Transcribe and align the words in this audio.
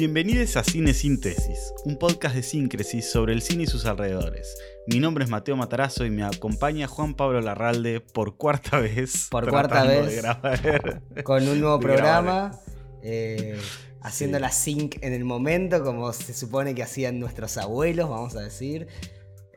Bienvenidos 0.00 0.56
a 0.56 0.64
Cine 0.64 0.94
Síntesis, 0.94 1.74
un 1.84 1.98
podcast 1.98 2.34
de 2.34 2.42
síncresis 2.42 3.10
sobre 3.10 3.34
el 3.34 3.42
cine 3.42 3.64
y 3.64 3.66
sus 3.66 3.84
alrededores. 3.84 4.56
Mi 4.86 4.98
nombre 4.98 5.24
es 5.24 5.28
Mateo 5.30 5.56
Matarazo 5.56 6.06
y 6.06 6.10
me 6.10 6.22
acompaña 6.22 6.86
Juan 6.86 7.12
Pablo 7.12 7.38
Larralde 7.42 8.00
por 8.00 8.38
cuarta 8.38 8.78
vez. 8.80 9.28
Por 9.30 9.50
cuarta 9.50 9.84
vez. 9.84 10.16
grabar. 10.16 11.02
con 11.22 11.46
un 11.46 11.60
nuevo 11.60 11.78
programa, 11.80 12.58
eh, 13.02 13.60
haciendo 14.00 14.38
Sí. 14.38 14.42
la 14.42 14.50
sync 14.50 14.96
en 15.02 15.12
el 15.12 15.26
momento, 15.26 15.84
como 15.84 16.10
se 16.14 16.32
supone 16.32 16.74
que 16.74 16.82
hacían 16.82 17.20
nuestros 17.20 17.58
abuelos, 17.58 18.08
vamos 18.08 18.34
a 18.36 18.40
decir. 18.40 18.88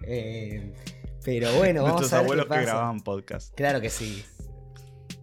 Eh, 0.05 0.73
pero 1.23 1.53
bueno, 1.55 1.83
vamos 1.83 2.01
Nuestros 2.01 2.11
a 2.11 2.17
ver 2.17 2.25
abuelos 2.25 2.45
qué 2.47 2.49
que 2.49 2.55
pasa. 2.55 2.65
grababan 2.69 2.99
podcast. 2.99 3.55
Claro 3.55 3.79
que 3.79 3.89
sí. 3.89 4.25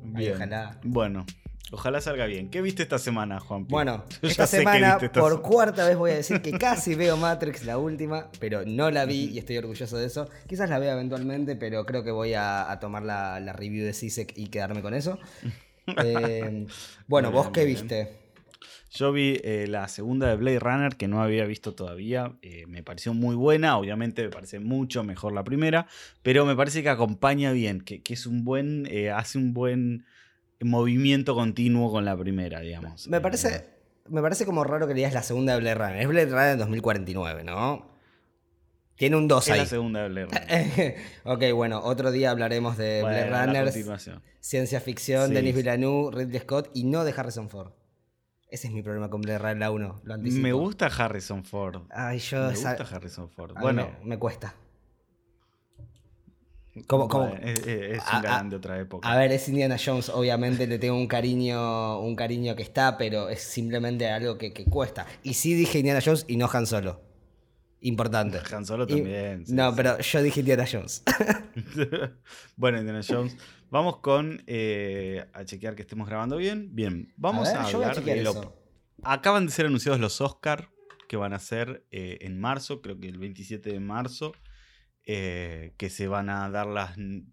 Bien. 0.02 0.32
ojalá. 0.36 0.80
Bueno, 0.82 1.26
ojalá 1.70 2.00
salga 2.00 2.26
bien. 2.26 2.50
¿Qué 2.50 2.62
viste 2.62 2.82
esta 2.82 2.98
semana, 2.98 3.40
Juan? 3.40 3.66
Bueno, 3.66 4.04
Yo 4.22 4.28
esta 4.28 4.46
semana, 4.46 4.98
esta 5.00 5.20
por 5.20 5.42
cuarta 5.42 5.86
vez 5.86 5.96
voy 5.96 6.10
a 6.12 6.14
decir 6.16 6.40
que 6.42 6.52
casi 6.58 6.94
veo 6.94 7.16
Matrix, 7.16 7.64
la 7.64 7.78
última, 7.78 8.28
pero 8.38 8.64
no 8.66 8.90
la 8.90 9.04
vi 9.04 9.26
y 9.32 9.38
estoy 9.38 9.58
orgulloso 9.58 9.96
de 9.96 10.06
eso. 10.06 10.28
Quizás 10.46 10.68
la 10.68 10.78
vea 10.78 10.92
eventualmente, 10.94 11.56
pero 11.56 11.86
creo 11.86 12.02
que 12.04 12.10
voy 12.10 12.34
a, 12.34 12.70
a 12.70 12.80
tomar 12.80 13.02
la, 13.02 13.40
la 13.40 13.52
review 13.52 13.84
de 13.84 13.92
CISEC 13.92 14.32
y 14.36 14.48
quedarme 14.48 14.82
con 14.82 14.94
eso. 14.94 15.18
Eh, 16.04 16.66
bueno, 17.08 17.32
¿vos 17.32 17.50
qué 17.50 17.64
bien. 17.64 17.80
viste? 17.88 18.08
Yo 18.92 19.12
vi 19.12 19.40
eh, 19.42 19.66
la 19.68 19.88
segunda 19.88 20.28
de 20.28 20.36
Blade 20.36 20.58
Runner 20.60 20.96
que 20.96 21.08
no 21.08 21.20
había 21.22 21.44
visto 21.46 21.74
todavía. 21.74 22.32
eh, 22.42 22.64
me 22.68 22.82
pareció 22.84 23.12
muy 23.14 23.34
buena. 23.34 23.76
Obviamente 23.76 24.22
me 24.22 24.30
parece 24.30 24.60
mucho 24.60 25.02
mejor 25.02 25.32
la 25.32 25.42
primera. 25.42 25.86
Pero 26.22 26.44
me 26.46 26.54
parece 26.54 26.82
que 26.82 26.90
acompaña 26.90 27.50
bien. 27.52 27.80
Que, 27.80 28.02
que 28.02 28.14
es 28.14 28.26
un 28.26 28.44
buen. 28.44 28.88
hace 29.14 29.38
un 29.38 29.52
buen 29.52 30.04
movimiento 30.60 31.34
continuo 31.34 31.90
con 31.90 32.04
la 32.04 32.16
primera, 32.16 32.60
digamos. 32.60 33.08
Me 33.08 33.16
Eh, 33.18 33.20
parece, 33.20 33.66
me 34.08 34.20
parece 34.22 34.44
como 34.46 34.64
raro 34.64 34.86
que 34.86 34.94
digas 34.94 35.12
la 35.14 35.22
segunda 35.22 35.54
de 35.54 35.60
Blade 35.60 35.74
Runner. 35.76 35.96
Es 36.02 36.08
Blade 36.08 36.26
Runner 36.30 36.58
2049, 36.58 37.44
¿no? 37.44 37.88
Tiene 38.96 39.16
un 39.16 39.28
2 39.28 39.48
es 39.48 39.56
la 39.56 39.62
ahí. 39.62 39.66
segunda 39.68 40.02
de 40.02 40.08
Blade 40.10 40.26
Runner. 40.76 40.94
ok, 41.24 41.56
bueno, 41.56 41.80
otro 41.82 42.10
día 42.10 42.30
hablaremos 42.30 42.76
de 42.76 43.00
Bueno, 43.00 43.26
Blade 43.30 43.64
continuación. 43.64 44.22
ciencia 44.40 44.80
ficción, 44.80 45.28
Sí. 45.28 45.34
Denis 45.34 45.54
Villeneuve, 45.54 46.10
Ridley 46.24 46.40
Scott 46.40 46.70
y 46.74 46.84
no 46.84 47.04
de 47.04 47.14
Harrison 47.16 47.48
Ford. 47.48 47.72
Ese 48.50 48.66
es 48.66 48.74
mi 48.74 48.82
problema 48.82 49.08
con 49.08 49.20
Blade 49.22 49.38
Runner 49.38 49.56
la 49.58 49.70
1. 49.70 50.00
Lo 50.04 50.14
anticipo. 50.14 50.42
Me 50.42 50.52
gusta 50.52 50.86
Harrison 50.86 51.44
Ford. 51.44 51.82
Ay, 51.90 52.18
yo. 52.18 52.40
Me 52.48 52.48
gusta 52.50 52.72
Harrison 52.92 53.30
Ford. 53.30 53.54
Bueno, 53.60 53.90
me, 54.02 54.08
me 54.10 54.18
cuesta. 54.18 54.54
¿Cómo- 56.86 57.08
es, 57.42 58.00
A- 58.06 58.16
un 58.18 58.22
galán 58.22 58.46
a- 58.46 58.50
de 58.50 58.56
otra 58.56 58.78
época. 58.80 59.10
A 59.10 59.16
ver, 59.16 59.32
es 59.32 59.48
Indiana 59.48 59.76
Jones, 59.84 60.08
obviamente 60.08 60.66
le 60.66 60.78
tengo 60.78 60.96
un 60.96 61.06
cariño, 61.06 62.00
un 62.00 62.14
cariño 62.16 62.54
que 62.56 62.62
está, 62.62 62.96
pero 62.98 63.28
es 63.28 63.40
simplemente 63.42 64.08
algo 64.08 64.36
que, 64.38 64.52
que 64.52 64.64
cuesta. 64.64 65.06
Y 65.22 65.34
sí 65.34 65.54
dije 65.54 65.78
Indiana 65.78 66.00
Jones 66.04 66.24
y 66.28 66.36
no 66.36 66.48
Han 66.52 66.66
Solo. 66.66 67.00
Importante. 67.82 68.38
Han 68.54 68.66
Solo 68.66 68.84
Y- 68.84 68.88
también. 68.88 69.46
sí, 69.46 69.54
no, 69.54 69.70
sí. 69.70 69.74
pero 69.76 69.98
yo 69.98 70.22
dije 70.22 70.40
Indiana 70.40 70.64
Jones. 70.70 71.02
bueno, 72.56 72.78
Indiana 72.78 73.00
Jones. 73.06 73.36
Vamos 73.70 73.98
con 73.98 74.42
eh, 74.46 75.24
a 75.32 75.44
chequear 75.44 75.74
que 75.76 75.82
estemos 75.82 76.08
grabando 76.08 76.36
bien. 76.36 76.74
Bien, 76.74 77.12
vamos 77.16 77.48
a, 77.48 77.62
ver, 77.62 77.70
yo 77.72 77.78
voy 77.78 77.84
a 77.84 77.88
hablar 77.90 77.96
chequear 78.04 78.18
de 78.18 78.24
lo-. 78.24 78.56
Acaban 79.02 79.46
de 79.46 79.52
ser 79.52 79.66
anunciados 79.66 80.00
los 80.00 80.20
Oscar 80.20 80.68
que 81.08 81.16
van 81.16 81.32
a 81.32 81.38
ser 81.38 81.84
eh, 81.90 82.18
en 82.20 82.38
marzo, 82.38 82.82
creo 82.82 82.98
que 83.00 83.08
el 83.08 83.18
27 83.18 83.70
de 83.72 83.80
marzo, 83.80 84.32
eh, 85.04 85.74
que 85.76 85.90
se 85.90 86.08
van 86.08 86.28
a 86.28 86.48
dar 86.50 86.66
los 86.66 86.90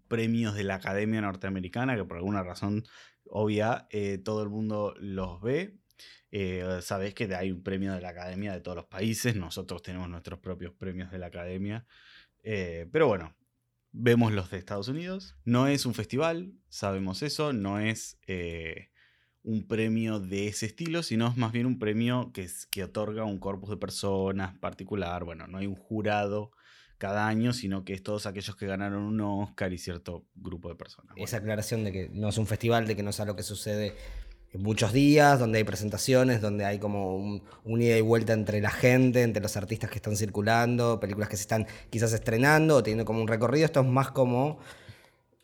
premios 0.08 0.54
de 0.54 0.64
la 0.64 0.76
Academia 0.76 1.20
Norteamericana, 1.20 1.96
que 1.96 2.04
por 2.04 2.16
alguna 2.16 2.42
razón 2.42 2.84
obvia 3.24 3.86
eh, 3.90 4.18
todo 4.18 4.42
el 4.42 4.48
mundo 4.48 4.94
los 4.98 5.40
ve. 5.40 5.76
Eh, 6.30 6.80
Sabés 6.82 7.14
que 7.14 7.32
hay 7.34 7.50
un 7.50 7.62
premio 7.62 7.92
de 7.92 8.00
la 8.00 8.10
Academia 8.10 8.52
de 8.52 8.60
todos 8.60 8.76
los 8.76 8.86
países, 8.86 9.36
nosotros 9.36 9.82
tenemos 9.82 10.08
nuestros 10.08 10.38
propios 10.40 10.72
premios 10.74 11.10
de 11.10 11.18
la 11.18 11.26
Academia. 11.26 11.86
Eh, 12.42 12.88
pero 12.92 13.06
bueno, 13.08 13.34
vemos 13.92 14.32
los 14.32 14.50
de 14.50 14.58
Estados 14.58 14.88
Unidos. 14.88 15.36
No 15.44 15.66
es 15.66 15.86
un 15.86 15.94
festival, 15.94 16.52
sabemos 16.68 17.22
eso, 17.22 17.52
no 17.52 17.78
es 17.80 18.18
un 19.42 19.66
premio 19.66 20.20
de 20.20 20.48
ese 20.48 20.66
estilo, 20.66 21.02
sino 21.02 21.28
es 21.28 21.36
más 21.36 21.52
bien 21.52 21.66
un 21.66 21.78
premio 21.78 22.32
que, 22.32 22.42
es- 22.42 22.66
que 22.66 22.84
otorga 22.84 23.24
un 23.24 23.38
corpus 23.38 23.70
de 23.70 23.76
personas 23.76 24.56
particular. 24.58 25.24
Bueno, 25.24 25.46
no 25.46 25.58
hay 25.58 25.66
un 25.66 25.76
jurado 25.76 26.52
cada 26.98 27.26
año, 27.28 27.52
sino 27.52 27.84
que 27.84 27.94
es 27.94 28.02
todos 28.02 28.26
aquellos 28.26 28.56
que 28.56 28.66
ganaron 28.66 29.02
un 29.02 29.20
Oscar 29.20 29.72
y 29.72 29.78
cierto 29.78 30.24
grupo 30.34 30.68
de 30.68 30.74
personas. 30.74 31.14
Esa 31.16 31.38
aclaración 31.38 31.84
de 31.84 31.92
que 31.92 32.10
no 32.12 32.28
es 32.28 32.38
un 32.38 32.46
festival, 32.46 32.86
de 32.86 32.96
que 32.96 33.02
no 33.02 33.10
es 33.10 33.20
algo 33.20 33.36
que 33.36 33.42
sucede 33.44 33.94
en 34.52 34.62
muchos 34.62 34.92
días, 34.92 35.38
donde 35.38 35.58
hay 35.58 35.64
presentaciones, 35.64 36.40
donde 36.40 36.64
hay 36.64 36.78
como 36.78 37.16
un, 37.16 37.42
un 37.64 37.82
ida 37.82 37.96
y 37.96 38.00
vuelta 38.00 38.32
entre 38.32 38.60
la 38.60 38.70
gente, 38.70 39.22
entre 39.22 39.42
los 39.42 39.56
artistas 39.56 39.90
que 39.90 39.96
están 39.96 40.16
circulando, 40.16 40.98
películas 41.00 41.28
que 41.28 41.36
se 41.36 41.42
están 41.42 41.66
quizás 41.90 42.12
estrenando 42.14 42.76
o 42.76 42.82
teniendo 42.82 43.04
como 43.04 43.20
un 43.20 43.28
recorrido. 43.28 43.64
Esto 43.66 43.80
es 43.80 43.86
más 43.86 44.10
como. 44.10 44.58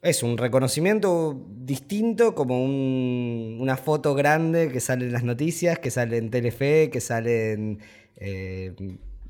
Es 0.02 0.22
un 0.22 0.36
reconocimiento 0.36 1.46
distinto, 1.48 2.34
como 2.34 2.62
un- 2.62 3.56
una 3.60 3.76
foto 3.78 4.14
grande 4.14 4.70
que 4.70 4.80
sale 4.80 5.06
en 5.06 5.12
las 5.12 5.22
noticias, 5.24 5.78
que 5.78 5.90
sale 5.90 6.18
en 6.18 6.30
Telefe, 6.30 6.90
que 6.90 7.00
sale 7.00 7.52
en. 7.52 7.78
eh, 8.16 8.74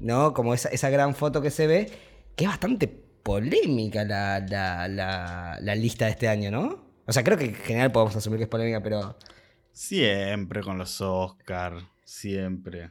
¿No? 0.01 0.35
Como 0.35 0.53
esa, 0.55 0.69
esa 0.71 0.91
gran 0.91 1.15
foto 1.15 1.41
que 1.41 1.51
se 1.51 1.67
ve, 1.69 1.89
que 2.37 2.45
es 2.45 2.51
bastante 2.51 2.89
polémica 2.89 4.05
la, 4.05 4.41
la- 4.41 4.89
la- 4.89 5.59
la 5.61 5.75
lista 5.75 6.05
de 6.07 6.11
este 6.13 6.29
año, 6.29 6.51
¿no? 6.51 6.85
O 7.07 7.13
sea, 7.13 7.23
creo 7.25 7.37
que 7.39 7.47
en 7.47 7.55
general 7.55 7.93
podemos 7.93 8.17
asumir 8.17 8.39
que 8.39 8.45
es 8.45 8.49
polémica, 8.51 8.83
pero. 8.83 9.17
Siempre 9.73 10.63
con 10.63 10.79
los 10.79 11.01
Oscar, 11.01 11.75
siempre. 12.05 12.91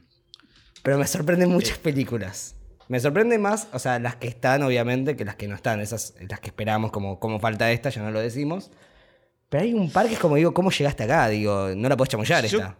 Pero 0.82 0.98
me 0.98 1.06
sorprenden 1.06 1.50
muchas 1.50 1.78
películas. 1.78 2.56
Me 2.88 3.00
sorprende 3.00 3.38
más, 3.38 3.68
o 3.72 3.78
sea, 3.78 3.98
las 3.98 4.16
que 4.16 4.28
están, 4.28 4.62
obviamente, 4.62 5.16
que 5.16 5.24
las 5.24 5.36
que 5.36 5.48
no 5.48 5.54
están. 5.54 5.80
Esas, 5.80 6.14
las 6.28 6.40
que 6.40 6.48
esperamos, 6.48 6.90
como, 6.92 7.18
como 7.18 7.40
falta 7.40 7.72
esta, 7.72 7.88
ya 7.88 8.02
no 8.02 8.10
lo 8.10 8.20
decimos. 8.20 8.70
Pero 9.48 9.64
hay 9.64 9.72
un 9.72 9.90
par 9.90 10.06
que 10.06 10.14
es 10.14 10.18
como 10.20 10.36
digo, 10.36 10.52
¿cómo 10.52 10.70
llegaste 10.70 11.04
acá? 11.04 11.28
Digo, 11.28 11.70
no 11.74 11.88
la 11.88 11.96
puedes 11.96 12.10
chamullar 12.10 12.44
Yo- 12.44 12.58
esta. 12.58 12.76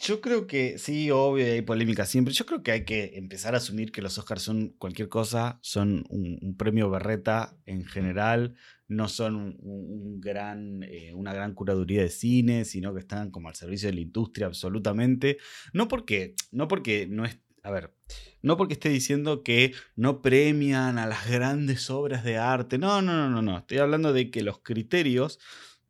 Yo 0.00 0.20
creo 0.20 0.46
que 0.46 0.78
sí, 0.78 1.10
obvio, 1.10 1.44
hay 1.44 1.62
polémica 1.62 2.06
siempre. 2.06 2.32
Yo 2.32 2.46
creo 2.46 2.62
que 2.62 2.70
hay 2.70 2.84
que 2.84 3.12
empezar 3.16 3.54
a 3.54 3.58
asumir 3.58 3.90
que 3.90 4.00
los 4.00 4.16
Oscars 4.16 4.42
son 4.42 4.68
cualquier 4.78 5.08
cosa, 5.08 5.58
son 5.60 6.04
un, 6.08 6.38
un 6.40 6.56
premio 6.56 6.88
berreta 6.88 7.56
en 7.66 7.84
general, 7.84 8.54
no 8.86 9.08
son 9.08 9.56
un, 9.60 10.20
gran, 10.20 10.84
eh, 10.84 11.12
una 11.14 11.34
gran 11.34 11.52
curaduría 11.52 12.02
de 12.02 12.10
cine, 12.10 12.64
sino 12.64 12.94
que 12.94 13.00
están 13.00 13.32
como 13.32 13.48
al 13.48 13.56
servicio 13.56 13.88
de 13.88 13.94
la 13.94 14.00
industria 14.00 14.46
absolutamente. 14.46 15.38
No 15.72 15.88
porque, 15.88 16.36
no 16.52 16.68
porque 16.68 17.08
no 17.08 17.24
es, 17.24 17.40
a 17.64 17.72
ver, 17.72 17.92
no 18.40 18.56
porque 18.56 18.74
esté 18.74 18.90
diciendo 18.90 19.42
que 19.42 19.74
no 19.96 20.22
premian 20.22 20.98
a 20.98 21.08
las 21.08 21.28
grandes 21.28 21.90
obras 21.90 22.22
de 22.22 22.38
arte. 22.38 22.78
No, 22.78 23.02
no, 23.02 23.14
no, 23.14 23.30
no, 23.30 23.42
no. 23.42 23.58
Estoy 23.58 23.78
hablando 23.78 24.12
de 24.12 24.30
que 24.30 24.42
los 24.42 24.60
criterios 24.60 25.40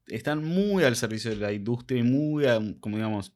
están 0.07 0.43
muy 0.43 0.85
al 0.85 0.97
servicio 0.97 1.31
de 1.31 1.37
la 1.37 1.53
industria 1.53 2.01
y 2.01 2.05
muy, 2.05 2.47
como 2.81 2.97
digamos, 2.97 3.35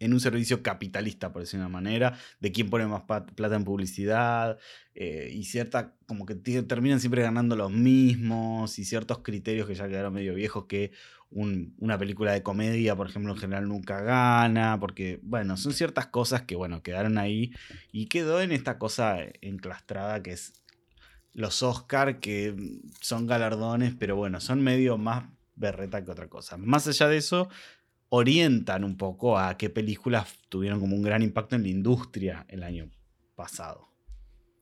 en 0.00 0.12
un 0.12 0.20
servicio 0.20 0.62
capitalista, 0.62 1.32
por 1.32 1.42
decir 1.42 1.58
una 1.58 1.68
manera, 1.68 2.18
de 2.40 2.52
quién 2.52 2.70
pone 2.70 2.86
más 2.86 3.02
plata 3.02 3.56
en 3.56 3.64
publicidad, 3.64 4.58
eh, 4.94 5.30
y 5.32 5.44
cierta, 5.44 5.94
como 6.06 6.26
que 6.26 6.34
terminan 6.34 7.00
siempre 7.00 7.22
ganando 7.22 7.56
los 7.56 7.70
mismos, 7.70 8.78
y 8.78 8.84
ciertos 8.84 9.18
criterios 9.18 9.66
que 9.66 9.74
ya 9.74 9.88
quedaron 9.88 10.14
medio 10.14 10.34
viejos, 10.34 10.66
que 10.66 10.92
un- 11.30 11.74
una 11.78 11.98
película 11.98 12.32
de 12.32 12.42
comedia, 12.42 12.96
por 12.96 13.08
ejemplo, 13.08 13.32
en 13.32 13.38
general 13.38 13.68
nunca 13.68 14.00
gana, 14.00 14.78
porque, 14.80 15.20
bueno, 15.22 15.56
son 15.56 15.72
ciertas 15.72 16.06
cosas 16.06 16.42
que, 16.42 16.56
bueno, 16.56 16.82
quedaron 16.82 17.18
ahí, 17.18 17.52
y 17.92 18.06
quedó 18.06 18.40
en 18.40 18.52
esta 18.52 18.78
cosa 18.78 19.18
enclastrada 19.40 20.22
que 20.22 20.32
es 20.32 20.64
los 21.34 21.62
Oscar, 21.62 22.18
que 22.18 22.56
son 23.00 23.26
galardones, 23.26 23.94
pero 23.98 24.16
bueno, 24.16 24.40
son 24.40 24.62
medio 24.62 24.96
más 24.96 25.24
berreta 25.54 26.04
que 26.04 26.10
otra 26.10 26.28
cosa. 26.28 26.56
Más 26.56 26.88
allá 26.88 27.08
de 27.08 27.16
eso, 27.18 27.48
orientan 28.10 28.84
un 28.84 28.96
poco 28.96 29.38
a 29.38 29.56
qué 29.56 29.70
películas 29.70 30.28
tuvieron 30.48 30.80
como 30.80 30.96
un 30.96 31.02
gran 31.02 31.22
impacto 31.22 31.56
en 31.56 31.62
la 31.62 31.68
industria 31.68 32.44
el 32.48 32.62
año 32.62 32.90
pasado. 33.34 33.88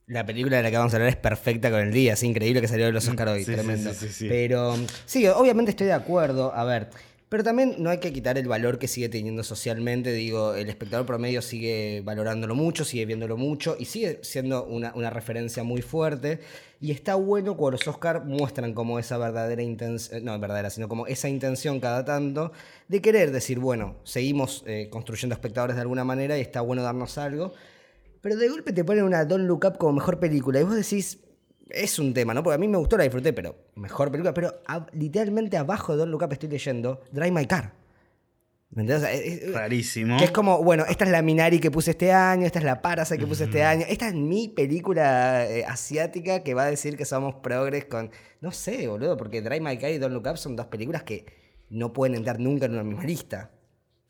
La 0.06 0.25
película 0.25 0.58
de 0.58 0.62
la 0.62 0.70
que 0.70 0.76
vamos 0.76 0.93
a 0.93 0.96
hablar 0.96 1.08
es 1.08 1.16
perfecta 1.16 1.70
con 1.70 1.81
el 1.81 1.93
día. 1.93 2.12
Es 2.12 2.22
increíble 2.22 2.60
que 2.60 2.69
salió 2.69 2.87
de 2.87 2.93
los 2.93 3.08
Oscar 3.08 3.28
hoy. 3.28 3.40
Mm, 3.40 3.44
Sí, 3.44 3.52
tremendo. 3.52 3.93
sí, 3.93 4.06
sí, 4.06 4.12
sí. 4.12 4.26
Pero 4.28 4.76
sí, 5.04 5.26
obviamente 5.26 5.70
estoy 5.72 5.88
de 5.88 5.94
acuerdo. 5.94 6.54
A 6.54 6.64
ver. 6.64 6.90
Pero 7.28 7.43
también 7.43 7.75
no 7.78 7.90
hay 7.90 7.99
que 7.99 8.12
quitar 8.12 8.38
el 8.38 8.46
valor 8.46 8.78
que 8.78 8.87
sigue 8.87 9.08
teniendo 9.08 9.43
socialmente. 9.43 10.12
Digo, 10.12 10.55
el 10.55 10.69
espectador 10.69 11.06
promedio 11.06 11.43
sigue 11.43 12.00
valorándolo 12.05 12.55
mucho, 12.55 12.84
sigue 12.84 13.05
viéndolo 13.05 13.37
mucho 13.37 13.76
y 13.78 13.87
sigue 13.87 14.20
siendo 14.23 14.64
una, 14.64 14.93
una 14.94 15.11
referencia 15.11 15.64
muy 15.64 15.82
fuerte. 15.82 16.38
Y 16.81 16.93
está 16.93 17.17
bueno 17.17 17.56
cuando 17.56 17.78
los 17.78 17.88
Oscar 17.88 18.25
muestran 18.25 18.75
como 18.75 19.00
esa 19.00 19.19
verdadera 19.19 19.61
intención, 19.62 20.25
no 20.25 20.38
verdadera, 20.38 20.70
sino 20.70 20.88
como 20.88 21.08
esa 21.08 21.28
intención 21.28 21.81
cada 21.81 22.05
tanto 22.05 22.52
de 22.87 23.02
querer 23.02 23.32
decir, 23.32 23.58
bueno, 23.58 23.96
seguimos 24.05 24.62
eh, 24.67 24.88
construyendo 24.88 25.34
espectadores 25.34 25.75
de 25.75 25.82
alguna 25.82 26.05
manera 26.05 26.38
y 26.38 26.43
está 26.43 26.61
bueno 26.61 26.82
darnos 26.84 27.19
algo. 27.19 27.55
Pero 28.20 28.37
de 28.37 28.49
golpe 28.49 28.73
te 28.73 28.84
ponen 28.84 29.02
una 29.02 29.25
Don't 29.25 29.46
Look 29.49 29.64
Up 29.67 29.78
como 29.78 29.94
mejor 29.94 30.20
película 30.20 30.61
y 30.61 30.62
vos 30.62 30.76
decís, 30.76 31.19
es 31.70 31.98
un 31.98 32.14
tema, 32.14 32.32
¿no? 32.34 32.42
Porque 32.42 32.54
a 32.54 32.58
mí 32.58 32.68
me 32.68 32.78
gustó, 32.78 32.96
la 32.96 33.04
disfruté, 33.04 33.32
pero 33.32 33.56
mejor 33.74 34.10
película. 34.10 34.32
Pero 34.34 34.54
a- 34.66 34.86
literalmente 34.92 35.56
abajo 35.56 35.92
de 35.92 35.98
Don't 35.98 36.10
Look 36.12 36.22
Up 36.24 36.32
estoy 36.32 36.48
leyendo 36.48 37.02
Drive 37.12 37.30
My 37.32 37.46
Car. 37.46 37.72
¿Me 38.70 38.82
entendés? 38.82 38.96
O 39.04 39.06
sea, 39.06 39.12
es- 39.12 39.42
es- 39.44 39.54
Rarísimo. 39.54 40.16
Que 40.18 40.24
es 40.24 40.30
como, 40.32 40.62
bueno, 40.62 40.84
esta 40.88 41.04
es 41.04 41.10
la 41.10 41.22
Minari 41.22 41.60
que 41.60 41.70
puse 41.70 41.92
este 41.92 42.12
año, 42.12 42.46
esta 42.46 42.58
es 42.58 42.64
la 42.64 42.82
Parasite 42.82 43.18
que 43.18 43.26
puse 43.26 43.44
este 43.44 43.62
año, 43.62 43.84
esta 43.88 44.08
es 44.08 44.14
mi 44.14 44.48
película 44.48 45.46
eh, 45.48 45.64
asiática 45.64 46.42
que 46.42 46.54
va 46.54 46.64
a 46.64 46.70
decir 46.70 46.96
que 46.96 47.04
somos 47.04 47.36
progres 47.36 47.84
con... 47.86 48.10
No 48.40 48.52
sé, 48.52 48.86
boludo, 48.88 49.16
porque 49.16 49.40
Drive 49.40 49.60
My 49.60 49.78
Car 49.78 49.90
y 49.92 49.98
Don't 49.98 50.12
Look 50.12 50.26
Up 50.28 50.36
son 50.36 50.56
dos 50.56 50.66
películas 50.66 51.04
que 51.04 51.26
no 51.70 51.92
pueden 51.92 52.16
entrar 52.16 52.38
nunca 52.40 52.66
en 52.66 52.72
una 52.72 52.82
misma 52.84 53.04
lista. 53.04 53.50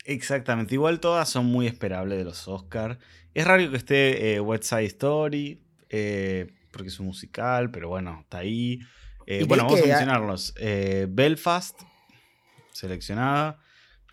Exactamente. 0.05 0.73
Igual 0.73 0.99
todas 0.99 1.29
son 1.29 1.45
muy 1.45 1.67
esperables 1.67 2.17
de 2.17 2.23
los 2.23 2.47
Oscars. 2.47 2.97
Es 3.33 3.45
raro 3.45 3.69
que 3.69 3.77
esté 3.77 4.33
eh, 4.35 4.39
West 4.39 4.63
Side 4.65 4.85
Story, 4.85 5.61
eh, 5.89 6.47
porque 6.71 6.89
es 6.89 6.99
un 6.99 7.07
musical, 7.07 7.71
pero 7.71 7.89
bueno, 7.89 8.19
está 8.21 8.39
ahí. 8.39 8.79
Eh, 9.25 9.45
bueno, 9.47 9.65
vamos 9.65 9.81
a 9.81 9.85
mencionarlos. 9.85 10.53
Eh, 10.57 11.07
Belfast, 11.09 11.81
seleccionada. 12.71 13.59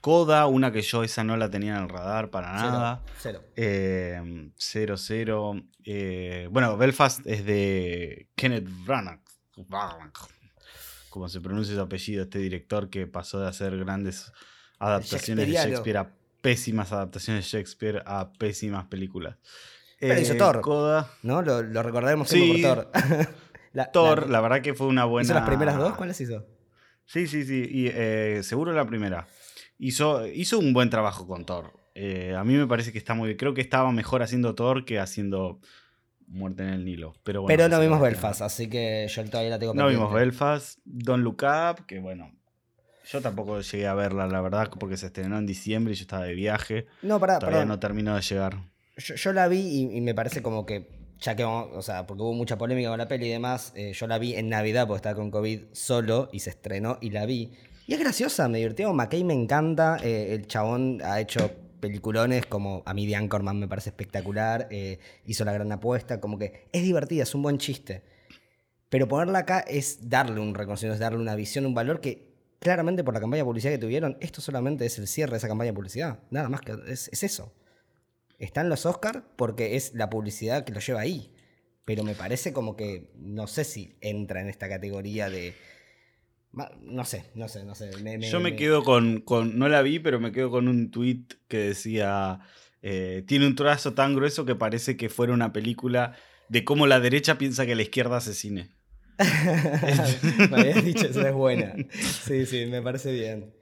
Coda, 0.01 0.47
una 0.49 0.71
que 0.71 0.83
yo 0.83 1.03
esa 1.03 1.25
no 1.25 1.37
la 1.39 1.49
tenía 1.49 1.77
en 1.77 1.85
el 1.85 1.89
radar 1.89 2.29
para 2.31 2.53
nada. 2.53 3.03
Cero. 3.21 3.43
Eh, 3.57 4.51
00. 4.59 5.63
eh, 5.85 6.49
bueno, 6.51 6.77
Belfast 6.77 7.27
es 7.27 7.47
de 7.47 8.29
Kenneth 8.35 8.69
Branagh. 8.85 9.21
Como 11.09 11.29
se 11.29 11.41
pronuncia 11.41 11.75
su 11.75 11.81
apellido, 11.81 12.25
este 12.25 12.39
director 12.39 12.91
que 12.91 13.07
pasó 13.07 13.41
de 13.41 13.49
hacer 13.49 13.79
grandes 13.79 14.31
adaptaciones 14.79 15.47
de. 15.47 15.55
Shakespeare 15.55 15.97
a 15.97 16.11
pésimas 16.43 16.93
adaptaciones 16.93 17.45
de 17.45 17.51
Shakespeare 17.59 18.03
a 18.05 18.31
pésimas 18.33 18.85
películas. 18.87 19.39
Pero 20.09 20.21
hizo 20.21 20.37
Thor. 20.37 20.61
Coda, 20.61 21.11
¿No? 21.23 21.43
Lo, 21.43 21.63
lo 21.63 21.83
recordaremos 21.83 22.29
siempre 22.29 22.59
Sí. 22.59 22.63
por 22.63 22.75
Thor. 22.91 22.91
la, 23.73 23.91
Thor, 23.91 24.23
la- 24.27 24.33
la 24.33 24.41
verdad 24.41 24.63
que 24.63 24.75
fue 24.75 24.87
una 24.87 25.05
buena. 25.05 25.25
¿Hizo 25.25 25.35
las 25.35 25.47
primeras 25.47 25.77
dos? 25.77 25.95
¿Cuáles 25.97 26.21
hizo? 26.21 26.47
Sí, 27.07 27.27
sí, 27.27 27.45
sí. 27.45 27.67
Y, 27.71 27.89
eh, 27.93 28.41
seguro 28.43 28.73
la 28.73 28.85
primera. 28.87 29.27
Hizo, 29.79 30.27
hizo 30.27 30.59
un 30.59 30.73
buen 30.73 30.89
trabajo 30.91 31.27
con 31.27 31.45
Thor. 31.45 31.73
Eh, 31.95 32.35
a 32.37 32.43
mí 32.45 32.55
me 32.55 32.67
parece 32.67 32.93
que 32.93 32.99
está 32.99 33.15
muy 33.15 33.29
bien. 33.29 33.39
Creo 33.39 33.55
que 33.55 33.61
estaba 33.61 33.93
mejor 33.93 34.23
haciendo 34.23 34.55
Thor 34.55 34.85
que 34.85 34.99
haciendo 34.99 35.61
Muerte 36.27 36.63
en 36.63 36.71
el 36.71 36.85
Nilo. 36.85 37.15
Pero, 37.23 37.43
bueno, 37.43 37.55
Pero 37.57 37.69
no 37.69 37.81
vimos 37.81 38.01
Belfast, 38.01 38.41
así 38.43 38.69
que 38.69 39.07
yo 39.09 39.25
todavía 39.27 39.51
la 39.51 39.59
tengo 39.59 39.75
No 39.75 39.87
vimos. 39.89 40.13
Belfast. 40.13 40.79
Don't 40.85 41.23
Look 41.23 41.43
Up, 41.43 41.85
que 41.87 41.99
bueno. 42.01 42.33
Yo 43.13 43.21
tampoco 43.21 43.61
llegué 43.61 43.87
a 43.87 43.93
verla, 43.93 44.27
la 44.27 44.41
verdad, 44.41 44.71
porque 44.81 44.97
se 44.97 45.07
estrenó 45.07 45.37
en 45.37 45.45
diciembre 45.45 45.93
y 45.93 45.97
yo 45.97 46.03
estaba 46.03 46.25
de 46.25 46.33
viaje. 46.33 46.87
No, 47.03 47.21
pará, 47.21 47.39
Todavía 47.39 47.67
no 47.67 47.79
terminó 47.79 48.15
de 48.17 48.23
llegar. 48.23 48.57
Yo, 48.97 49.15
yo 49.15 49.33
la 49.33 49.49
vi 49.49 49.59
y, 49.61 49.97
y 49.97 50.01
me 50.01 50.15
parece 50.15 50.43
como 50.43 50.67
que, 50.67 50.89
ya 51.21 51.35
que 51.37 51.45
o 51.45 51.83
sea, 51.83 52.07
porque 52.07 52.23
hubo 52.23 52.33
mucha 52.33 52.59
polémica 52.59 52.91
con 52.91 52.99
la 52.99 53.09
peli 53.09 53.27
y 53.27 53.31
demás, 53.31 53.73
eh, 53.75 53.93
yo 53.93 54.07
la 54.07 54.19
vi 54.19 54.35
en 54.35 54.49
Navidad 54.49 54.87
porque 54.87 54.99
estaba 54.99 55.17
con 55.17 55.31
COVID 55.31 55.61
solo 55.73 56.29
y 56.33 56.41
se 56.41 56.51
estrenó 56.51 56.99
y 57.01 57.11
la 57.11 57.27
vi. 57.27 57.53
Y 57.87 57.93
es 57.95 58.01
graciosa, 58.01 58.49
me 58.49 58.59
divirtió. 58.59 58.93
McKay 58.93 59.25
me 59.25 59.35
encanta. 59.35 59.99
eh, 60.03 60.35
el 60.35 60.47
chabón 60.47 61.01
ha 61.05 61.21
hecho 61.21 61.51
peliculones 61.81 62.47
como 62.47 62.83
a 62.87 62.95
mí 62.95 63.07
de 63.07 63.15
Anchorman 63.15 63.59
me 63.59 63.69
parece 63.69 63.91
espectacular. 63.91 64.69
eh, 64.71 64.99
hizo 65.27 65.45
la 65.45 65.53
gran 65.53 65.71
apuesta. 65.71 66.19
Como 66.21 66.39
que 66.39 66.69
es 66.73 66.83
divertida, 66.83 67.25
es 67.25 67.35
un 67.35 67.43
buen 67.43 67.59
chiste. 67.59 68.03
Pero 68.89 69.07
ponerla 69.09 69.41
acá 69.41 69.61
es 69.61 70.09
darle 70.09 70.41
un 70.41 70.55
reconocimiento, 70.55 70.95
es 70.95 71.01
darle 71.01 71.19
una 71.19 71.35
visión, 71.35 71.67
un 71.67 71.75
valor 71.75 72.01
que 72.01 72.33
claramente 72.59 73.05
por 73.05 73.13
la 73.13 73.21
campaña 73.21 73.43
de 73.43 73.47
publicidad 73.47 73.73
que 73.73 73.79
tuvieron, 73.79 74.17
esto 74.21 74.41
solamente 74.41 74.87
es 74.87 74.99
el 74.99 75.07
cierre 75.07 75.33
de 75.33 75.39
esa 75.39 75.49
campaña 75.49 75.73
de 75.73 75.75
publicidad. 75.75 76.21
Nada 76.31 76.49
más 76.49 76.63
que 76.63 76.75
es, 76.89 77.09
es 77.13 77.23
eso. 77.23 77.53
Están 78.39 78.69
los 78.69 78.87
Oscars 78.87 79.23
porque 79.37 79.77
es 79.77 79.95
la 79.95 80.11
publicidad 80.11 80.65
que 80.65 80.73
lo 80.73 80.81
lleva 80.81 81.01
ahí. 81.01 81.31
Pero 81.85 82.03
me 82.03 82.15
parece 82.15 82.53
como 82.53 82.77
que 82.77 83.11
no 83.17 83.47
sé 83.47 83.65
si 83.65 83.97
entra 84.01 84.41
en 84.41 84.49
esta 84.49 84.69
categoría 84.69 85.29
de. 85.31 85.55
No 86.83 87.05
sé, 87.05 87.25
no 87.35 87.49
sé, 87.49 87.65
no 87.65 87.75
sé. 87.75 87.91
me- 88.03 88.17
me- 88.17 88.31
Yo 88.31 88.39
me 88.41 88.51
me- 88.53 88.57
quedo 88.57 88.85
con, 88.85 89.21
con- 89.21 89.59
No 89.59 89.69
la 89.69 89.83
vi, 89.83 89.99
pero 89.99 90.21
me 90.21 90.31
quedo 90.33 90.51
con 90.51 90.69
un 90.69 90.91
tweet 90.91 91.25
que 91.49 91.59
decía. 91.59 92.41
eh, 92.83 93.25
tiene 93.27 93.47
un 93.47 93.55
trazo 93.55 93.95
tan 93.95 94.15
grueso 94.15 94.45
que 94.45 94.55
parece 94.55 94.97
que 94.97 95.09
fuera 95.09 95.33
una 95.33 95.53
película 95.53 96.17
de 96.49 96.65
cómo 96.65 96.87
la 96.87 97.01
derecha 97.01 97.39
piensa 97.39 97.65
que 97.67 97.75
la 97.75 97.83
izquierda 97.83 98.19
asesine. 98.19 98.71
me 100.51 100.61
habías 100.61 100.85
dicho, 100.85 101.07
eso 101.07 101.27
es 101.27 101.33
buena. 101.33 101.75
Sí, 102.27 102.47
sí, 102.47 102.67
me 102.67 102.83
parece 102.83 103.13
bien. 103.13 103.53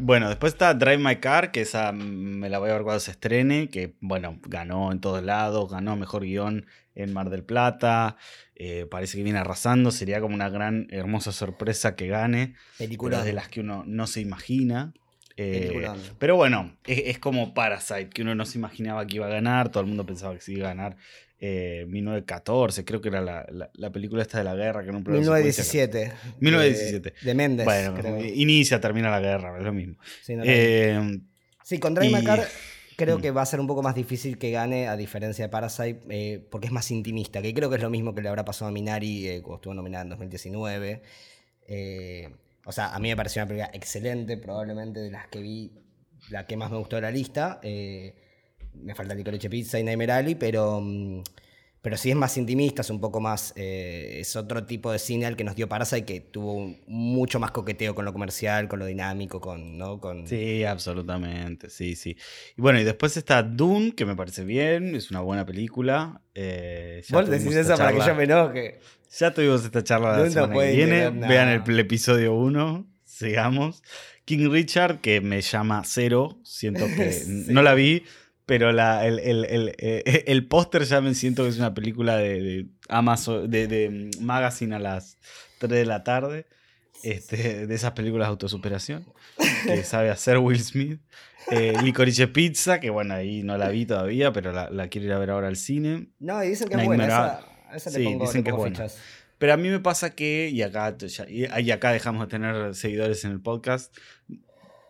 Bueno, 0.00 0.28
después 0.28 0.52
está 0.52 0.74
Drive 0.74 0.98
My 0.98 1.16
Car, 1.16 1.50
que 1.50 1.60
esa 1.60 1.90
me 1.90 2.48
la 2.48 2.60
voy 2.60 2.70
a 2.70 2.74
ver 2.74 2.82
cuando 2.82 3.00
se 3.00 3.10
estrene, 3.10 3.68
que 3.68 3.94
bueno, 4.00 4.38
ganó 4.46 4.92
en 4.92 5.00
todos 5.00 5.24
lados, 5.24 5.68
ganó 5.68 5.96
mejor 5.96 6.22
guion 6.22 6.66
en 6.94 7.12
Mar 7.12 7.30
del 7.30 7.42
Plata, 7.42 8.16
eh, 8.54 8.86
parece 8.88 9.16
que 9.16 9.24
viene 9.24 9.40
arrasando, 9.40 9.90
sería 9.90 10.20
como 10.20 10.36
una 10.36 10.50
gran, 10.50 10.86
hermosa 10.90 11.32
sorpresa 11.32 11.96
que 11.96 12.06
gane, 12.06 12.54
Película 12.78 13.16
pero 13.16 13.26
de 13.26 13.32
las 13.32 13.48
que 13.48 13.60
uno 13.60 13.82
no 13.86 14.06
se 14.06 14.20
imagina. 14.20 14.94
Eh, 15.36 15.88
pero 16.18 16.36
bueno, 16.36 16.76
es, 16.84 17.02
es 17.06 17.18
como 17.18 17.52
Parasite, 17.52 18.10
que 18.10 18.22
uno 18.22 18.36
no 18.36 18.44
se 18.44 18.58
imaginaba 18.58 19.04
que 19.04 19.16
iba 19.16 19.26
a 19.26 19.30
ganar, 19.30 19.68
todo 19.70 19.82
el 19.82 19.88
mundo 19.88 20.06
pensaba 20.06 20.34
que 20.34 20.40
se 20.40 20.52
iba 20.52 20.66
a 20.66 20.74
ganar. 20.74 20.96
Eh, 21.40 21.84
1914, 21.88 22.84
creo 22.84 23.00
que 23.00 23.08
era 23.08 23.20
la, 23.20 23.46
la- 23.50 23.70
la 23.72 23.90
película 23.92 24.22
esta 24.22 24.38
de 24.38 24.44
la 24.44 24.54
guerra, 24.56 24.80
que 24.82 24.90
que- 24.90 24.92
1917. 24.96 26.12
1917. 26.40 27.10
De, 27.20 27.26
de 27.26 27.34
Méndez. 27.34 27.64
Bueno, 27.64 27.94
creo. 27.94 28.24
inicia, 28.24 28.80
termina 28.80 29.08
la 29.10 29.20
guerra, 29.20 29.56
es 29.58 29.64
lo 29.64 29.72
mismo. 29.72 29.96
Sí, 30.22 30.34
no. 30.36 30.42
Eh, 30.46 31.20
Sí, 31.62 31.78
con 31.78 31.94
Drive 31.94 32.22
creo 32.96 33.18
Mm. 33.18 33.20
que 33.20 33.30
va 33.30 33.42
a 33.42 33.46
ser 33.46 33.60
un 33.60 33.66
poco 33.68 33.82
más 33.82 33.94
difícil 33.94 34.38
que 34.38 34.50
gane, 34.50 34.88
a 34.88 34.96
diferencia 34.96 35.44
de 35.44 35.48
Parasite, 35.50 36.00
eh, 36.08 36.44
porque 36.50 36.66
es 36.66 36.72
más 36.72 36.90
intimista, 36.90 37.40
que 37.42 37.54
creo 37.54 37.68
que 37.70 37.76
es 37.76 37.82
lo 37.82 37.90
mismo 37.90 38.14
que 38.14 38.22
le 38.22 38.28
habrá 38.28 38.44
pasado 38.44 38.70
a 38.70 38.72
Minari 38.72 39.28
eh, 39.28 39.40
cuando 39.42 39.56
estuvo 39.56 39.74
nominada 39.74 40.02
en 40.02 40.08
2019. 40.08 41.02
Eh, 41.68 42.30
o 42.64 42.72
sea, 42.72 42.94
a 42.94 42.98
mí 42.98 43.08
me 43.08 43.16
pareció 43.16 43.42
una 43.42 43.48
película 43.48 43.70
excelente, 43.74 44.36
probablemente 44.38 44.98
de 45.00 45.10
las 45.10 45.28
que 45.28 45.40
vi, 45.40 45.70
la 46.30 46.46
que 46.46 46.56
más 46.56 46.70
me 46.70 46.78
gustó 46.78 46.96
de 46.96 47.02
la 47.02 47.10
lista. 47.10 47.60
Me 48.82 48.94
falta 48.94 49.14
Licorice 49.14 49.48
Pizza 49.50 49.78
y 49.78 49.82
Nightmare 49.84 50.12
Alley, 50.12 50.34
pero, 50.34 50.80
mm, 50.80 51.22
pero 51.80 51.96
sí 51.96 52.10
es 52.10 52.16
más 52.16 52.36
intimista, 52.36 52.82
es 52.82 52.90
un 52.90 53.00
poco 53.00 53.20
más. 53.20 53.52
eh, 53.56 54.18
es 54.20 54.34
otro 54.36 54.64
tipo 54.66 54.90
de 54.92 54.98
cine 54.98 55.26
al 55.26 55.36
que 55.36 55.44
nos 55.44 55.54
dio 55.56 55.68
Parasite, 55.68 56.04
que 56.04 56.20
tuvo 56.20 56.54
un- 56.54 56.80
mucho 56.86 57.38
más 57.38 57.50
coqueteo 57.52 57.94
con 57.94 58.04
lo 58.04 58.12
comercial, 58.12 58.68
con 58.68 58.78
lo 58.80 58.86
dinámico, 58.86 59.40
con. 59.40 59.78
¿no? 59.78 60.00
con 60.00 60.26
Sí, 60.26 60.64
absolutamente, 60.64 61.70
sí, 61.70 61.94
sí. 61.96 62.16
Y 62.56 62.60
bueno, 62.60 62.80
y 62.80 62.84
después 62.84 63.16
está 63.16 63.42
Dune, 63.42 63.92
que 63.94 64.04
me 64.04 64.16
parece 64.16 64.44
bien, 64.44 64.94
es 64.96 65.10
una 65.10 65.20
buena 65.20 65.46
película. 65.46 66.20
eh, 66.34 67.02
ya 67.06 67.16
Vos 67.16 67.26
tuvimos 67.26 67.44
decís 67.44 67.56
esta 67.56 67.74
eso 67.74 67.78
para 67.78 67.92
que 67.92 67.98
charla- 67.98 68.12
yo 68.12 68.16
me 68.16 68.24
enoje. 68.24 68.80
Ya 69.18 69.32
tuvimos 69.32 69.64
esta 69.64 69.82
charla 69.82 70.10
la 70.12 70.18
Dune 70.18 70.28
no 70.28 70.32
semana 70.34 70.52
que 70.52 70.54
puede 70.56 70.76
viene. 70.76 71.10
Vean 71.10 71.48
el, 71.48 71.62
el 71.66 71.78
episodio 71.80 72.34
1, 72.34 72.86
sigamos. 73.04 73.82
King 74.24 74.50
Richard, 74.50 75.00
que 75.00 75.20
me 75.22 75.40
llama 75.40 75.82
cero, 75.86 76.38
siento 76.44 76.86
que 76.86 77.10
Sí. 77.12 77.46
no 77.48 77.62
la 77.62 77.74
vi, 77.74 78.02
pero 78.48 78.72
la, 78.72 79.06
el, 79.06 79.18
el, 79.18 79.44
el, 79.44 79.74
eh, 79.76 80.24
el 80.26 80.48
póster 80.48 80.84
ya 80.84 81.02
me 81.02 81.12
siento 81.14 81.42
que 81.42 81.50
es 81.50 81.58
una 81.58 81.74
película 81.74 82.16
de, 82.16 82.42
de 82.42 82.66
Amazon, 82.88 83.48
de, 83.50 83.66
de 83.68 84.10
Magazine 84.22 84.74
a 84.74 84.78
las 84.78 85.18
3 85.58 85.70
de 85.70 85.84
la 85.84 86.02
tarde. 86.02 86.46
Este, 87.04 87.66
de 87.66 87.74
esas 87.74 87.92
películas 87.92 88.26
de 88.26 88.30
autosuperación 88.30 89.06
que 89.66 89.84
sabe 89.84 90.10
hacer 90.10 90.38
Will 90.38 90.58
Smith. 90.58 90.98
Eh, 91.50 91.74
Licorice 91.82 92.26
Pizza, 92.26 92.80
que 92.80 92.88
bueno, 92.90 93.14
ahí 93.14 93.42
no 93.42 93.56
la 93.58 93.68
vi 93.68 93.84
todavía, 93.84 94.32
pero 94.32 94.50
la, 94.50 94.70
la 94.70 94.88
quiero 94.88 95.06
ir 95.06 95.12
a 95.12 95.18
ver 95.18 95.30
ahora 95.30 95.48
al 95.48 95.56
cine. 95.56 96.08
No, 96.18 96.42
y 96.42 96.48
dicen 96.48 96.68
que 96.68 96.76
es 96.76 96.84
buena. 96.86 97.04
Esa, 97.06 97.40
esa 97.76 97.90
Sí, 97.90 97.98
le 97.98 98.04
pongo, 98.06 98.24
dicen 98.24 98.38
le 98.38 98.44
que 98.44 98.48
es 98.48 98.52
pongo 98.52 98.62
buena. 98.62 98.76
fichas. 98.76 98.98
Pero 99.36 99.52
a 99.52 99.56
mí 99.58 99.68
me 99.68 99.78
pasa 99.78 100.14
que, 100.14 100.48
y 100.52 100.62
acá, 100.62 100.96
y 101.28 101.70
acá 101.70 101.92
dejamos 101.92 102.22
de 102.22 102.30
tener 102.30 102.74
seguidores 102.74 103.24
en 103.24 103.30
el 103.32 103.40
podcast, 103.40 103.94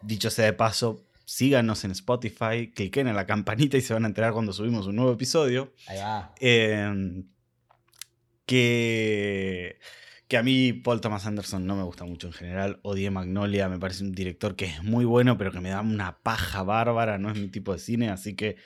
dicho 0.01 0.31
sea 0.31 0.47
de 0.47 0.53
paso, 0.55 1.05
síganos 1.29 1.85
en 1.85 1.91
Spotify, 1.91 2.73
cliquen 2.75 3.07
en 3.07 3.15
la 3.15 3.27
campanita 3.27 3.77
y 3.77 3.83
se 3.83 3.93
van 3.93 4.05
a 4.05 4.09
enterar 4.09 4.33
cuando 4.33 4.55
subimos 4.55 4.87
un 4.87 4.97
nuevo 4.97 5.13
episodio. 5.13 5.75
Ahí 5.87 5.99
va. 5.99 6.33
Eh, 6.41 7.23
que, 8.47 9.79
que 10.27 10.37
a 10.37 10.43
mí 10.43 10.73
Paul 10.73 11.01
Thomas 11.01 11.27
Anderson 11.27 11.67
no 11.67 11.77
me 11.77 11.83
gusta 11.83 12.05
mucho 12.05 12.29
en 12.29 12.33
general. 12.33 12.81
Odié 12.83 13.11
Magnolia, 13.11 13.69
me 13.69 13.79
parece 13.79 14.05
un 14.05 14.13
director 14.13 14.57
que 14.57 14.67
es 14.67 14.83
muy 14.83 15.05
bueno, 15.05 15.37
pero 15.39 15.53
que 15.53 15.61
me 15.61 15.71
da 15.71 15.81
una 15.83 16.19
paja 16.23 16.63
bárbara, 16.63 17.19
no 17.19 17.31
es 17.31 17.39
mi 17.39 17.49
tipo 17.49 17.73
de 17.73 17.79
cine, 17.79 18.09
así 18.11 18.35
que 18.35 18.57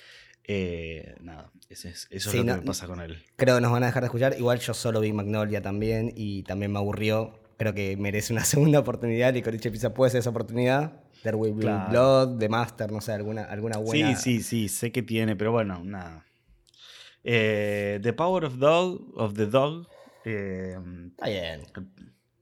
eh, 0.45 1.15
nada, 1.21 1.51
es- 1.69 1.85
eso 2.11 2.31
Sí, 2.31 2.39
es 2.39 2.45
lo 2.45 2.45
no- 2.45 2.55
que 2.55 2.61
me 2.61 2.67
pasa 2.67 2.87
con 2.87 3.01
él. 3.01 3.23
Creo 3.37 3.57
que 3.57 3.61
nos 3.61 3.73
van 3.73 3.83
a 3.83 3.87
dejar 3.87 4.03
de 4.03 4.07
escuchar. 4.07 4.35
Igual 4.39 4.59
yo 4.61 4.75
solo 4.75 5.01
vi 5.01 5.13
Magnolia 5.13 5.63
también 5.63 6.13
y 6.17 6.43
también 6.45 6.73
me 6.73 6.79
aburrió. 6.79 7.41
Creo 7.59 7.75
que 7.75 7.97
merece 7.97 8.33
una 8.33 8.45
segunda 8.45 8.79
oportunidad. 8.81 9.33
Licorice 9.35 9.71
Pizza 9.71 9.95
puede 9.95 10.11
ser 10.11 10.21
esa 10.21 10.31
oportunidad. 10.31 11.02
There 11.23 11.37
Will 11.37 11.55
Be 11.55 11.63
Claro. 11.63 11.89
Blood, 11.91 12.39
The 12.39 12.49
Master, 12.49 12.91
no 12.93 13.01
sé, 13.01 13.13
alguna, 13.13 13.45
alguna 13.45 13.79
buena. 13.79 14.15
Sí, 14.17 14.41
sí, 14.41 14.43
sí, 14.43 14.69
sé 14.69 14.91
que 14.93 15.03
tiene, 15.03 15.37
pero 15.37 15.53
bueno, 15.53 15.81
nada. 15.85 16.25
Eh, 17.25 18.01
the 18.03 18.13
Power 18.13 18.45
of 18.45 18.57
Dog, 18.59 19.13
of 19.17 19.35
the 19.35 19.47
Dog. 19.47 19.87
eh, 20.25 20.77
Está 21.11 21.29
bien. 21.29 21.63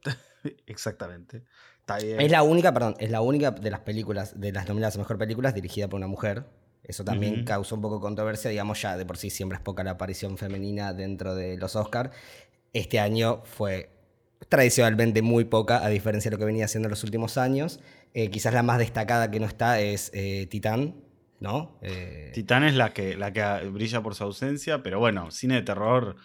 exactamente. 0.66 1.44
Está 1.80 1.98
bien. 1.98 2.20
Es 2.20 2.30
la 2.30 2.42
única, 2.42 2.72
perdón, 2.72 2.94
es 2.98 3.10
la 3.10 3.20
única 3.20 3.50
de 3.50 3.70
las 3.70 3.80
películas, 3.80 4.38
de 4.40 4.52
las 4.52 4.66
nominadas 4.68 4.96
a 4.96 4.98
mejor 4.98 5.18
películas 5.18 5.54
dirigida 5.54 5.88
por 5.88 5.98
una 5.98 6.06
mujer. 6.06 6.44
Eso 6.82 7.04
también 7.04 7.34
Ujú. 7.36 7.44
causó 7.44 7.74
un 7.74 7.82
poco 7.82 7.96
de 7.96 8.00
controversia, 8.00 8.50
digamos, 8.50 8.80
ya 8.80 8.96
de 8.96 9.04
por 9.04 9.18
sí 9.18 9.28
siempre 9.30 9.56
es 9.56 9.62
poca 9.62 9.84
la 9.84 9.92
aparición 9.92 10.38
femenina 10.38 10.94
dentro 10.94 11.34
de 11.34 11.58
los 11.58 11.76
Oscars. 11.76 12.10
Este 12.72 12.98
año 13.00 13.42
fue 13.44 13.90
tradicionalmente 14.48 15.20
muy 15.20 15.44
poca, 15.44 15.84
a 15.84 15.88
diferencia 15.90 16.30
de 16.30 16.36
lo 16.36 16.38
que 16.38 16.46
venía 16.46 16.64
haciendo 16.64 16.86
en 16.86 16.90
los 16.90 17.04
últimos 17.04 17.36
años. 17.36 17.80
Eh, 18.14 18.30
quizás 18.30 18.52
la 18.54 18.62
más 18.62 18.78
destacada 18.78 19.30
que 19.30 19.40
no 19.40 19.46
está 19.46 19.80
es 19.80 20.10
eh, 20.14 20.46
Titán, 20.50 20.96
¿no? 21.38 21.78
Eh, 21.82 22.30
Titán 22.34 22.64
es 22.64 22.74
la 22.74 22.92
que, 22.92 23.16
la 23.16 23.32
que 23.32 23.68
brilla 23.68 24.02
por 24.02 24.14
su 24.14 24.24
ausencia, 24.24 24.82
pero 24.82 24.98
bueno, 24.98 25.30
cine 25.30 25.54
de 25.56 25.62
terror 25.62 26.16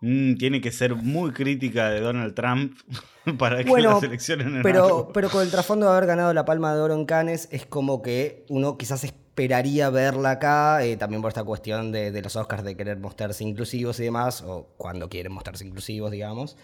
mm, 0.00 0.36
tiene 0.36 0.60
que 0.60 0.72
ser 0.72 0.94
muy 0.94 1.32
crítica 1.32 1.90
de 1.90 2.00
Donald 2.00 2.34
Trump 2.34 2.78
para 3.38 3.62
que 3.62 3.68
Bueno, 3.68 3.90
la 3.94 4.00
seleccionen 4.00 4.56
en 4.56 4.62
pero, 4.62 4.84
algo. 4.86 5.12
pero 5.12 5.28
con 5.30 5.42
el 5.42 5.50
trasfondo 5.50 5.86
de 5.86 5.92
haber 5.92 6.06
ganado 6.06 6.32
la 6.32 6.44
Palma 6.44 6.74
de 6.74 6.80
Oro 6.80 6.94
en 6.94 7.04
Cannes, 7.04 7.48
es 7.52 7.66
como 7.66 8.00
que 8.02 8.44
uno 8.48 8.78
quizás 8.78 9.04
esperaría 9.04 9.90
verla 9.90 10.30
acá, 10.32 10.82
eh, 10.84 10.96
también 10.96 11.20
por 11.20 11.28
esta 11.28 11.44
cuestión 11.44 11.92
de, 11.92 12.10
de 12.10 12.22
los 12.22 12.34
Oscars 12.36 12.64
de 12.64 12.76
querer 12.76 12.98
mostrarse 12.98 13.44
inclusivos 13.44 14.00
y 14.00 14.04
demás, 14.04 14.42
o 14.42 14.72
cuando 14.78 15.10
quieren 15.10 15.32
mostrarse 15.32 15.66
inclusivos, 15.66 16.10
digamos. 16.10 16.56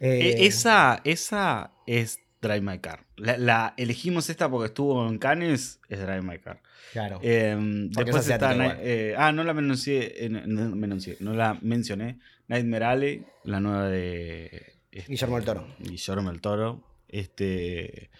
E- 0.00 0.34
Eh, 0.40 0.46
esa, 0.46 1.00
esa 1.04 1.72
es 1.86 2.20
Drive 2.40 2.60
My 2.60 2.78
Car. 2.78 3.06
La, 3.16 3.38
la 3.38 3.74
elegimos 3.76 4.28
esta 4.30 4.48
porque 4.50 4.66
estuvo 4.66 5.08
en 5.08 5.18
Cannes, 5.18 5.80
es 5.88 6.00
Drive 6.00 6.22
My 6.22 6.38
Car. 6.38 6.60
Claro. 6.92 7.18
Eh, 7.22 7.56
después 7.90 8.28
está. 8.28 8.54
eh, 8.80 9.14
ah, 9.16 9.32
no 9.32 9.44
la 9.44 9.54
menuncié, 9.54 10.24
eh, 10.24 10.28
no, 10.28 11.32
la 11.34 11.58
mencioné. 11.62 12.18
Nightmare 12.48 12.84
Alley, 12.84 13.24
la 13.44 13.60
nueva 13.60 13.88
de. 13.88 14.74
este, 14.92 15.10
Guillermo 15.12 15.36
del 15.36 15.44
Toro. 15.44 15.66
Guillermo 15.78 16.30
del 16.30 16.40
Toro. 16.40 16.84
Este. 17.08 18.10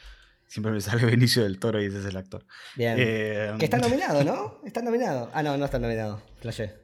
Siempre 0.47 0.73
me 0.73 0.81
sale 0.81 1.05
Benicio 1.07 1.43
del 1.43 1.59
Toro 1.59 1.83
y 1.83 1.87
ese 1.87 1.99
es 2.01 2.05
el 2.07 2.17
actor. 2.17 2.45
Bien. 2.77 2.97
Eh, 2.99 3.55
que 3.59 3.65
está 3.67 3.79
nominado, 3.79 4.25
¿no? 4.25 4.61
Está 4.67 4.83
nominado. 4.83 5.31
Ah, 5.35 5.43
no, 5.43 5.57
no 5.57 5.65
está 5.65 5.79
nominado. 5.79 6.23
Flashé. 6.41 6.75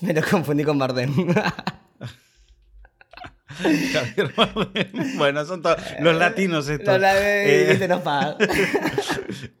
Me 0.00 0.12
lo 0.12 0.22
confundí 0.22 0.64
con 0.64 0.78
Bardem. 0.78 1.12
Javier 3.54 4.32
Bardem. 4.36 5.18
bueno, 5.18 5.44
son 5.44 5.62
todos 5.62 5.76
los 6.00 6.16
latinos 6.16 6.68
estos. 6.68 7.00
Eh, 7.02 7.86
no 7.88 8.02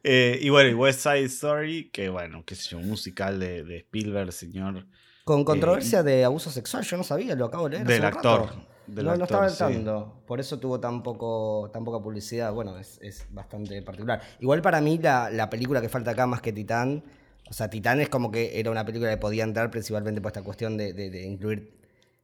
eh, 0.04 0.38
y 0.40 0.48
bueno, 0.50 0.70
y 0.70 0.74
West 0.74 1.00
Side 1.00 1.24
Story, 1.24 1.90
que 1.92 2.08
bueno, 2.08 2.44
qué 2.44 2.54
sé 2.54 2.70
yo, 2.70 2.78
un 2.78 2.88
musical 2.88 3.38
de, 3.38 3.64
de 3.64 3.78
Spielberg, 3.78 4.32
señor. 4.32 4.86
Con 5.24 5.44
controversia 5.44 6.02
de 6.02 6.24
abuso 6.24 6.50
sexual, 6.50 6.84
yo 6.84 6.96
no 6.96 7.04
sabía, 7.04 7.34
lo 7.34 7.46
acabo 7.46 7.68
de 7.68 7.76
leer. 7.76 7.82
hace 7.84 7.92
Del 7.94 8.00
un 8.02 8.06
actor. 8.06 8.40
rato. 8.42 8.66
del 8.86 9.04
no, 9.06 9.16
no 9.16 9.24
actor, 9.24 9.46
estaba 9.46 9.68
sí. 9.70 9.74
tanto. 9.76 10.22
Por 10.26 10.40
eso 10.40 10.58
tuvo 10.58 10.78
tan, 10.80 11.02
poco, 11.02 11.70
tan 11.72 11.84
poca 11.84 12.02
publicidad. 12.02 12.52
Bueno, 12.52 12.78
es, 12.78 12.98
es 13.00 13.26
bastante 13.30 13.80
particular. 13.82 14.20
Igual 14.40 14.60
para 14.60 14.80
mí 14.82 14.98
la, 14.98 15.30
la 15.30 15.48
película 15.48 15.80
que 15.80 15.88
falta 15.88 16.10
acá 16.10 16.26
más 16.26 16.42
que 16.42 16.52
Titán. 16.52 17.02
O 17.48 17.52
sea, 17.54 17.68
Titán 17.70 18.00
es 18.00 18.08
como 18.10 18.30
que 18.30 18.58
era 18.58 18.70
una 18.70 18.84
película 18.84 19.10
que 19.10 19.16
podía 19.16 19.44
entrar 19.44 19.70
principalmente 19.70 20.20
por 20.20 20.30
esta 20.30 20.42
cuestión 20.42 20.76
de, 20.76 20.92
de- 20.92 21.10
de 21.10 21.24
incluir 21.26 21.72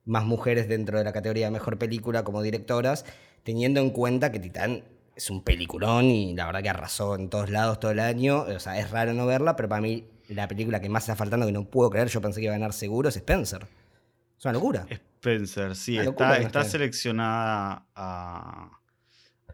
más 0.04 0.24
mujeres 0.24 0.68
dentro 0.68 0.98
de 0.98 1.04
la 1.04 1.12
categoría 1.12 1.46
de 1.46 1.52
mejor 1.52 1.78
película 1.78 2.24
como 2.24 2.42
directoras, 2.42 3.04
teniendo 3.42 3.80
en 3.80 3.90
cuenta 3.90 4.32
que 4.32 4.40
Titán 4.40 4.84
es 5.14 5.30
un 5.30 5.42
peliculón 5.42 6.06
y 6.06 6.34
la 6.34 6.46
verdad 6.46 6.62
que 6.62 6.70
arrasó 6.70 7.14
en 7.14 7.28
todos 7.28 7.50
lados 7.50 7.80
todo 7.80 7.90
el 7.90 8.00
año. 8.00 8.42
O 8.42 8.60
sea, 8.60 8.78
es 8.78 8.90
raro 8.90 9.12
no 9.12 9.26
verla, 9.26 9.56
pero 9.56 9.68
para 9.68 9.82
mí 9.82 10.06
la 10.28 10.48
película 10.48 10.80
que 10.80 10.88
más 10.88 11.04
está 11.04 11.16
faltando, 11.16 11.46
que 11.46 11.52
no 11.52 11.64
puedo 11.64 11.90
creer, 11.90 12.08
yo 12.08 12.20
pensé 12.20 12.40
que 12.40 12.44
iba 12.46 12.54
a 12.54 12.58
ganar 12.58 12.72
seguro, 12.72 13.08
es 13.08 13.16
Spencer. 13.16 13.66
Es 14.38 14.44
una 14.44 14.54
locura. 14.54 14.86
Spencer, 14.88 15.76
sí, 15.76 15.96
locura 15.96 16.36
está, 16.36 16.46
está 16.46 16.64
seleccionada 16.64 17.86
a, 17.94 18.80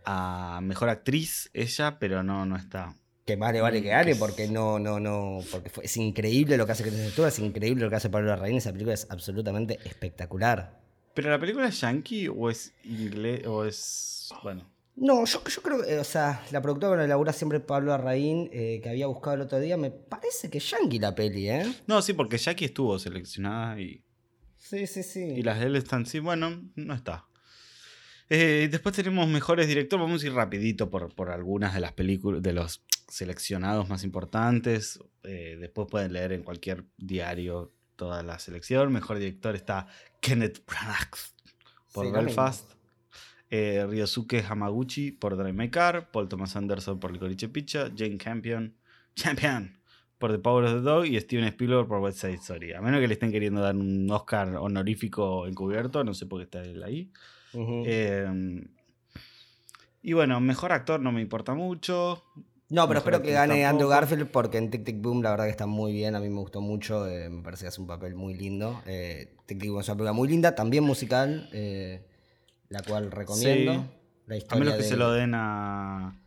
a 0.04 0.60
mejor 0.62 0.88
actriz 0.88 1.50
ella, 1.52 1.98
pero 1.98 2.22
no, 2.22 2.46
no 2.46 2.56
está. 2.56 2.94
Que 3.26 3.34
vale, 3.36 3.60
vale 3.60 3.80
Mm, 3.80 3.82
que 3.82 3.88
gane, 3.88 4.12
que 4.12 4.18
porque 4.18 4.48
no, 4.48 4.78
no, 4.78 5.00
no. 5.00 5.40
Porque 5.50 5.70
es 5.82 5.96
increíble 5.96 6.56
lo 6.56 6.64
que 6.64 6.72
hace 6.72 6.84
Kristen 6.84 7.10
Stewart, 7.10 7.28
es 7.32 7.38
increíble 7.40 7.84
lo 7.84 7.90
que 7.90 7.96
hace 7.96 8.08
Pablo 8.08 8.28
Larraín. 8.28 8.56
Esa 8.56 8.70
película 8.72 8.94
es 8.94 9.06
absolutamente 9.10 9.78
espectacular. 9.84 10.80
¿Pero 11.12 11.30
la 11.30 11.38
película 11.40 11.66
es 11.66 11.80
yankee 11.80 12.28
o 12.28 12.48
es 12.48 12.72
inglés 12.84 13.44
o 13.46 13.64
es. 13.64 14.28
Bueno. 14.42 14.64
No, 14.94 15.24
yo, 15.26 15.42
yo 15.44 15.60
creo 15.60 15.82
que, 15.82 15.98
o 15.98 16.04
sea, 16.04 16.42
la 16.52 16.62
productora 16.62 16.92
con 16.92 16.98
la 16.98 17.06
labura 17.06 17.32
siempre 17.32 17.60
Pablo 17.60 17.90
Larraín, 17.90 18.48
eh, 18.52 18.80
que 18.82 18.88
había 18.88 19.06
buscado 19.08 19.34
el 19.34 19.42
otro 19.42 19.58
día, 19.58 19.76
me 19.76 19.90
parece 19.90 20.48
que 20.48 20.58
es 20.58 20.70
yankee 20.70 20.98
la 20.98 21.14
peli, 21.14 21.50
¿eh? 21.50 21.66
No, 21.86 22.00
sí, 22.00 22.12
porque 22.14 22.38
Jackie 22.38 22.64
estuvo 22.66 22.98
seleccionada 22.98 23.78
y, 23.80 24.02
Sí, 24.56 24.86
sí, 24.86 25.02
sí. 25.02 25.20
y 25.20 25.42
las 25.42 25.60
de 25.60 25.66
él 25.66 25.76
están. 25.76 26.06
Sí, 26.06 26.18
bueno, 26.18 26.62
no 26.76 26.94
está. 26.94 27.26
Eh, 28.30 28.68
después 28.70 28.94
tenemos 28.94 29.28
mejores 29.28 29.68
directores. 29.68 30.04
Vamos 30.04 30.22
a 30.22 30.26
ir 30.26 30.32
rapidito 30.32 30.90
por, 30.90 31.14
por 31.14 31.30
algunas 31.30 31.74
de 31.74 31.80
las 31.80 31.92
películas, 31.92 32.42
de 32.42 32.52
los 32.52 32.82
seleccionados 33.08 33.88
más 33.88 34.04
importantes. 34.04 35.00
Eh, 35.22 35.56
después 35.58 35.88
pueden 35.90 36.12
leer 36.12 36.32
en 36.32 36.42
cualquier 36.42 36.84
diario 36.96 37.72
toda 37.96 38.22
la 38.22 38.38
selección. 38.38 38.92
Mejor 38.92 39.18
director 39.18 39.54
está 39.54 39.86
Kenneth 40.20 40.64
Branagh 40.66 41.10
por 41.92 42.06
Sí, 42.06 42.12
Belfast. 42.12 42.72
Eh, 43.48 43.86
Ryosuke 43.88 44.44
Hamaguchi 44.48 45.12
por 45.12 45.36
Drive 45.36 45.52
My 45.52 45.70
Car. 45.70 46.10
Paul 46.10 46.28
Thomas 46.28 46.56
Anderson 46.56 46.98
por 46.98 47.12
Licorice 47.12 47.48
Pizza. 47.48 47.90
Jane 47.96 48.18
Campion, 48.18 48.74
Champion 49.14 49.78
por 50.18 50.32
The 50.32 50.38
Power 50.38 50.64
of 50.64 50.72
the 50.72 50.80
Dog. 50.80 51.06
Y 51.06 51.18
Steven 51.20 51.44
Spielberg 51.44 51.86
por 51.86 52.00
West 52.00 52.18
Side 52.20 52.34
Story. 52.34 52.72
A 52.72 52.80
menos 52.80 53.00
que 53.00 53.08
le 53.08 53.14
estén 53.14 53.32
queriendo 53.32 53.60
dar 53.60 53.76
un 53.76 54.10
Oscar 54.10 54.56
honorífico 54.56 55.46
encubierto. 55.46 56.04
No 56.04 56.12
sé 56.12 56.26
por 56.26 56.40
qué 56.40 56.44
está 56.44 56.62
él 56.62 56.82
ahí. 56.82 57.10
Eh, 57.54 58.66
y 60.02 60.12
bueno, 60.12 60.40
mejor 60.40 60.72
actor 60.72 61.00
no 61.00 61.10
me 61.12 61.20
importa 61.20 61.54
mucho. 61.54 62.22
No, 62.68 62.86
pero 62.88 62.98
espero 62.98 63.22
que 63.22 63.32
gane 63.32 63.64
Andrew. 63.64 63.88
Garfield 63.88 64.26
porque 64.30 64.58
en 64.58 64.70
Tic 64.70 64.84
Tic 64.84 65.00
Boom 65.00 65.22
la 65.22 65.30
verdad 65.30 65.44
que 65.44 65.50
está 65.50 65.66
muy 65.66 65.92
bien, 65.92 66.14
a 66.14 66.20
mí 66.20 66.28
me 66.28 66.40
gustó 66.40 66.60
mucho, 66.60 67.06
eh, 67.08 67.28
me 67.30 67.42
parece 67.42 67.62
que 67.64 67.68
hace 67.68 67.80
un 67.80 67.86
papel 67.86 68.14
muy 68.14 68.34
lindo. 68.34 68.82
Eh, 68.86 69.34
Tic 69.46 69.60
Tic 69.60 69.70
Boom 69.70 69.80
es 69.80 69.88
una 69.88 69.94
película 69.96 70.12
muy 70.12 70.28
linda, 70.28 70.54
también 70.54 70.82
musical, 70.84 71.48
eh, 71.52 72.04
la 72.68 72.82
cual 72.82 73.10
recomiendo. 73.10 73.72
Sí. 73.74 73.80
La 74.26 74.34
A 74.34 74.38
historia 74.38 74.58
menos 74.64 74.76
que 74.78 74.82
de- 74.82 74.88
se 74.88 74.96
lo 74.96 75.12
den 75.12 75.32
a. 75.34 76.18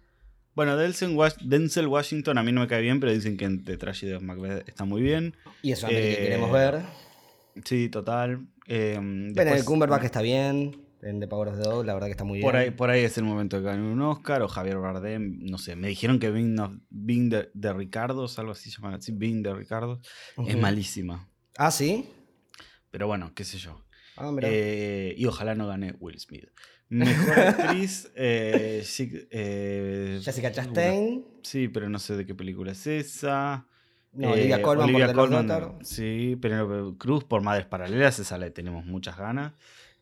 Bueno, 0.55 0.75
Denzel, 0.77 1.11
Wash- 1.15 1.37
Denzel 1.41 1.87
Washington 1.87 2.37
a 2.37 2.43
mí 2.43 2.51
no 2.51 2.61
me 2.61 2.67
cae 2.67 2.81
bien, 2.81 2.99
pero 2.99 3.13
dicen 3.13 3.37
que 3.37 3.45
en 3.45 3.63
The 3.65 3.77
Tragedy 3.77 4.13
of 4.13 4.23
Macbeth 4.23 4.67
está 4.67 4.85
muy 4.85 5.01
bien. 5.01 5.35
Y 5.61 5.71
es 5.73 5.83
una 5.83 5.89
que 5.89 6.13
Eh, 6.13 6.17
queremos 6.17 6.51
ver. 6.51 6.81
Sí, 7.65 7.89
total. 7.89 8.47
Eh, 8.67 8.97
después- 9.33 9.63
Cumberbatch 9.63 10.03
está 10.05 10.21
bien, 10.21 10.77
en 11.01 11.19
The 11.19 11.27
Power 11.27 11.49
of 11.49 11.57
the 11.57 11.63
Dog, 11.63 11.85
la 11.85 11.93
verdad 11.93 12.07
que 12.07 12.11
está 12.11 12.23
muy 12.23 12.39
bien. 12.39 12.45
por 12.47 12.55
ahí, 12.55 12.71
por 12.71 12.89
ahí 12.89 13.03
es 13.03 13.17
el 13.17 13.23
momento 13.23 13.57
de 13.57 13.63
ganar 13.63 13.81
un 13.83 14.01
Oscar 14.01 14.41
o 14.41 14.47
Javier 14.47 14.77
Bardem, 14.77 15.39
no 15.41 15.57
sé, 15.57 15.75
me 15.75 15.87
dijeron 15.87 16.19
que 16.19 16.29
Bing, 16.31 16.59
of- 16.59 16.73
Bing 16.89 17.29
de, 17.29 17.49
de 17.53 17.73
Ricardos, 17.73 18.37
algo 18.39 18.51
así 18.51 18.69
se 18.71 18.81
llama 18.81 18.95
así, 18.95 19.11
Bing 19.11 19.41
de 19.43 19.53
Ricardos, 19.53 19.99
es 20.47 20.57
malísima. 20.57 21.27
Ah, 21.57 21.71
¿sí? 21.71 22.09
Pero 22.91 23.07
bueno, 23.07 23.31
qué 23.35 23.43
sé 23.43 23.57
yo. 23.57 23.83
Ah. 24.17 24.31
Eh, 24.41 25.13
y 25.17 25.25
ojalá 25.25 25.55
no 25.55 25.67
gane 25.67 25.95
Will 25.99 26.19
Smith. 26.19 26.49
Mejor 26.89 27.39
actriz, 27.39 28.11
eh, 28.15 28.83
eh, 29.31 30.19
Jessica 30.23 30.51
Chastain. 30.51 31.23
Sí, 31.43 31.67
pero 31.67 31.89
no 31.89 31.99
sé 31.99 32.15
de 32.17 32.25
qué 32.25 32.35
película 32.35 32.71
es 32.71 32.87
esa. 32.87 33.65
No, 34.11 34.29
Eh, 34.29 34.33
Olivia 34.33 34.61
Colman 34.61 34.85
Olivia 34.89 35.05
por 35.13 35.15
Colman. 35.29 35.85
Sí, 35.85 36.35
Penélope 36.41 36.97
Cruz 36.97 37.23
por 37.23 37.41
Madres 37.43 37.67
Paralelas, 37.67 38.17
esa 38.19 38.37
le 38.39 38.49
tenemos 38.51 38.85
muchas 38.85 39.17
ganas. 39.17 39.53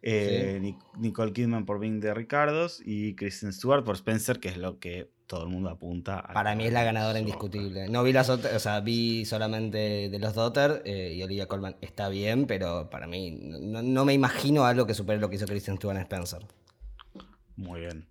Eh, 0.01 0.59
Nic- 0.61 0.77
Nicole 0.97 1.33
Kidman 1.33 1.65
por 1.65 1.79
Bing 1.79 1.99
de 1.99 2.13
Ricardos 2.13 2.81
y 2.85 3.15
Kristen 3.15 3.51
Stewart 3.51 3.83
por 3.83 3.95
Spencer, 3.95 4.39
que 4.39 4.49
es 4.49 4.57
lo 4.57 4.79
que 4.79 5.09
todo 5.25 5.43
el 5.43 5.49
mundo 5.49 5.69
apunta. 5.69 6.19
a 6.19 6.33
Para 6.33 6.55
mí 6.55 6.65
es 6.65 6.71
la 6.73 6.83
ganadora 6.83 7.19
indiscutible. 7.19 7.89
No 7.89 8.03
vi 8.03 8.13
las 8.13 8.29
otras, 8.29 8.53
o 8.55 8.59
sea, 8.59 8.79
vi 8.79 9.25
solamente 9.25 10.09
de 10.09 10.19
los 10.19 10.35
Daughter 10.35 10.81
eh, 10.85 11.13
y 11.15 11.23
Olivia 11.23 11.47
Colman 11.47 11.75
está 11.81 12.07
bien, 12.09 12.45
pero 12.45 12.89
para 12.89 13.07
mí 13.07 13.31
no, 13.41 13.81
no 13.81 14.05
me 14.05 14.13
imagino 14.13 14.65
algo 14.65 14.85
que 14.85 14.93
supere 14.93 15.19
lo 15.19 15.29
que 15.29 15.35
hizo 15.35 15.45
Kristen 15.45 15.77
Stewart 15.77 15.97
en 15.97 16.03
Spencer. 16.03 16.45
Muy 17.55 17.81
bien. 17.81 18.07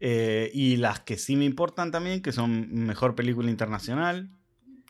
Eh, 0.00 0.50
y 0.52 0.76
las 0.76 1.00
que 1.00 1.16
sí 1.16 1.34
me 1.36 1.44
importan 1.46 1.90
también, 1.90 2.22
que 2.22 2.32
son 2.32 2.72
mejor 2.72 3.14
película 3.14 3.50
internacional, 3.50 4.30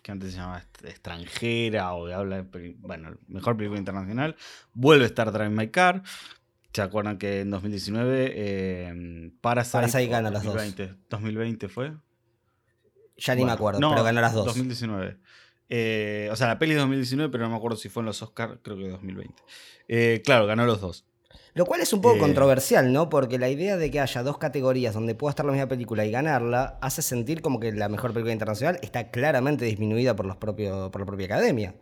que 0.03 0.13
antes 0.13 0.33
se 0.33 0.39
llamaba 0.39 0.65
extranjera 0.83 1.95
o 1.95 2.07
de 2.07 2.15
habla 2.15 2.43
de 2.43 2.77
bueno, 2.79 3.17
mejor 3.29 3.57
película 3.57 3.79
internacional, 3.79 4.37
vuelve 4.75 5.05
a 5.05 5.07
estar 5.07 5.33
Drive 5.33 5.51
My 5.51 5.69
Car. 5.69 6.03
¿Se 6.73 6.83
acuerdan 6.83 7.19
que 7.19 7.41
en 7.41 7.51
2019 7.51 8.33
eh, 8.35 9.31
Parasite, 9.41 9.73
Parasite 9.73 10.07
o 10.07 10.11
gana 10.11 10.31
las 10.31 10.43
dos. 10.43 10.55
2020, 10.55 10.95
2020 11.09 11.69
fue? 11.69 11.93
Ya 13.17 13.35
ni 13.35 13.45
me 13.45 13.53
acuerdo, 13.53 13.79
no, 13.79 13.91
pero 13.91 14.03
ganó 14.03 14.21
las 14.21 14.33
dos. 14.33 14.47
2019. 14.47 15.19
Eh, 15.69 16.29
o 16.33 16.37
sea, 16.37 16.49
la 16.49 16.59
peli 16.59 16.73
es 16.73 16.79
2019, 16.79 17.31
pero 17.31 17.45
no 17.45 17.51
me 17.51 17.57
acuerdo 17.57 17.77
si 17.77 17.89
fue 17.89 18.01
en 18.01 18.07
los 18.07 18.21
Oscars, 18.23 18.59
creo 18.63 18.77
que 18.77 18.89
2020. 18.89 19.43
Eh, 19.89 20.23
claro, 20.25 20.47
ganó 20.47 20.67
los 20.67 20.81
dos. 20.81 21.07
Lo 21.55 21.67
cual 21.67 21.81
es 21.83 21.93
un 21.93 22.01
poco 22.01 22.17
Eh, 22.17 22.21
controversial, 22.21 22.93
¿no? 22.93 23.09
Porque 23.11 23.39
la 23.39 23.51
idea 23.51 23.77
de 23.77 23.91
que 23.91 24.01
haya 24.01 24.23
dos 24.23 24.39
categorías 24.39 24.95
donde 24.95 25.15
pueda 25.15 25.31
estar 25.31 25.45
la 25.45 25.53
misma 25.53 25.69
película 25.69 26.05
y 26.07 26.11
ganarla 26.11 26.79
hace 26.81 27.03
sentir 27.03 27.43
como 27.43 27.61
que 27.61 27.73
la 27.73 27.89
mejor 27.91 28.13
película 28.13 28.33
internacional 28.33 28.79
está 28.83 29.11
claramente 29.11 29.65
disminuida 29.67 30.17
por, 30.17 30.25
los 30.27 30.37
propios, 30.37 30.91
por 30.91 31.03
la 31.03 31.07
propia 31.07 31.27
academia. 31.27 31.75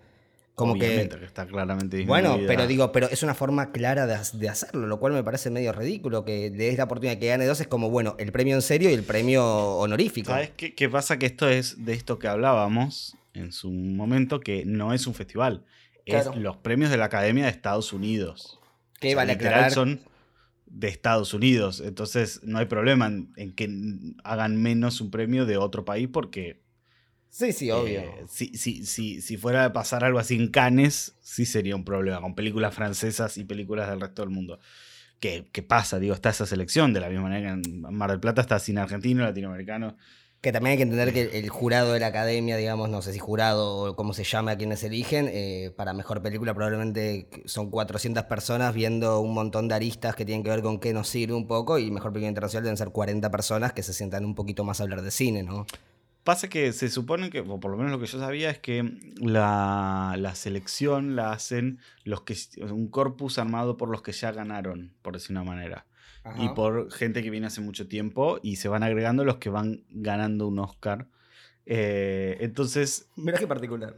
Como 0.56 0.74
que 0.74 1.08
que 1.08 1.24
está 1.24 1.46
claramente 1.46 2.04
Bueno, 2.04 2.30
disminuida. 2.30 2.48
pero 2.54 2.66
digo, 2.66 2.92
pero 2.92 3.08
es 3.08 3.22
una 3.22 3.32
forma 3.34 3.70
clara 3.72 4.06
de, 4.06 4.14
ha- 4.16 4.22
de 4.34 4.48
hacerlo, 4.48 4.86
lo 4.88 4.98
cual 4.98 5.12
me 5.14 5.22
parece 5.24 5.48
medio 5.50 5.72
ridículo 5.72 6.24
que 6.24 6.50
le 6.50 6.56
des 6.64 6.76
la 6.76 6.84
oportunidad 6.84 7.18
que 7.18 7.28
gane 7.28 7.46
dos, 7.46 7.60
es 7.62 7.66
como, 7.68 7.88
bueno, 7.88 8.14
el 8.18 8.30
premio 8.32 8.56
en 8.56 8.62
serio 8.62 8.90
y 8.90 8.92
el 8.92 9.04
premio 9.04 9.46
honorífico. 9.78 10.32
¿Sabes 10.32 10.50
qué, 10.56 10.74
qué 10.74 10.88
pasa? 10.90 11.18
Que 11.18 11.26
esto 11.26 11.48
es 11.48 11.82
de 11.84 11.94
esto 11.94 12.18
que 12.18 12.28
hablábamos 12.28 13.16
en 13.32 13.52
su 13.52 13.70
momento, 13.70 14.40
que 14.40 14.64
no 14.66 14.92
es 14.92 15.06
un 15.06 15.14
festival. 15.14 15.64
Claro. 16.04 16.32
Es 16.32 16.36
los 16.36 16.56
premios 16.58 16.90
de 16.90 16.96
la 16.98 17.04
Academia 17.06 17.44
de 17.44 17.50
Estados 17.50 17.92
Unidos. 17.94 18.59
Que 19.00 19.08
O 19.08 19.10
sea, 19.10 19.16
vale 19.16 19.32
literal 19.32 19.54
aclarar, 19.54 19.72
son 19.72 20.00
de 20.70 20.88
Estados 20.88 21.34
Unidos. 21.34 21.82
Entonces 21.84 22.40
no 22.44 22.58
hay 22.58 22.66
problema 22.66 23.06
en, 23.06 23.52
que 23.54 23.68
hagan 24.24 24.62
menos 24.62 25.00
un 25.00 25.10
premio 25.10 25.46
de 25.46 25.56
otro 25.56 25.84
país 25.84 26.08
porque... 26.12 26.60
Sí, 27.28 27.52
sí, 27.52 27.70
obvio. 27.70 28.00
Eh, 28.00 28.24
si, 28.28 28.56
si, 28.56 29.36
fuera 29.36 29.64
a 29.64 29.72
pasar 29.72 30.02
algo 30.02 30.18
así 30.18 30.34
en 30.34 30.48
Cannes, 30.48 31.16
sí 31.20 31.46
sería 31.46 31.76
un 31.76 31.84
problema 31.84 32.20
con 32.20 32.34
películas 32.34 32.74
francesas 32.74 33.36
y 33.38 33.44
películas 33.44 33.88
del 33.88 34.00
resto 34.00 34.22
del 34.22 34.30
mundo. 34.30 34.58
¿Qué, 35.20 35.48
qué 35.52 35.62
pasa? 35.62 36.00
Digo, 36.00 36.14
está 36.14 36.30
esa 36.30 36.46
selección, 36.46 36.92
de 36.92 37.00
la 37.00 37.08
misma 37.08 37.24
manera 37.24 37.54
que 37.54 37.68
en 37.68 37.82
Mar 37.82 38.10
del 38.10 38.18
Plata 38.18 38.40
está 38.40 38.58
sin 38.58 38.78
argentino, 38.78 39.22
latinoamericano. 39.22 39.96
Que 40.40 40.52
también 40.52 40.72
hay 40.72 40.76
que 40.78 40.84
entender 40.84 41.12
que 41.12 41.38
el 41.38 41.50
jurado 41.50 41.92
de 41.92 42.00
la 42.00 42.06
academia, 42.06 42.56
digamos, 42.56 42.88
no 42.88 43.02
sé 43.02 43.12
si 43.12 43.18
jurado 43.18 43.90
o 43.90 43.96
cómo 43.96 44.14
se 44.14 44.24
llama 44.24 44.52
a 44.52 44.56
quienes 44.56 44.82
eligen, 44.84 45.28
eh, 45.30 45.70
para 45.76 45.92
mejor 45.92 46.22
película 46.22 46.54
probablemente 46.54 47.28
son 47.44 47.70
400 47.70 48.24
personas 48.24 48.72
viendo 48.74 49.20
un 49.20 49.34
montón 49.34 49.68
de 49.68 49.74
aristas 49.74 50.16
que 50.16 50.24
tienen 50.24 50.42
que 50.42 50.48
ver 50.48 50.62
con 50.62 50.80
qué 50.80 50.94
nos 50.94 51.08
sirve 51.08 51.34
un 51.34 51.46
poco 51.46 51.78
y 51.78 51.90
mejor 51.90 52.12
película 52.12 52.30
internacional 52.30 52.64
deben 52.64 52.78
ser 52.78 52.88
40 52.88 53.30
personas 53.30 53.74
que 53.74 53.82
se 53.82 53.92
sientan 53.92 54.24
un 54.24 54.34
poquito 54.34 54.64
más 54.64 54.80
a 54.80 54.84
hablar 54.84 55.02
de 55.02 55.10
cine, 55.10 55.42
¿no? 55.42 55.66
Pasa 56.24 56.48
que 56.48 56.72
se 56.72 56.88
supone 56.88 57.28
que, 57.28 57.40
o 57.40 57.60
por 57.60 57.70
lo 57.70 57.76
menos 57.76 57.92
lo 57.92 58.00
que 58.00 58.06
yo 58.06 58.18
sabía, 58.18 58.48
es 58.48 58.58
que 58.58 58.98
la, 59.20 60.14
la 60.18 60.34
selección 60.34 61.16
la 61.16 61.32
hacen 61.32 61.80
los 62.04 62.22
que 62.22 62.34
un 62.62 62.88
corpus 62.88 63.38
armado 63.38 63.76
por 63.76 63.90
los 63.90 64.00
que 64.00 64.12
ya 64.12 64.32
ganaron, 64.32 64.94
por 65.02 65.14
decir 65.14 65.32
una 65.32 65.44
manera 65.44 65.86
y 66.36 66.48
por 66.50 66.90
gente 66.92 67.22
que 67.22 67.30
viene 67.30 67.46
hace 67.46 67.60
mucho 67.60 67.88
tiempo 67.88 68.38
y 68.42 68.56
se 68.56 68.68
van 68.68 68.82
agregando 68.82 69.24
los 69.24 69.36
que 69.36 69.50
van 69.50 69.84
ganando 69.90 70.48
un 70.48 70.58
Oscar. 70.58 71.06
Eh, 71.66 72.38
entonces... 72.40 73.08
Mira 73.16 73.38
qué 73.38 73.46
particular. 73.46 73.96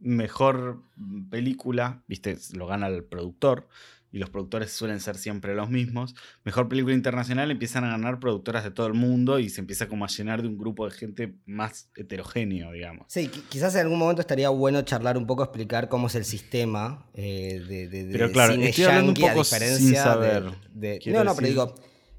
Mejor 0.00 0.82
película, 1.30 2.02
viste, 2.06 2.38
lo 2.54 2.66
gana 2.66 2.86
el 2.86 3.04
productor 3.04 3.68
y 4.10 4.18
los 4.18 4.30
productores 4.30 4.72
suelen 4.72 5.00
ser 5.00 5.16
siempre 5.16 5.54
los 5.54 5.70
mismos. 5.70 6.14
Mejor 6.44 6.68
película 6.68 6.94
internacional 6.94 7.50
empiezan 7.50 7.84
a 7.84 7.90
ganar 7.90 8.20
productoras 8.20 8.64
de 8.64 8.70
todo 8.70 8.86
el 8.86 8.94
mundo 8.94 9.38
y 9.38 9.50
se 9.50 9.60
empieza 9.60 9.88
como 9.88 10.04
a 10.04 10.08
llenar 10.08 10.42
de 10.42 10.48
un 10.48 10.58
grupo 10.58 10.88
de 10.88 10.92
gente 10.92 11.34
más 11.46 11.90
heterogéneo, 11.94 12.72
digamos. 12.72 13.06
Sí, 13.08 13.28
quizás 13.28 13.74
en 13.74 13.82
algún 13.82 13.98
momento 13.98 14.20
estaría 14.20 14.48
bueno 14.48 14.82
charlar 14.82 15.18
un 15.18 15.26
poco, 15.26 15.42
explicar 15.42 15.88
cómo 15.88 16.06
es 16.06 16.14
el 16.14 16.24
sistema 16.24 17.06
eh, 17.14 17.62
de, 17.68 17.88
de, 17.88 18.08
Pero 18.10 18.32
claro, 18.32 18.54
cine 18.54 18.70
estoy 18.70 18.84
hablando 18.84 19.12
un 19.12 19.20
poco 19.20 19.38
diferencia 19.38 19.78
sin 19.78 19.94
saber. 19.94 20.44
no, 20.44 21.24
no, 21.24 21.34
pero 21.34 21.48
digo, 21.48 21.74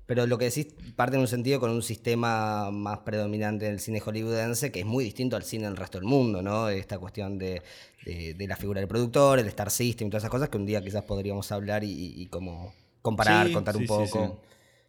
pero 0.10 0.26
lo 0.26 0.40
que 0.40 0.46
decís 0.46 0.74
parte 0.96 1.18
en 1.18 1.22
un 1.22 1.28
sentido 1.28 1.60
con 1.60 1.70
un 1.70 1.84
sistema 1.84 2.72
más 2.72 2.98
predominante 3.00 3.68
en 3.68 3.74
el 3.74 3.80
cine 3.80 4.00
hollywoodense 4.00 4.72
que 4.72 4.80
es 4.80 4.86
muy 4.88 5.04
distinto 5.04 5.36
al 5.36 5.44
cine 5.44 5.66
del 5.66 5.78
resto 5.78 6.00
del 6.00 6.08
mundo, 6.08 6.42
¿no? 6.42 6.68
Esta 6.68 6.98
cuestión 6.98 7.38
de 7.38 7.62
de, 8.06 8.48
la 8.48 8.56
figura 8.56 8.80
del 8.80 8.88
productor, 8.88 9.38
el 9.38 9.48
Star 9.48 9.70
System 9.70 10.08
y 10.08 10.10
todas 10.10 10.24
esas 10.24 10.32
cosas 10.32 10.50
que 10.50 10.58
un 10.58 10.66
día 10.66 10.82
quizás 10.82 11.04
podríamos 11.04 11.52
hablar 11.52 11.84
y, 11.84 12.26
como 12.28 12.74
comparar, 13.02 13.52
contar 13.52 13.78
un 13.78 13.86
poco. 13.86 14.42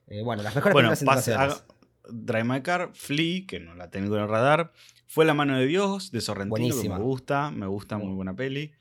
Eh, 0.07 0.23
bueno, 0.23 0.43
las 0.43 0.55
mejores 0.55 0.73
bueno, 0.73 0.91
películas 0.91 1.65
Drive 2.11 2.45
My 2.45 2.63
Car, 2.63 2.91
Flea, 2.95 3.43
que 3.47 3.61
no 3.61 3.75
la 3.75 3.91
tengo 3.91 4.17
en 4.17 4.23
el 4.23 4.29
radar, 4.29 4.73
Fue 5.07 5.25
La 5.25 5.35
Mano 5.35 5.59
de 5.59 5.67
Dios, 5.67 6.11
de 6.11 6.21
Sorrentino, 6.21 6.81
que 6.81 6.89
me 6.89 6.99
gusta, 6.99 7.51
me 7.51 7.67
gusta, 7.67 7.99
muy 7.99 8.15
buena 8.15 8.35
peli. 8.35 8.73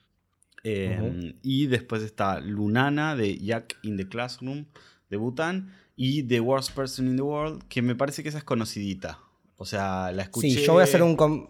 Em, 0.64 1.36
y 1.42 1.68
después 1.68 2.02
está 2.02 2.40
Lunana, 2.40 3.16
de 3.16 3.38
Jack 3.38 3.78
in 3.84 3.98
the 3.98 4.08
Classroom, 4.08 4.66
de 5.10 5.18
Bhutan, 5.18 5.74
y 6.02 6.24
The 6.24 6.40
Worst 6.40 6.72
Person 6.72 7.10
in 7.10 7.18
the 7.18 7.22
World, 7.22 7.64
que 7.68 7.82
me 7.82 7.94
parece 7.94 8.24
que 8.24 8.30
esa 8.30 8.38
es 8.38 8.46
conocidita. 8.46 9.20
O 9.58 9.66
sea, 9.66 10.14
la 10.14 10.24
escuché... 10.24 10.50
Sí, 10.50 10.64
yo 10.66 10.72
voy 10.72 10.80
a 10.80 10.84
hacer 10.86 11.04
un... 11.04 11.50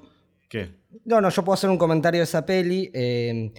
¿Qué? 0.50 0.72
No, 1.06 1.22
no, 1.22 1.30
yo 1.30 1.46
puedo 1.46 1.54
hacer 1.54 1.70
un 1.70 1.78
comentario 1.78 2.22
de 2.22 2.24
esa 2.24 2.48
peli. 2.48 2.90
Eh, 2.92 3.54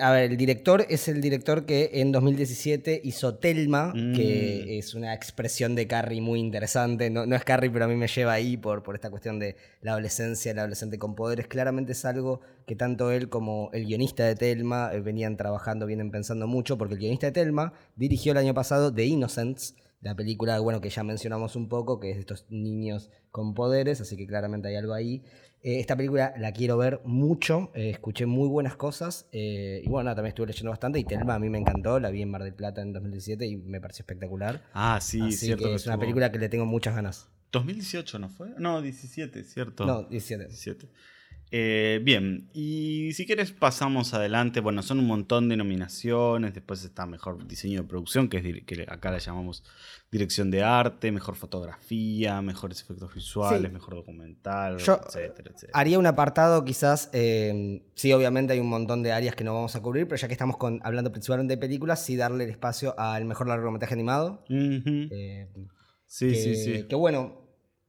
a 0.00 0.10
ver, 0.12 0.30
el 0.30 0.36
director 0.36 0.86
es 0.88 1.08
el 1.08 1.20
director 1.20 1.66
que 1.66 1.90
en 1.94 2.12
2017 2.12 3.00
hizo 3.04 3.36
Telma, 3.36 3.92
que 3.92 4.64
mm. 4.64 4.70
es 4.78 4.94
una 4.94 5.14
expresión 5.14 5.74
de 5.74 5.86
Carrie 5.86 6.20
muy 6.20 6.40
interesante. 6.40 7.10
No, 7.10 7.22
es 7.34 7.44
Carrie, 7.44 7.70
pero 7.70 7.86
a 7.86 7.88
mí 7.88 7.96
me 7.96 8.06
lleva 8.06 8.32
ahí 8.32 8.56
por, 8.56 8.82
por 8.82 8.94
esta 8.94 9.10
cuestión 9.10 9.38
de 9.38 9.56
la 9.80 9.92
adolescencia, 9.92 10.52
el 10.52 10.58
adolescente 10.58 10.98
con 10.98 11.14
poderes. 11.14 11.48
Claramente 11.48 11.92
es 11.92 12.04
algo 12.04 12.40
que 12.66 12.76
tanto 12.76 13.10
él 13.10 13.28
como 13.28 13.70
el 13.72 13.86
guionista 13.86 14.24
de 14.24 14.36
Telma 14.36 14.90
eh, 14.92 15.00
venían 15.00 15.36
trabajando, 15.36 15.86
vienen 15.86 16.10
pensando 16.10 16.46
mucho, 16.46 16.78
porque 16.78 16.94
el 16.94 17.00
guionista 17.00 17.26
de 17.26 17.32
Telma 17.32 17.72
dirigió 17.96 18.32
el 18.32 18.38
año 18.38 18.54
pasado 18.54 18.94
The 18.94 19.04
Innocents, 19.04 19.74
la 20.00 20.14
película, 20.14 20.60
bueno, 20.60 20.80
que 20.80 20.90
ya 20.90 21.02
mencionamos 21.02 21.56
un 21.56 21.68
poco, 21.68 21.98
que 21.98 22.10
es 22.10 22.16
de 22.16 22.20
estos 22.20 22.46
niños 22.48 23.10
con 23.30 23.54
poderes, 23.54 24.00
así 24.00 24.16
que 24.16 24.26
claramente 24.26 24.68
hay 24.68 24.76
algo 24.76 24.94
ahí. 24.94 25.22
Eh, 25.66 25.80
esta 25.80 25.96
película 25.96 26.32
la 26.38 26.52
quiero 26.52 26.76
ver 26.76 27.00
mucho, 27.04 27.72
eh, 27.74 27.90
escuché 27.90 28.24
muy 28.24 28.48
buenas 28.48 28.76
cosas 28.76 29.26
eh, 29.32 29.82
y 29.84 29.88
bueno, 29.88 30.14
también 30.14 30.28
estuve 30.28 30.46
leyendo 30.46 30.70
bastante 30.70 31.00
y 31.00 31.04
Telma 31.04 31.34
a 31.34 31.40
mí 31.40 31.50
me 31.50 31.58
encantó, 31.58 31.98
la 31.98 32.10
vi 32.10 32.22
en 32.22 32.30
Mar 32.30 32.44
del 32.44 32.54
Plata 32.54 32.82
en 32.82 32.92
2017 32.92 33.44
y 33.44 33.56
me 33.56 33.80
pareció 33.80 34.04
espectacular. 34.04 34.62
Ah, 34.74 35.00
sí, 35.02 35.20
así 35.22 35.46
cierto. 35.46 35.64
Que 35.64 35.74
es 35.74 35.84
una 35.88 35.98
película 35.98 36.30
que 36.30 36.38
le 36.38 36.48
tengo 36.48 36.66
muchas 36.66 36.94
ganas. 36.94 37.28
2018, 37.50 38.20
¿no 38.20 38.28
fue? 38.28 38.50
No, 38.58 38.80
17, 38.80 39.42
cierto. 39.42 39.86
No, 39.86 40.04
17. 40.04 40.46
17. 40.46 40.88
Eh, 41.52 42.00
bien, 42.02 42.48
y 42.52 43.12
si 43.12 43.24
quieres 43.24 43.52
pasamos 43.52 44.14
adelante. 44.14 44.60
Bueno, 44.60 44.82
son 44.82 44.98
un 44.98 45.06
montón 45.06 45.48
de 45.48 45.56
nominaciones. 45.56 46.54
Después 46.54 46.84
está 46.84 47.06
mejor 47.06 47.46
diseño 47.46 47.82
de 47.82 47.88
producción, 47.88 48.28
que, 48.28 48.38
es, 48.38 48.64
que 48.64 48.86
acá 48.88 49.10
la 49.10 49.18
llamamos 49.18 49.62
dirección 50.10 50.50
de 50.50 50.62
arte, 50.62 51.12
mejor 51.12 51.34
fotografía, 51.36 52.40
mejores 52.42 52.80
efectos 52.82 53.14
visuales, 53.14 53.72
mejor 53.72 53.94
documental, 53.94 54.76
etcétera, 54.76 55.50
etcétera, 55.52 55.72
Haría 55.72 55.98
un 55.98 56.06
apartado 56.06 56.64
quizás, 56.64 57.10
eh, 57.12 57.82
sí, 57.94 58.12
obviamente 58.12 58.52
hay 58.52 58.60
un 58.60 58.68
montón 58.68 59.02
de 59.02 59.12
áreas 59.12 59.34
que 59.34 59.44
no 59.44 59.54
vamos 59.54 59.74
a 59.76 59.82
cubrir, 59.82 60.06
pero 60.06 60.16
ya 60.16 60.28
que 60.28 60.34
estamos 60.34 60.56
con, 60.56 60.80
hablando 60.84 61.10
principalmente 61.10 61.54
de 61.54 61.58
películas, 61.58 62.04
sí 62.04 62.16
darle 62.16 62.44
el 62.44 62.50
espacio 62.50 62.94
al 62.98 63.24
mejor 63.24 63.48
largometraje 63.48 63.94
animado. 63.94 64.44
Eh, 64.48 65.48
sí, 66.06 66.34
sí, 66.34 66.54
sí. 66.56 66.86
Que 66.88 66.94
bueno, 66.94 67.45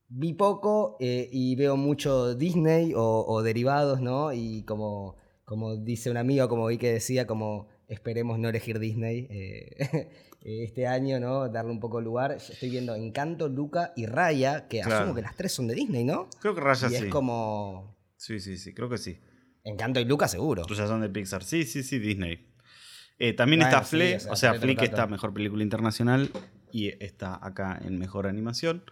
vi 0.10 0.34
poco 0.34 0.98
eh, 1.00 1.30
y 1.32 1.56
veo 1.56 1.78
mucho 1.78 2.36
Disney 2.36 2.93
o, 2.96 3.41
derivados, 3.43 4.02
¿no? 4.02 4.34
Y 4.34 4.63
como, 4.63 5.17
como 5.46 5.78
dice 5.78 6.10
un 6.10 6.17
amigo, 6.17 6.48
como 6.48 6.67
vi 6.67 6.78
que 6.78 6.91
decía, 6.93 7.28
como 7.28 7.67
esperemos 7.88 8.39
no 8.39 8.50
elegir 8.50 8.80
Disney 8.80 9.28
eh, 9.30 10.10
este 10.41 10.88
año, 10.88 11.20
¿no? 11.20 11.50
Darle 11.50 11.72
un 11.72 11.80
poco 11.80 12.02
lugar. 12.02 12.32
Estoy 12.34 12.70
viendo 12.70 12.96
Encanto, 12.96 13.50
Luca 13.50 13.93
y 13.96 14.06
Raya, 14.06 14.67
que 14.67 14.82
asumo 14.82 15.13
que 15.13 15.22
las 15.22 15.36
tres 15.36 15.52
son 15.52 15.67
de 15.67 15.76
Disney, 15.76 16.04
¿no? 16.04 16.30
Creo 16.39 16.56
que 16.56 16.62
Raya 16.62 16.88
y 16.88 16.91
sí. 16.91 16.96
es 17.06 17.06
como... 17.06 17.96
Sí, 18.15 18.39
sí, 18.39 18.58
sí, 18.58 18.74
creo 18.74 18.89
que 18.89 18.98
sí. 18.98 19.20
Encanto 19.63 20.00
y 20.00 20.06
Luca 20.06 20.28
seguro. 20.28 20.65
ya 20.67 20.88
son 20.88 21.02
de 21.02 21.10
Pixar. 21.10 21.43
Sí, 21.43 21.65
sí, 21.65 21.84
sí, 21.84 22.00
Disney. 22.00 22.48
Eh, 23.20 23.34
también 23.34 23.62
está 23.62 23.82
Fle, 23.82 24.17
o 24.30 24.36
sea, 24.36 24.54
Fle 24.54 24.76
que 24.76 24.86
está 24.86 25.08
mejor 25.08 25.34
película 25.34 25.63
internacional 25.63 26.32
y 26.72 26.89
está 27.04 27.38
acá 27.46 27.80
en 27.84 27.98
mejor 27.98 28.28
animación. 28.28 28.84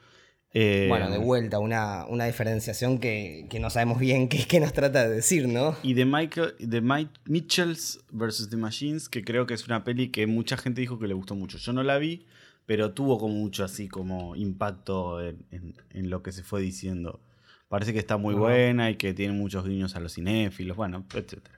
Eh, 0.58 0.86
bueno, 0.88 1.10
de 1.10 1.18
vuelta, 1.18 1.60
una, 1.60 2.06
una 2.06 2.24
diferenciación 2.24 3.00
que, 3.00 3.46
que, 3.50 3.60
no 3.60 3.70
sabemos 3.70 4.00
bien 4.00 4.30
qué, 4.30 4.48
qué 4.48 4.62
nos 4.62 4.72
trata 4.72 5.06
de 5.06 5.14
decir, 5.14 5.50
¿no? 5.50 5.76
Y 5.84 5.96
de, 5.96 6.06
Michael, 6.06 6.56
de 6.60 6.80
Mike 6.80 7.12
Mitchells 7.26 8.00
vs. 8.10 8.50
The 8.50 8.56
Machines, 8.56 9.10
que 9.10 9.26
creo 9.26 9.46
que 9.48 9.54
es 9.54 9.68
una 9.68 9.84
peli 9.84 10.12
que 10.12 10.28
mucha 10.28 10.56
gente 10.56 10.80
dijo 10.80 10.98
que 10.98 11.10
le 11.10 11.14
gustó 11.14 11.36
mucho. 11.36 11.58
Yo 11.58 11.74
no 11.74 11.84
la 11.84 11.98
vi, 11.98 12.26
pero 12.66 12.94
tuvo 12.94 13.20
como 13.20 13.34
mucho 13.34 13.66
así 13.66 13.90
como 13.90 14.38
impacto 14.38 15.22
en, 15.22 15.46
en, 15.90 16.10
lo 16.10 16.24
que 16.24 16.32
se 16.32 16.42
fue 16.42 16.62
diciendo. 16.62 17.20
Parece 17.68 17.92
que 17.92 18.00
está 18.00 18.16
muy 18.16 18.34
buena 18.34 18.90
y 18.90 18.96
que 18.96 19.14
tiene 19.14 19.34
muchos 19.34 19.68
guiños 19.68 19.98
a 19.98 20.00
los 20.00 20.14
cinéfilos, 20.14 20.78
bueno, 20.78 21.06
etc. 21.14 21.50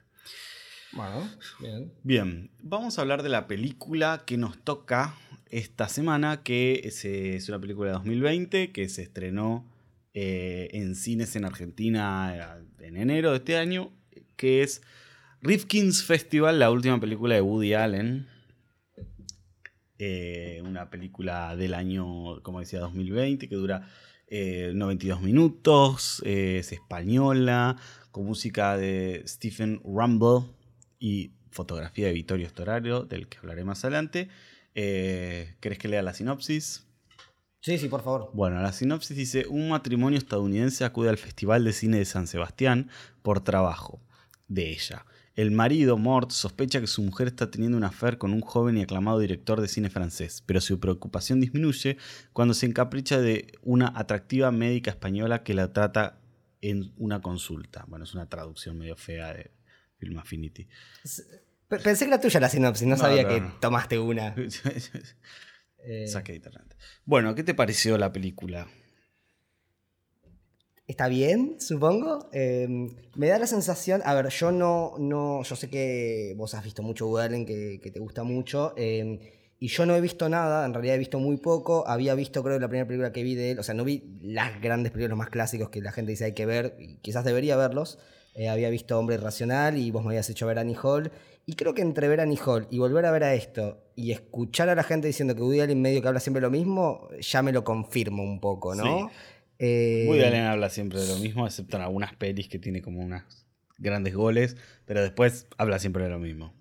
Bueno, 0.90 1.30
bien. 1.60 1.92
Bien, 2.02 2.50
vamos 2.58 2.98
a 2.98 3.02
hablar 3.02 3.22
de 3.22 3.28
la 3.28 3.46
película 3.46 4.24
que 4.26 4.38
nos 4.38 4.58
toca 4.58 5.14
esta 5.50 5.88
semana, 5.88 6.42
que 6.42 6.82
es, 6.84 7.48
una 7.48 7.60
película 7.60 7.90
de 7.90 7.94
2020 7.94 8.72
que 8.72 8.88
se 8.88 9.02
estrenó 9.02 9.70
eh, 10.14 10.68
en 10.72 10.94
cines 10.94 11.36
en 11.36 11.44
Argentina 11.44 12.62
eh, 12.80 12.86
en 12.86 12.96
enero 12.96 13.30
de 13.30 13.38
este 13.38 13.56
año, 13.56 13.92
que 14.36 14.62
es 14.62 14.82
Rifkin's 15.40 16.04
Festival, 16.04 16.58
la 16.58 16.70
última 16.70 17.00
película 17.00 17.34
de 17.34 17.40
Woody 17.40 17.74
Allen. 17.74 18.26
Eh, 19.98 20.62
una 20.64 20.90
película 20.90 21.56
del 21.56 21.74
año, 21.74 22.40
como 22.42 22.60
decía, 22.60 22.80
2020, 22.80 23.48
que 23.48 23.54
dura 23.54 23.88
92 24.30 25.22
minutos, 25.22 26.22
es 26.26 26.70
española, 26.72 27.76
con 28.10 28.26
música 28.26 28.76
de 28.76 29.22
Stephen 29.26 29.80
Rumble 29.82 30.50
y 30.98 31.32
fotografía 31.50 32.08
de 32.08 32.12
Vittorio 32.12 32.48
Storaro, 32.48 33.04
del 33.04 33.26
que 33.28 33.38
hablaré 33.38 33.64
más 33.64 33.84
adelante. 33.84 34.28
Eh, 34.80 35.56
¿Querés 35.58 35.76
que 35.76 35.88
lea 35.88 36.02
la 36.02 36.14
sinopsis? 36.14 36.86
Sí, 37.58 37.78
sí, 37.78 37.88
por 37.88 38.00
favor. 38.04 38.30
Bueno, 38.32 38.62
la 38.62 38.72
sinopsis 38.72 39.16
dice, 39.16 39.44
un 39.48 39.70
matrimonio 39.70 40.16
estadounidense 40.16 40.84
acude 40.84 41.08
al 41.08 41.18
Festival 41.18 41.64
de 41.64 41.72
Cine 41.72 41.98
de 41.98 42.04
San 42.04 42.28
Sebastián 42.28 42.88
por 43.22 43.42
trabajo 43.42 44.00
de 44.46 44.70
ella. 44.70 45.04
El 45.34 45.50
marido, 45.50 45.98
Mort, 45.98 46.30
sospecha 46.30 46.80
que 46.80 46.86
su 46.86 47.02
mujer 47.02 47.26
está 47.26 47.50
teniendo 47.50 47.76
una 47.76 47.88
affair 47.88 48.18
con 48.18 48.32
un 48.32 48.40
joven 48.40 48.76
y 48.76 48.82
aclamado 48.82 49.18
director 49.18 49.60
de 49.60 49.66
cine 49.66 49.90
francés, 49.90 50.44
pero 50.46 50.60
su 50.60 50.78
preocupación 50.78 51.40
disminuye 51.40 51.96
cuando 52.32 52.54
se 52.54 52.66
encapricha 52.66 53.20
de 53.20 53.58
una 53.62 53.92
atractiva 53.96 54.52
médica 54.52 54.92
española 54.92 55.42
que 55.42 55.54
la 55.54 55.72
trata 55.72 56.20
en 56.60 56.92
una 56.98 57.20
consulta. 57.20 57.84
Bueno, 57.88 58.04
es 58.04 58.14
una 58.14 58.28
traducción 58.28 58.78
medio 58.78 58.94
fea 58.94 59.34
de 59.34 59.50
Film 59.96 60.20
Affinity. 60.20 60.68
Pensé 61.68 62.04
que 62.06 62.10
era 62.12 62.20
tuya 62.20 62.40
la 62.40 62.48
sinopsis, 62.48 62.86
no, 62.86 62.96
No, 62.96 63.02
sabía 63.02 63.22
no, 63.24 63.28
que 63.28 63.40
no. 63.40 63.52
tomaste 63.60 63.98
una. 63.98 64.34
Eh, 65.90 66.08
Saqué 66.08 66.32
de 66.32 66.36
internet. 66.36 66.76
Bueno, 67.04 67.34
¿qué 67.36 67.44
te 67.44 67.54
pareció 67.54 67.96
la 67.98 68.12
película? 68.12 68.66
Está 70.88 71.06
bien, 71.08 71.56
supongo. 71.60 72.28
Eh, 72.32 72.66
me 73.14 73.28
da 73.28 73.38
la 73.38 73.46
sensación, 73.46 74.02
a 74.04 74.12
ver, 74.14 74.28
yo 74.28 74.50
no, 74.50 74.94
no, 74.98 75.42
yo 75.44 75.54
sé 75.56 75.70
que 75.70 76.34
vos 76.36 76.54
has 76.54 76.64
visto 76.64 76.82
mucho 76.82 77.06
Woody 77.06 77.26
Allen, 77.26 77.46
que, 77.46 77.78
que 77.80 77.90
te 77.90 78.00
gusta 78.00 78.24
mucho, 78.24 78.74
eh, 78.76 79.54
y 79.60 79.68
yo 79.68 79.86
no 79.86 79.94
he 79.94 80.00
visto 80.00 80.28
nada, 80.28 80.66
en 80.66 80.74
realidad 80.74 80.96
he 80.96 80.98
visto 80.98 81.20
muy 81.20 81.36
poco, 81.36 81.86
había 81.86 82.14
visto 82.14 82.42
creo 82.42 82.58
la 82.58 82.68
primera 82.68 82.86
película 82.86 83.12
que 83.12 83.22
vi 83.22 83.34
de 83.34 83.52
él, 83.52 83.58
o 83.58 83.62
sea, 83.62 83.74
no 83.74 83.84
vi 83.84 84.18
las 84.22 84.60
grandes 84.60 84.92
películas 84.92 85.10
los 85.10 85.18
más 85.18 85.30
clásicos 85.30 85.68
que 85.70 85.80
la 85.80 85.92
gente 85.92 86.10
dice 86.10 86.24
hay 86.24 86.34
que 86.34 86.46
ver, 86.46 86.74
y 86.80 86.96
quizás 86.98 87.24
debería 87.24 87.56
verlos, 87.56 87.98
Eh, 88.34 88.48
había 88.48 88.70
visto 88.70 88.98
Hombre 88.98 89.16
Irracional 89.16 89.76
y 89.76 89.90
vos 89.90 90.02
me 90.02 90.10
habías 90.10 90.30
hecho 90.30 90.46
ver 90.46 90.58
Annie 90.58 90.76
Hall, 90.82 91.10
y 91.46 91.54
creo 91.54 91.74
que 91.74 91.82
entre 91.82 92.08
ver 92.08 92.20
Annie 92.20 92.38
Hall 92.44 92.66
y 92.70 92.78
volver 92.78 93.06
a 93.06 93.10
ver 93.10 93.24
a 93.24 93.34
esto, 93.34 93.82
y 93.96 94.12
escuchar 94.12 94.68
a 94.68 94.74
la 94.74 94.82
gente 94.82 95.06
diciendo 95.06 95.34
que 95.34 95.42
Woody 95.42 95.60
Allen 95.60 95.80
medio 95.80 96.02
que 96.02 96.08
habla 96.08 96.20
siempre 96.20 96.40
lo 96.40 96.50
mismo, 96.50 97.08
ya 97.20 97.42
me 97.42 97.52
lo 97.52 97.64
confirmo 97.64 98.22
un 98.22 98.40
poco, 98.40 98.74
¿no? 98.74 98.84
Sí. 99.08 99.14
Eh, 99.58 100.04
Woody 100.08 100.22
Allen 100.22 100.44
habla 100.44 100.70
siempre 100.70 101.00
de 101.00 101.08
lo 101.08 101.16
mismo, 101.16 101.46
excepto 101.46 101.76
en 101.76 101.82
algunas 101.82 102.14
pelis 102.14 102.48
que 102.48 102.58
tiene 102.58 102.80
como 102.82 103.00
unos 103.00 103.22
grandes 103.78 104.14
goles, 104.14 104.56
pero 104.84 105.02
después 105.02 105.46
habla 105.56 105.78
siempre 105.78 106.04
de 106.04 106.10
lo 106.10 106.18
mismo. 106.18 106.52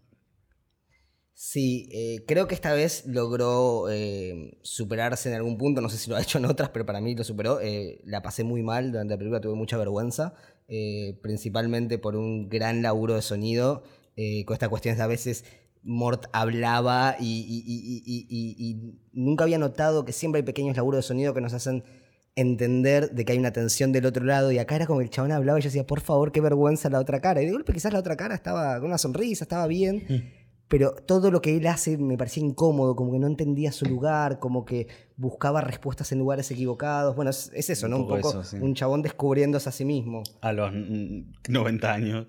Sí, 1.39 1.87
eh, 1.91 2.25
creo 2.25 2.47
que 2.47 2.55
esta 2.55 2.73
vez 2.73 3.05
logró 3.05 3.91
eh, 3.91 4.57
superarse 4.63 5.29
en 5.29 5.35
algún 5.35 5.59
punto, 5.59 5.81
no 5.81 5.89
sé 5.89 5.97
si 5.99 6.09
lo 6.09 6.15
ha 6.15 6.21
hecho 6.21 6.39
en 6.39 6.45
otras, 6.45 6.69
pero 6.69 6.83
para 6.87 6.99
mí 6.99 7.15
lo 7.15 7.23
superó. 7.23 7.61
Eh, 7.61 8.01
la 8.05 8.23
pasé 8.23 8.43
muy 8.43 8.63
mal 8.63 8.91
durante 8.91 9.13
la 9.13 9.17
película, 9.19 9.39
tuve 9.39 9.53
mucha 9.53 9.77
vergüenza, 9.77 10.33
eh, 10.67 11.17
principalmente 11.21 11.97
por 11.97 12.15
un 12.15 12.49
gran 12.49 12.81
laburo 12.81 13.15
de 13.15 13.21
sonido, 13.21 13.83
eh, 14.15 14.43
con 14.45 14.53
estas 14.55 14.69
cuestiones 14.69 14.97
de 14.97 15.03
a 15.03 15.07
veces 15.07 15.45
Mort 15.83 16.25
hablaba 16.33 17.15
y, 17.19 17.45
y- 17.47 18.97
nunca 19.13 19.43
había 19.45 19.57
notado 19.57 20.03
que 20.05 20.11
siempre 20.11 20.39
hay 20.39 20.45
pequeños 20.45 20.75
laburos 20.75 20.99
de 20.99 21.07
sonido 21.07 21.33
que 21.33 21.41
nos 21.41 21.53
hacen 21.53 21.83
entender 22.35 23.11
de 23.11 23.25
que 23.25 23.31
hay 23.31 23.39
una 23.39 23.51
tensión 23.53 23.91
del 23.91 24.05
otro 24.05 24.23
lado 24.25 24.51
y 24.51 24.59
acá 24.59 24.75
era 24.75 24.85
como 24.85 25.01
el 25.01 25.09
chabón 25.09 25.31
hablaba 25.31 25.57
y 25.59 25.61
yo 25.63 25.67
decía, 25.69 25.87
por 25.87 26.01
favor, 26.01 26.31
qué 26.31 26.41
vergüenza 26.41 26.89
la 26.89 26.99
otra 26.99 27.19
cara. 27.21 27.41
Y 27.41 27.45
de 27.45 27.51
golpe 27.51 27.73
quizás 27.73 27.93
la 27.93 27.99
otra 27.99 28.15
cara 28.17 28.35
estaba 28.35 28.75
con 28.79 28.87
una 28.89 28.97
sonrisa, 28.97 29.43
estaba 29.45 29.65
bien, 29.67 30.05
pero 30.67 30.91
todo 30.91 31.31
lo 31.31 31.41
que 31.41 31.55
él 31.55 31.65
hace 31.67 31.97
me 31.97 32.17
parecía 32.17 32.43
incómodo, 32.43 32.95
como 32.95 33.11
que 33.13 33.19
no 33.19 33.27
entendía 33.27 33.71
su 33.71 33.85
lugar, 33.85 34.39
como 34.39 34.65
que 34.65 34.87
buscaba 35.15 35.61
respuestas 35.61 36.11
en 36.11 36.19
lugares 36.19 36.51
equivocados. 36.51 37.15
Bueno, 37.15 37.31
es, 37.31 37.51
es 37.53 37.69
eso, 37.69 37.87
¿no? 37.87 37.97
Un 37.97 38.07
poco 38.07 38.21
poco 38.21 38.29
eso, 38.29 38.43
sí. 38.43 38.57
un 38.57 38.73
chabón 38.73 39.01
descubriéndose 39.01 39.69
a 39.69 39.71
sí 39.71 39.85
mismo. 39.85 40.23
A 40.41 40.51
los 40.51 40.71
mm, 40.73 41.21
90 41.49 41.93
años. 41.93 42.27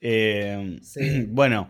Eh, 0.00 0.78
Sí. 0.82 1.26
Bueno, 1.30 1.68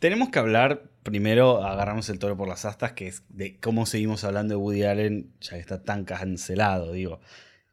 tenemos 0.00 0.30
que 0.30 0.38
hablar, 0.38 0.90
primero 1.02 1.64
agarramos 1.64 2.08
el 2.08 2.18
toro 2.18 2.36
por 2.36 2.48
las 2.48 2.64
astas, 2.64 2.92
que 2.92 3.08
es 3.08 3.24
de 3.28 3.58
cómo 3.58 3.86
seguimos 3.86 4.24
hablando 4.24 4.54
de 4.54 4.56
Woody 4.56 4.84
Allen, 4.84 5.32
ya 5.40 5.52
que 5.52 5.60
está 5.60 5.82
tan 5.82 6.04
cancelado, 6.04 6.92
digo. 6.92 7.20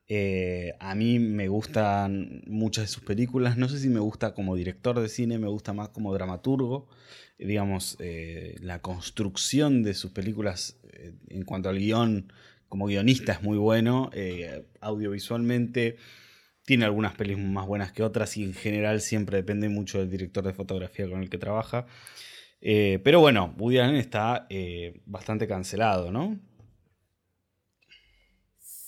Eh, 0.10 0.74
a 0.80 0.96
mí 0.96 1.20
me 1.20 1.50
gustan 1.50 2.41
muchas 2.48 2.86
de 2.86 2.88
sus 2.88 3.04
películas, 3.04 3.58
no 3.58 3.67
sé 3.67 3.78
si 3.80 3.89
me 3.89 4.00
gusta 4.00 4.34
como 4.34 4.56
director 4.56 5.00
de 5.00 5.10
cine, 5.10 5.38
me 5.38 5.50
gusta 5.50 5.74
más 5.74 5.89
como 5.89 6.13
dramaturgo. 6.13 6.88
Digamos, 7.38 7.98
eh, 8.00 8.56
la 8.62 8.82
construcción 8.82 9.84
de 9.84 9.93
sus 9.93 10.12
películas 10.12 10.80
eh, 10.93 11.13
en 11.28 11.43
cuanto 11.43 11.70
al 11.70 11.78
guion, 11.78 12.32
como 12.70 12.88
guionista 12.88 13.34
es 13.34 13.43
muy 13.43 13.58
bueno, 13.58 14.12
audiovisualmente 14.82 15.96
tiene 16.65 16.84
algunas 16.84 17.15
pelis 17.15 17.38
más 17.38 17.65
buenas 17.65 17.93
que 17.93 18.04
otras 18.04 18.36
y 18.36 18.43
en 18.43 18.54
general 18.54 19.00
siempre 19.00 19.38
depende 19.38 19.70
mucho 19.70 20.00
del 20.00 20.10
director 20.10 20.43
de 20.43 20.52
fotografía 20.54 21.10
con 21.10 21.22
el 21.22 21.30
que 21.30 21.38
trabaja. 21.38 21.86
Pero 22.60 23.22
bueno, 23.22 23.56
Woody 23.58 23.78
Allen 23.78 23.96
está 23.96 24.50
bastante 25.06 25.48
cancelado, 25.48 26.12
¿no? 26.12 26.38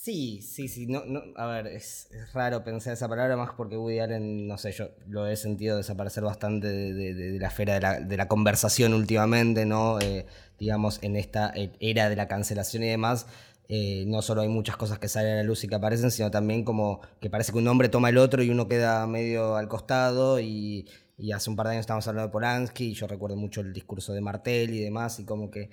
Sí, 0.09 0.41
sí, 0.41 0.67
sí. 0.67 0.87
No, 0.87 1.03
a 1.35 1.45
ver, 1.45 1.67
es, 1.67 2.09
raro 2.33 2.63
pensar 2.63 2.93
esa 2.93 3.07
palabra 3.07 3.37
más 3.37 3.51
porque 3.55 3.77
Woody 3.77 3.99
Allen, 3.99 4.47
no 4.47 4.57
sé, 4.57 4.71
yo 4.71 4.89
lo 5.07 5.27
he 5.27 5.35
sentido 5.35 5.77
desaparecer 5.77 6.23
bastante 6.23 6.67
de, 6.67 7.37
la 7.39 7.49
esfera 7.49 7.99
de 7.99 8.17
la, 8.17 8.27
conversación 8.27 8.95
últimamente, 8.95 9.67
¿no? 9.67 9.99
Eh, 9.99 10.25
digamos, 10.57 10.97
en 11.03 11.15
esta 11.15 11.53
eh, 11.55 11.73
era 11.79 12.09
de 12.09 12.15
la 12.15 12.27
cancelación 12.27 12.81
y 12.81 12.87
demás. 12.87 13.27
eh, 13.67 14.05
no 14.07 14.23
solo 14.23 14.41
hay 14.41 14.47
muchas 14.47 14.77
cosas 14.77 14.97
que 14.97 15.07
salen 15.07 15.33
a 15.33 15.35
la 15.35 15.43
luz 15.43 15.63
y 15.63 15.67
que 15.67 15.75
aparecen, 15.75 16.09
sino 16.09 16.31
también 16.31 16.63
como 16.63 17.01
que 17.21 17.29
parece 17.29 17.51
que 17.51 17.59
un 17.59 17.67
hombre 17.67 17.87
toma 17.89 18.09
el 18.09 18.17
otro 18.17 18.41
y 18.41 18.49
uno 18.49 18.67
queda 18.67 19.05
medio 19.05 19.57
al 19.57 19.67
costado 19.67 20.39
y, 20.39 20.87
hace 21.35 21.51
un 21.51 21.55
par 21.55 21.67
de 21.67 21.73
años 21.73 21.81
estábamos 21.81 22.07
hablando 22.07 22.29
de 22.29 22.31
Polanski 22.31 22.85
y 22.85 22.93
yo 22.95 23.05
recuerdo 23.05 23.35
mucho 23.35 23.61
el 23.61 23.73
discurso 23.73 24.11
de 24.13 24.21
Martel 24.21 24.73
y 24.73 24.79
demás 24.79 25.19
y 25.19 25.25
como 25.25 25.51
que 25.51 25.69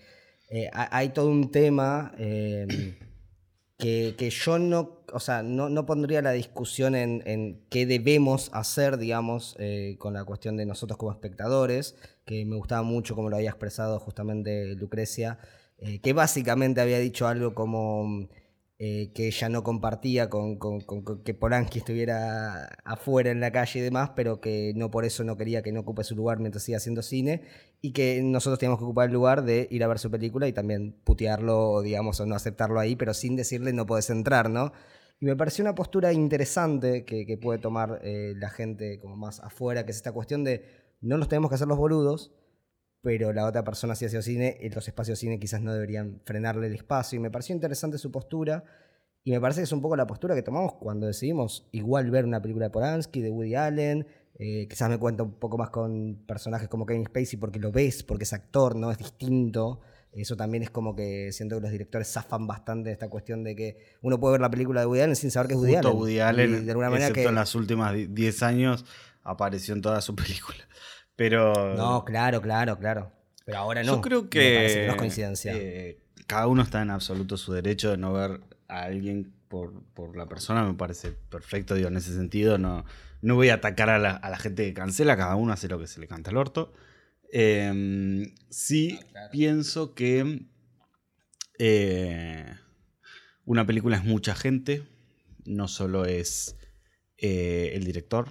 eh, 0.51 0.68
ha- 0.75 0.94
hay 0.94 1.09
todo 1.11 1.31
un 1.31 1.51
tema 1.51 2.12
que, 3.79 4.31
yo 4.31 4.59
no, 4.59 5.03
o 5.12 5.21
sea, 5.21 5.43
no, 5.43 5.87
pondría 5.87 6.23
la 6.23 6.33
discusión 6.33 6.95
en, 6.95 7.23
en 7.27 7.61
qué 7.69 7.85
debemos 7.85 8.51
hacer, 8.53 8.97
digamos, 8.97 9.55
eh, 9.59 9.97
con 9.99 10.15
la 10.15 10.25
cuestión 10.25 10.57
de 10.57 10.65
nosotros 10.65 10.97
como 10.97 11.12
espectadores, 11.12 11.95
que 12.25 12.45
me 12.47 12.57
gustaba 12.57 12.83
mucho 12.83 13.15
como 13.15 13.29
lo 13.29 13.37
había 13.37 13.51
expresado 13.51 13.99
justamente 13.99 14.75
Lucrecia, 14.77 15.39
eh, 15.79 16.01
que 16.01 16.15
básicamente 16.15 16.81
había 16.81 16.99
dicho 16.99 17.29
algo 17.29 17.55
como 17.55 18.29
eh, 18.79 19.11
que 19.15 19.27
ella 19.29 19.49
no 19.49 19.62
compartía 19.62 20.29
con, 20.29 20.57
con- 20.59 20.81
con- 20.83 21.03
con 21.03 21.23
que 21.23 21.33
Polanski 21.33 21.79
estuviera 21.79 22.67
afuera 22.85 23.31
en 23.31 23.41
la 23.41 23.51
calle 23.51 23.81
y 23.81 23.83
demás, 23.83 24.11
pero 24.15 24.41
que 24.41 24.73
no 24.77 24.91
por 24.91 25.05
eso 25.07 25.25
no 25.25 25.37
quería 25.39 25.62
que 25.62 25.73
no 25.73 25.81
ocupe 25.81 26.05
su 26.05 26.15
lugar 26.15 26.39
mientras 26.41 26.62
siga 26.65 26.77
haciendo 26.79 27.01
cine, 27.03 27.43
y 27.81 27.93
que 27.93 28.21
nosotros 28.23 28.59
teníamos 28.59 28.79
que 28.79 28.85
ocupar 28.85 29.07
el 29.09 29.15
lugar 29.15 29.45
de 29.45 29.67
ir 29.71 29.83
a 29.83 29.89
ver 29.89 29.99
su 29.99 30.11
película 30.11 30.47
y 30.47 30.53
también 30.53 30.95
putearlo, 31.05 31.81
digamos, 31.83 32.21
o 32.21 32.27
no 32.27 32.35
aceptarlo 32.35 32.79
ahí, 32.79 32.97
pero 32.97 33.15
sin 33.15 33.35
decirle 33.37 33.73
no 33.73 33.87
podés 33.87 34.11
entrar, 34.11 34.51
¿no? 34.51 34.73
Y 35.21 35.25
me 35.25 35.37
pareció 35.37 35.62
una 35.65 35.75
postura 35.75 36.12
interesante 36.12 37.07
que, 37.07 37.25
que 37.25 37.39
puede 37.39 37.59
tomar 37.59 38.01
eh, 38.03 38.35
la 38.37 38.51
gente 38.51 38.99
como 39.01 39.17
más 39.17 39.41
afuera, 39.41 39.87
que 39.87 39.93
es 39.93 39.97
esta 39.97 40.12
cuestión 40.12 40.45
de 40.45 40.65
no 41.01 41.17
nos 41.17 41.29
tenemos 41.29 41.49
que 41.49 41.55
hacer 41.55 41.69
los 41.69 41.79
boludos, 41.79 42.33
pero 43.07 43.33
la 43.33 43.47
otra 43.47 43.62
persona 43.62 43.95
sí 43.95 44.05
hace 44.05 44.21
cine, 44.21 44.59
y 44.61 44.69
los 44.69 44.88
espacios 44.88 45.21
cine 45.21 45.38
quizás 45.38 45.61
no 45.62 45.73
deberían 45.73 46.21
frenarle 46.25 46.66
el 46.66 46.75
espacio. 46.75 47.16
Y 47.16 47.21
me 47.21 47.31
pareció 47.31 47.55
interesante 47.55 47.99
su 47.99 48.11
postura, 48.11 48.64
y 49.23 49.31
me 49.31 49.40
parece 49.40 49.61
que 49.61 49.64
es 49.64 49.71
un 49.71 49.81
poco 49.81 49.95
la 49.95 50.09
postura 50.09 50.35
que 50.35 50.42
tomamos 50.42 50.73
cuando 50.75 51.07
decidimos 51.07 51.69
igual 51.71 52.11
ver 52.11 52.25
una 52.25 52.42
película 52.42 52.66
de 52.66 52.71
Polanski, 52.71 53.21
de 53.21 53.31
Woody 53.31 53.55
Allen. 53.55 54.09
eh, 54.40 54.66
quizás 54.69 54.90
me 54.90 54.99
cuenta 54.99 55.23
un 55.23 55.38
poco 55.38 55.57
más 55.57 55.71
con 55.71 56.25
personajes 56.27 56.69
como 56.69 56.85
Kevin 56.85 57.05
Spacey 57.07 57.38
porque 57.38 57.61
lo 57.61 57.71
ves, 57.71 58.03
porque 58.03 58.25
es 58.25 58.33
actor, 58.33 58.75
¿no? 58.75 58.90
Es 58.90 58.99
distinto. 58.99 59.83
Eso 60.12 60.37
también 60.37 60.64
es 60.64 60.71
como 60.71 60.97
que 60.97 61.31
siento 61.31 61.55
que 61.57 61.62
los 61.62 61.71
directores 61.71 62.09
zafan 62.12 62.49
bastante 62.49 62.88
de 62.88 62.92
esta 62.95 63.09
cuestión 63.09 63.45
de 63.45 63.55
que 63.55 63.77
uno 64.03 64.19
puede 64.19 64.33
ver 64.33 64.40
la 64.40 64.51
película 64.51 64.81
de 64.81 64.87
Woody 64.88 65.01
Allen 65.03 65.14
sin 65.16 65.31
saber 65.31 65.47
que 65.47 65.55
es 65.55 65.61
Woody 65.61 65.77
Allen. 65.77 65.92
Woody 65.97 66.14
Y 66.14 66.19
Allen, 66.19 66.64
de 66.64 66.71
alguna 66.73 66.90
manera 66.90 67.07
excepto 67.09 67.29
que... 67.29 67.29
en 67.29 67.35
las 67.37 67.55
últimas 67.55 67.95
di- 67.95 68.07
10 68.09 68.42
años, 68.42 68.85
apareció 69.23 69.75
en 69.75 69.81
toda 69.83 70.01
su 70.01 70.14
película. 70.23 70.59
Pero 71.17 71.75
No, 71.77 72.05
claro, 72.05 72.41
claro, 72.43 72.79
claro. 72.79 73.13
Pero 73.45 73.59
ahora 73.59 73.83
no. 73.83 73.97
yo 73.97 74.01
creo 74.03 74.23
Me 74.25 74.29
que, 74.29 74.55
parece 74.55 74.81
que 74.81 74.87
no 74.87 74.93
es 74.93 74.99
coincidencia. 74.99 75.53
eh, 75.57 75.99
cada 76.27 76.47
uno 76.49 76.63
está 76.63 76.83
en 76.83 76.91
absoluto 76.91 77.37
su 77.37 77.53
derecho 77.53 77.91
de 77.91 77.97
no 77.97 78.13
ver 78.13 78.41
a 78.69 78.83
alguien 78.83 79.33
por, 79.49 79.83
por 79.95 80.17
la 80.17 80.27
persona, 80.27 80.65
me 80.65 80.75
parece 80.75 81.13
perfecto, 81.13 81.75
digo, 81.75 81.89
en 81.89 81.97
ese 81.97 82.13
sentido. 82.15 82.59
No, 82.59 82.85
no 83.23 83.35
voy 83.37 83.49
a 83.51 83.55
atacar 83.55 83.89
a 83.91 83.99
la, 83.99 84.11
a 84.11 84.31
la 84.31 84.37
gente 84.39 84.65
que 84.65 84.75
cancela, 84.75 85.17
cada 85.17 85.37
uno 85.37 85.53
hace 85.53 85.69
lo 85.69 85.79
que 85.79 85.87
se 85.87 86.01
le 86.01 86.09
canta 86.09 86.31
al 86.31 86.37
orto. 86.37 86.73
Eh, 87.33 88.33
sí, 88.51 88.99
Ah, 89.01 89.07
claro. 89.13 89.29
pienso 89.33 89.95
que 89.95 90.47
eh, 91.59 92.55
una 93.45 93.67
película 93.67 93.97
es 93.97 94.05
mucha 94.05 94.35
gente, 94.35 94.83
no 95.45 95.69
solo 95.69 96.05
es 96.05 96.57
eh, 97.19 97.71
el 97.75 97.85
director, 97.85 98.29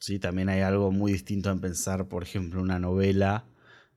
¿sí? 0.00 0.18
también 0.18 0.48
hay 0.48 0.62
algo 0.62 0.90
muy 0.90 1.12
distinto 1.12 1.50
en 1.50 1.60
pensar, 1.60 2.08
por 2.08 2.22
ejemplo, 2.22 2.60
una 2.60 2.78
novela 2.78 3.44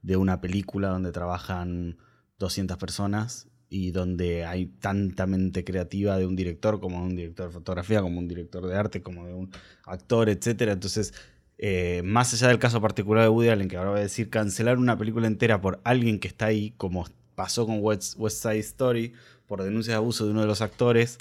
de 0.01 0.17
una 0.17 0.41
película 0.41 0.89
donde 0.89 1.11
trabajan 1.11 1.97
200 2.37 2.77
personas 2.77 3.47
y 3.69 3.91
donde 3.91 4.45
hay 4.45 4.67
tanta 4.67 5.25
mente 5.25 5.63
creativa 5.63 6.17
de 6.17 6.27
un 6.27 6.35
director 6.35 6.79
como 6.79 6.99
de 6.99 7.05
un 7.05 7.15
director 7.15 7.47
de 7.47 7.53
fotografía, 7.53 8.01
como 8.01 8.19
un 8.19 8.27
director 8.27 8.67
de 8.67 8.75
arte, 8.75 9.01
como 9.01 9.25
de 9.25 9.33
un 9.33 9.49
actor, 9.85 10.29
etc. 10.29 10.61
Entonces, 10.69 11.13
eh, 11.57 12.01
más 12.03 12.33
allá 12.33 12.49
del 12.49 12.59
caso 12.59 12.81
particular 12.81 13.23
de 13.23 13.29
Woody 13.29 13.49
Allen, 13.49 13.69
que 13.69 13.77
ahora 13.77 13.91
voy 13.91 13.99
a 13.99 14.03
decir, 14.03 14.29
cancelar 14.29 14.77
una 14.77 14.97
película 14.97 15.25
entera 15.25 15.59
por 15.61 15.81
alguien 15.85 16.19
que 16.19 16.27
está 16.27 16.47
ahí, 16.47 16.71
como 16.77 17.05
pasó 17.33 17.65
con 17.65 17.79
West, 17.81 18.15
West 18.19 18.43
Side 18.43 18.59
Story, 18.59 19.13
por 19.47 19.63
denuncia 19.63 19.93
de 19.93 19.97
abuso 19.97 20.25
de 20.25 20.31
uno 20.31 20.41
de 20.41 20.47
los 20.47 20.61
actores, 20.61 21.17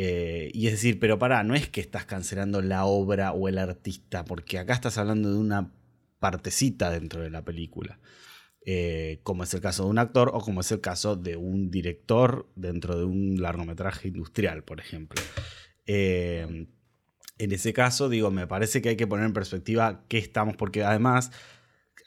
eh, 0.00 0.52
y 0.54 0.68
es 0.68 0.74
decir, 0.74 1.00
pero 1.00 1.18
pará, 1.18 1.42
no 1.42 1.56
es 1.56 1.68
que 1.68 1.80
estás 1.80 2.04
cancelando 2.04 2.62
la 2.62 2.84
obra 2.84 3.32
o 3.32 3.48
el 3.48 3.58
artista, 3.58 4.24
porque 4.24 4.60
acá 4.60 4.72
estás 4.72 4.96
hablando 4.96 5.32
de 5.32 5.36
una 5.36 5.72
partecita 6.20 6.88
dentro 6.88 7.20
de 7.20 7.30
la 7.30 7.44
película. 7.44 7.98
Eh, 8.64 9.18
como 9.24 9.42
es 9.42 9.52
el 9.54 9.60
caso 9.60 9.82
de 9.82 9.90
un 9.90 9.98
actor 9.98 10.30
o 10.32 10.40
como 10.40 10.60
es 10.60 10.70
el 10.70 10.80
caso 10.80 11.16
de 11.16 11.34
un 11.34 11.72
director 11.72 12.48
dentro 12.54 12.96
de 12.96 13.06
un 13.06 13.42
largometraje 13.42 14.06
industrial, 14.06 14.62
por 14.62 14.78
ejemplo. 14.78 15.20
Eh, 15.84 16.68
en 17.38 17.52
ese 17.52 17.72
caso, 17.72 18.08
digo, 18.08 18.30
me 18.30 18.46
parece 18.46 18.80
que 18.80 18.90
hay 18.90 18.96
que 18.96 19.08
poner 19.08 19.26
en 19.26 19.32
perspectiva 19.32 20.04
qué 20.06 20.18
estamos, 20.18 20.54
porque 20.54 20.84
además 20.84 21.32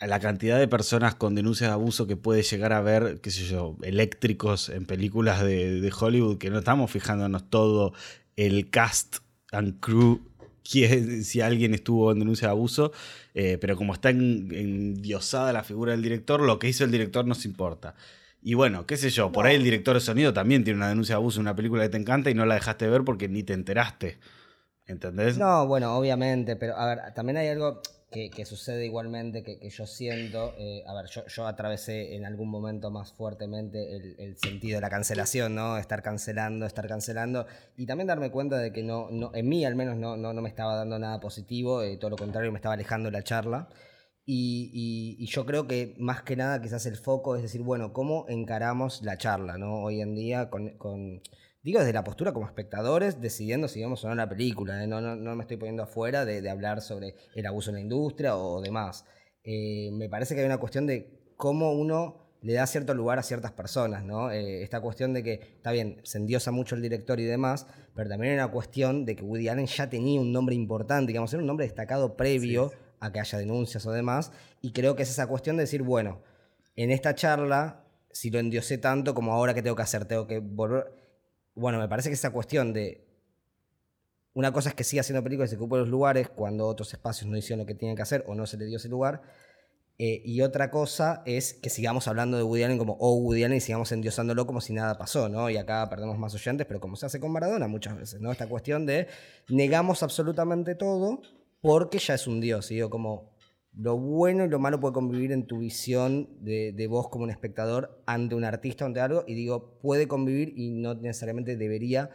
la 0.08 0.20
cantidad 0.20 0.58
de 0.58 0.68
personas 0.68 1.16
con 1.16 1.36
denuncias 1.36 1.70
de 1.70 1.74
abuso 1.74 2.08
que 2.08 2.16
puede 2.16 2.42
llegar 2.42 2.74
a 2.74 2.82
ver, 2.82 3.20
qué 3.22 3.30
sé 3.30 3.46
yo, 3.46 3.78
eléctricos 3.84 4.70
en 4.70 4.86
películas 4.86 5.44
de, 5.44 5.92
Hollywood, 5.98 6.38
que 6.38 6.50
no 6.50 6.60
estamos 6.60 6.90
fijándonos 6.90 7.50
todo 7.50 7.94
el 8.36 8.70
cast 8.70 9.18
and 9.52 9.80
crew, 9.80 10.22
si 10.64 11.42
alguien 11.42 11.74
estuvo 11.74 12.12
en 12.12 12.20
denuncia 12.20 12.48
de 12.48 12.52
abuso, 12.52 12.92
eh, 13.34 13.58
pero 13.62 13.76
como 13.76 13.94
está 13.94 14.10
endiosada 14.10 15.54
la 15.54 15.64
figura 15.64 15.92
del 15.92 16.02
director, 16.02 16.42
lo 16.42 16.58
que 16.58 16.70
hizo 16.70 16.84
el 16.84 16.92
director 16.92 17.26
nos 17.26 17.46
importa. 17.46 17.96
Y 18.42 18.56
bueno, 18.56 18.88
qué 18.88 18.98
sé 18.98 19.12
yo, 19.12 19.32
por 19.32 19.46
ahí 19.46 19.56
el 19.56 19.64
director 19.64 19.94
de 19.94 20.02
sonido 20.02 20.34
también 20.34 20.64
tiene 20.64 20.78
una 20.78 20.90
denuncia 20.90 21.14
de 21.14 21.18
abuso 21.18 21.40
en 21.40 21.42
una 21.42 21.56
película 21.56 21.84
que 21.84 21.90
te 21.90 21.98
encanta 21.98 22.32
y 22.32 22.34
no 22.34 22.46
la 22.48 22.56
dejaste 22.56 22.88
ver 22.88 23.04
porque 23.04 23.28
ni 23.28 23.44
te 23.44 23.54
enteraste. 23.54 24.18
¿Entendés? 24.88 25.38
No, 25.38 25.68
bueno, 25.68 25.96
obviamente, 25.96 26.56
pero 26.56 26.76
a 26.76 26.88
ver, 26.88 27.14
también 27.14 27.38
hay 27.38 27.50
algo 27.50 27.82
que, 28.12 28.46
sucede 28.46 28.86
igualmente, 28.86 29.42
que, 29.42 29.70
yo 29.70 29.88
siento, 29.88 30.54
eh, 30.58 30.84
a 30.86 30.94
ver, 30.94 31.06
yo, 31.10 31.26
yo, 31.28 31.48
atravesé 31.48 32.16
en 32.16 32.26
algún 32.26 32.50
momento 32.50 32.92
más 32.92 33.14
fuertemente 33.14 33.96
el, 33.96 34.38
sentido 34.38 34.76
de 34.76 34.82
la 34.82 34.90
cancelación, 34.90 35.56
¿no? 35.56 35.78
Estar 35.78 36.04
cancelando, 36.04 36.66
estar 36.66 36.88
cancelando, 36.88 37.48
y 37.78 37.86
también 37.86 38.08
darme 38.08 38.30
cuenta 38.30 38.58
de 38.58 38.74
que 38.74 38.84
no, 38.84 39.10
no 39.12 39.32
en 39.34 39.48
mí 39.48 39.64
al 39.64 39.76
menos 39.76 39.96
no, 39.96 40.18
no, 40.18 40.34
no 40.34 40.42
me 40.42 40.50
estaba 40.50 40.76
dando 40.76 41.00
nada 41.00 41.22
positivo, 41.22 41.84
eh, 41.84 41.96
todo 41.98 42.12
lo 42.12 42.18
contrario, 42.18 42.52
me 42.52 42.58
estaba 42.58 42.74
alejando 42.74 43.10
la 43.12 43.24
charla. 43.24 43.70
Y, 44.26 45.18
y, 45.20 45.26
yo 45.28 45.46
creo 45.46 45.68
que 45.68 45.96
más 45.98 46.22
que 46.22 46.36
nada 46.36 46.62
quizás 46.62 46.86
el 46.86 46.96
foco 46.96 47.36
es 47.36 47.42
decir, 47.42 47.62
bueno, 47.62 47.92
¿cómo 47.92 48.26
encaramos 48.30 49.02
la 49.02 49.18
charla, 49.18 49.58
¿no? 49.58 49.82
Hoy 49.84 50.02
en 50.02 50.16
día 50.16 50.50
con, 50.50 50.78
con 50.78 51.22
digo 51.64 51.80
desde 51.80 51.94
la 51.94 52.04
postura 52.04 52.34
como 52.34 52.46
espectadores, 52.46 53.22
decidiendo 53.22 53.68
si 53.68 53.82
vamos 53.82 54.04
o 54.04 54.10
no 54.10 54.16
la 54.16 54.30
película. 54.30 54.84
¿eh? 54.84 54.88
No, 54.88 55.02
no, 55.02 55.16
no, 55.16 55.36
me 55.36 55.44
estoy 55.44 55.58
poniendo 55.58 55.84
afuera 55.84 56.26
de, 56.26 56.42
de, 56.42 56.50
hablar 56.50 56.82
sobre 56.82 57.16
el 57.36 57.46
abuso 57.46 57.70
en 57.70 57.76
la 57.76 57.82
industria 57.82 58.38
o 58.38 58.62
demás. 58.62 59.06
Eh, 59.44 59.90
me 59.94 60.10
parece 60.10 60.36
que 60.36 60.42
hay 60.42 60.46
una 60.46 60.60
cuestión 60.60 60.88
de 60.88 61.34
cómo 61.38 61.74
uno 61.74 62.22
le 62.42 62.54
da 62.54 62.66
cierto 62.66 62.94
lugar 62.96 63.20
a 63.20 63.24
ciertas 63.24 63.52
personas, 63.52 64.04
¿no? 64.04 64.32
Eh, 64.32 64.64
esta 64.64 64.82
cuestión 64.82 65.14
de 65.14 65.24
que, 65.24 65.34
está 65.34 65.72
bien, 65.72 66.02
se 66.04 66.18
endiosa 66.18 66.52
mucho 66.52 66.76
el 66.76 66.82
director 66.82 67.20
y 67.20 67.24
demás, 67.24 67.68
pero 67.94 68.10
también 68.10 68.34
hay 68.34 68.40
una 68.40 68.52
cuestión 68.52 69.06
de 69.06 69.16
que 69.16 69.24
Woody 69.24 69.48
Allen 69.48 69.68
ya 69.68 69.90
tenía 69.90 70.20
un 70.20 70.32
nombre 70.32 70.56
importante, 70.56 71.08
digamos, 71.08 71.32
era 71.34 71.42
un 71.42 71.48
nombre 71.48 71.68
destacado 71.68 72.18
previo 72.18 72.72
a 73.00 73.12
que 73.12 73.20
haya 73.20 73.38
denuncias 73.38 73.86
o 73.86 73.92
demás, 73.92 74.32
y 74.60 74.72
creo 74.72 74.96
que 74.96 75.04
es 75.04 75.12
esa 75.12 75.28
cuestión 75.28 75.58
de 75.58 75.64
decir, 75.64 75.84
bueno, 75.84 76.24
en 76.76 76.90
esta 76.90 77.14
charla, 77.14 77.86
si 78.12 78.32
lo 78.32 78.40
endiosé 78.40 78.80
tanto 78.80 79.14
como 79.14 79.34
ahora 79.34 79.54
que 79.54 79.62
tengo 79.62 79.76
que 79.76 79.84
hacer, 79.84 80.06
tengo 80.06 80.26
que 80.26 80.40
volver 80.40 81.01
bueno, 81.62 81.80
me 81.80 81.88
parece 81.88 82.10
que 82.10 82.16
esa 82.16 82.32
cuestión 82.32 82.74
de. 82.74 83.08
Una 84.34 84.52
cosa 84.52 84.70
es 84.70 84.76
que 84.76 84.84
siga 84.84 85.02
haciendo 85.02 85.24
películas 85.24 85.50
y 85.50 85.52
se 85.52 85.58
ocupe 85.58 85.78
los 85.78 85.90
lugares 85.90 86.30
cuando 86.30 86.66
otros 86.68 86.94
espacios 86.94 87.30
no 87.30 87.38
hicieron 87.38 87.60
lo 87.60 87.66
que 87.66 87.76
tienen 87.76 87.96
que 87.96 88.02
hacer 88.02 88.24
o 88.28 88.36
no 88.36 88.46
se 88.46 88.58
le 88.58 88.66
dio 88.66 88.78
ese 88.78 88.90
lugar. 88.90 89.22
Eh, 89.98 90.22
y 90.26 90.42
otra 90.42 90.72
cosa 90.72 91.22
es 91.26 91.54
que 91.54 91.70
sigamos 91.70 92.08
hablando 92.08 92.38
de 92.38 92.44
Woody 92.44 92.64
Allen 92.64 92.78
como 92.78 92.98
oh 93.00 93.16
Woody 93.18 93.44
Allen 93.44 93.58
y 93.58 93.62
sigamos 93.62 93.92
endiosándolo 93.92 94.48
como 94.48 94.60
si 94.60 94.74
nada 94.74 94.98
pasó, 94.98 95.30
¿no? 95.30 95.50
Y 95.50 95.58
acá 95.58 95.88
perdemos 95.90 96.18
más 96.18 96.34
oyentes, 96.34 96.66
pero 96.66 96.80
como 96.80 96.96
se 96.96 97.06
hace 97.06 97.20
con 97.20 97.32
Maradona 97.32 97.68
muchas 97.68 97.96
veces, 97.98 98.20
¿no? 98.22 98.32
Esta 98.32 98.48
cuestión 98.48 98.86
de 98.86 99.08
negamos 99.50 100.02
absolutamente 100.02 100.76
todo 100.76 101.22
porque 101.62 102.00
ya 102.00 102.16
es 102.16 102.26
un 102.26 102.42
dios. 102.42 102.72
Y 102.72 102.76
digo, 102.76 102.90
como 102.90 103.31
lo 103.74 103.98
bueno 103.98 104.46
y 104.46 104.50
lo 104.50 104.60
malo 104.60 104.80
puede 104.80 104.94
convivir 104.94 105.32
en 105.32 105.48
tu 105.48 105.60
visión 105.60 106.30
de, 106.42 106.74
de, 106.74 106.88
vos 106.88 107.10
como 107.10 107.24
un 107.24 107.32
espectador 107.32 108.02
ante 108.06 108.36
un 108.36 108.44
artista 108.44 108.84
o 108.84 108.88
ante 108.88 109.00
algo, 109.00 109.24
y 109.28 109.34
digo, 109.34 109.80
puede 109.82 110.08
convivir 110.08 110.54
y 110.56 110.72
no 110.72 110.94
necesariamente 110.96 111.56
debería 111.56 112.10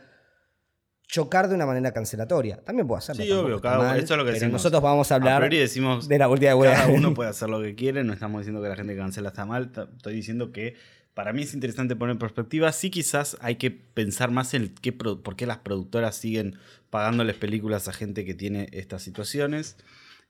chocar 1.07 1.49
de 1.49 1.55
una 1.55 1.67
manera 1.67 1.93
cancelatoria. 1.93 2.63
También 2.65 2.87
puede 2.87 2.99
hacerlo. 2.99 3.25
Sí, 3.25 3.31
obvio, 3.31 3.61
cada 3.61 3.97
es 3.97 4.11
lo 4.11 4.25
que 4.25 4.33
pero 4.33 4.49
nosotros 4.49 4.83
vamos 4.83 5.11
a 5.13 5.15
hablar 5.15 5.49
decimos, 5.49 6.09
de 6.09 6.19
la 6.19 6.29
última 6.29 6.55
de 6.55 6.61
Cada 6.61 6.89
uno 6.89 7.15
puede 7.15 7.31
hacer 7.31 7.49
lo 7.49 7.63
que 7.63 7.75
quiere, 7.75 8.05
no 8.05 8.13
estamos 8.13 8.41
diciendo 8.41 8.63
que 8.63 8.69
la 8.69 8.77
gente 8.77 8.95
que 8.95 8.99
cancela 8.99 9.29
está 9.29 9.47
mal, 9.47 9.73
estoy 9.97 10.15
diciendo 10.15 10.53
que 10.53 10.75
para 11.15 11.33
mí 11.33 11.43
es 11.43 11.55
interesante 11.55 11.97
poner 11.97 12.15
en 12.15 12.19
perspectiva. 12.19 12.71
Sí, 12.73 12.91
quizás 12.91 13.39
hay 13.41 13.57
que 13.57 13.71
pensar 13.71 14.31
más 14.31 14.53
en 14.53 14.75
qué, 14.83 14.93
por 14.93 15.37
qué 15.37 15.47
las 15.47 15.59
productoras 15.59 16.17
siguen 16.17 16.59
pagándoles 16.91 17.37
películas 17.37 17.89
a 17.89 17.93
gente 17.95 18.25
que 18.27 18.35
tiene 18.35 18.69
estas 18.73 19.03
situaciones. 19.03 19.79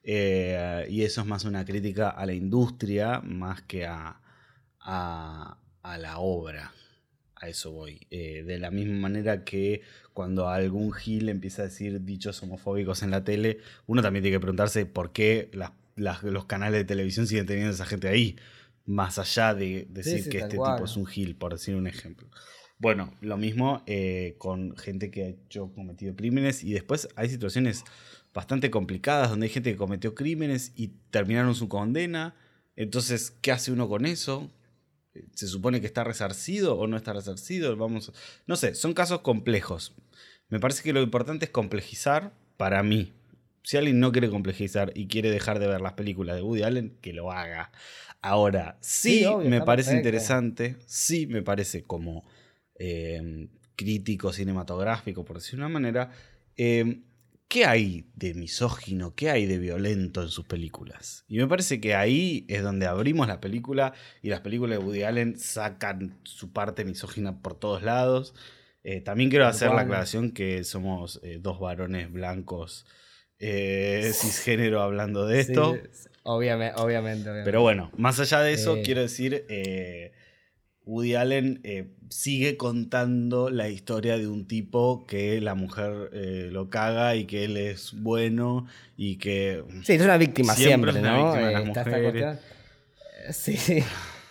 Eh, 0.09 0.87
y 0.89 1.03
eso 1.03 1.23
es 1.23 1.27
más 1.27 1.45
una 1.45 1.65
crítica 1.65 2.11
a 2.11 2.25
la 2.27 2.33
industria 2.33 3.21
más 3.23 3.63
que 3.63 3.87
a, 3.87 4.21
a, 4.79 5.59
la 5.99 6.19
obra. 6.19 6.73
A 7.35 7.49
eso 7.49 7.73
voy. 7.73 8.07
Eh, 8.11 8.45
de 8.47 8.59
la 8.61 8.71
misma 8.71 8.95
manera 8.95 9.45
que 9.45 9.83
cuando 10.13 10.49
algún 10.49 10.93
Gil 10.93 11.29
empieza 11.29 11.63
a 11.63 11.65
decir 11.65 12.05
dichos 12.05 12.41
homofóbicos 12.45 13.03
en 13.03 13.11
la 13.11 13.25
tele, 13.25 13.59
uno 13.87 14.01
también 14.01 14.23
tiene 14.23 14.37
que 14.37 14.41
preguntarse 14.41 14.87
por 14.87 15.13
qué 15.13 15.51
los 15.97 16.45
canales 16.47 16.79
de 16.79 16.85
televisión 16.85 17.27
siguen 17.27 17.47
teniendo 17.47 17.73
a 17.73 17.75
esa 17.75 17.85
gente 17.85 18.07
ahí, 18.07 18.37
más 18.85 19.19
allá 19.19 19.55
de 19.55 19.89
decir 19.91 20.29
que 20.29 20.39
este 20.39 20.51
tipo 20.57 20.85
es 20.85 20.97
un 20.97 21.07
Gil, 21.07 21.35
por 21.35 21.53
decir 21.53 21.75
un 21.75 21.89
ejemplo. 21.89 22.29
Bueno, 22.79 23.13
lo 23.23 23.39
mismo 23.39 23.83
eh, 23.87 24.35
con 24.39 24.77
gente 24.77 25.11
que 25.11 25.25
ha 25.25 25.29
hecho 25.29 25.73
cometido 25.75 26.15
crímenes 26.15 26.63
y 26.63 26.73
después 26.73 27.09
hay 27.17 27.31
situaciones 27.31 27.85
bastante 28.35 28.71
complicadas 28.71 29.31
donde 29.31 29.47
hay 29.47 29.53
gente 29.53 29.73
que 29.73 29.79
cometió 29.79 30.15
crímenes 30.15 30.73
y 30.77 30.89
terminaron 31.11 31.55
su 31.55 31.69
condena. 31.69 32.35
Entonces, 32.77 33.31
¿qué 33.41 33.51
hace 33.51 33.73
uno 33.73 33.89
con 33.89 34.05
eso? 34.05 34.51
¿Se 35.33 35.47
supone 35.47 35.81
que 35.81 35.87
está 35.87 36.05
resarcido 36.05 36.77
o 36.77 36.87
no 36.87 36.99
está 36.99 37.15
resarcido? 37.15 37.75
Vamos, 37.77 38.13
no 38.47 38.57
sé, 38.57 38.75
son 38.75 38.93
casos 38.93 39.21
complejos. 39.21 39.95
Me 40.51 40.61
parece 40.61 40.83
que 40.83 40.93
lo 40.93 41.01
importante 41.01 41.47
es 41.47 41.51
complejizar 41.51 42.35
para 42.59 42.83
mí. 42.83 43.15
Si 43.63 43.79
alguien 43.79 43.99
no 43.99 44.13
quiere 44.13 44.29
complejizar 44.29 44.93
y 44.95 45.09
quiere 45.09 45.31
dejar 45.31 45.59
de 45.59 45.67
ver 45.67 45.81
las 45.81 45.95
películas 45.95 46.37
de 46.37 46.43
Woody 46.43 46.63
Allen, 46.63 46.99
que 47.01 47.15
lo 47.15 47.33
haga. 47.33 47.73
Ahora, 48.21 48.77
sí, 48.81 49.25
me 49.45 49.63
parece 49.63 49.97
interesante, 49.97 50.77
sí 50.87 51.27
me 51.27 51.43
parece 51.43 51.83
como 51.83 52.25
eh, 52.79 53.49
crítico 53.77 54.33
cinematográfico, 54.33 55.25
por 55.25 55.37
decir 55.37 55.59
una 55.59 55.69
manera, 55.69 56.11
eh, 56.57 57.03
¿qué 57.49 57.65
hay 57.65 58.07
de 58.15 58.35
misógino, 58.35 59.15
qué 59.15 59.31
hay 59.31 59.47
de 59.47 59.59
violento 59.59 60.23
en 60.23 60.29
sus 60.29 60.45
películas? 60.47 61.25
Y 61.29 61.39
me 61.39 61.47
parece 61.47 61.81
que 61.81 61.95
ahí 61.95 62.45
es 62.49 62.63
donde 62.63 62.87
abrimos 62.87 63.29
la 63.29 63.41
película 63.41 63.93
y 64.23 64.29
las 64.31 64.41
películas 64.41 64.79
de 64.79 64.85
Woody 64.85 65.03
Allen 65.03 65.39
sacan 65.39 66.19
su 66.25 66.53
parte 66.53 66.85
misógina 66.85 67.41
por 67.41 67.59
todos 67.59 67.83
lados. 67.83 68.35
Eh, 68.83 69.01
también 69.01 69.31
quiero 69.31 69.47
hacer 69.47 69.71
la 69.71 69.83
aclaración 69.83 70.31
que 70.31 70.65
somos 70.65 71.21
eh, 71.23 71.39
dos 71.41 71.59
varones 71.61 72.13
blancos 72.13 72.87
eh, 73.39 74.13
cisgénero 74.15 74.81
hablando 74.81 75.27
de 75.27 75.41
esto. 75.41 75.77
obviamente, 76.23 76.81
obviamente, 76.81 77.31
Pero 77.45 77.63
bueno, 77.63 77.91
más 77.97 78.21
allá 78.21 78.41
de 78.41 78.53
eso, 78.53 78.79
quiero 78.85 79.01
decir 79.03 79.45
Woody 80.87 81.17
Allen 81.17 81.61
eh, 81.65 81.89
sigue 82.11 82.57
contando 82.57 83.51
la 83.51 83.69
historia 83.69 84.17
de 84.17 84.29
un 84.29 84.47
tipo 84.47 85.05
que 85.05 85.41
la 85.41 85.57
mujer 85.57 86.11
eh, 86.13 86.49
lo 86.53 86.71
caga 86.71 87.17
y 87.17 87.27
que 87.27 87.45
él 87.45 87.57
es 87.57 87.93
bueno 87.93 88.67
y 88.97 89.17
que... 89.17 89.65
Sí, 89.83 89.95
es 89.95 90.03
una 90.03 90.17
víctima 90.17 90.55
siempre, 90.55 90.93
¿no? 90.93 91.35
Sí, 93.33 93.57
sí. 93.57 93.83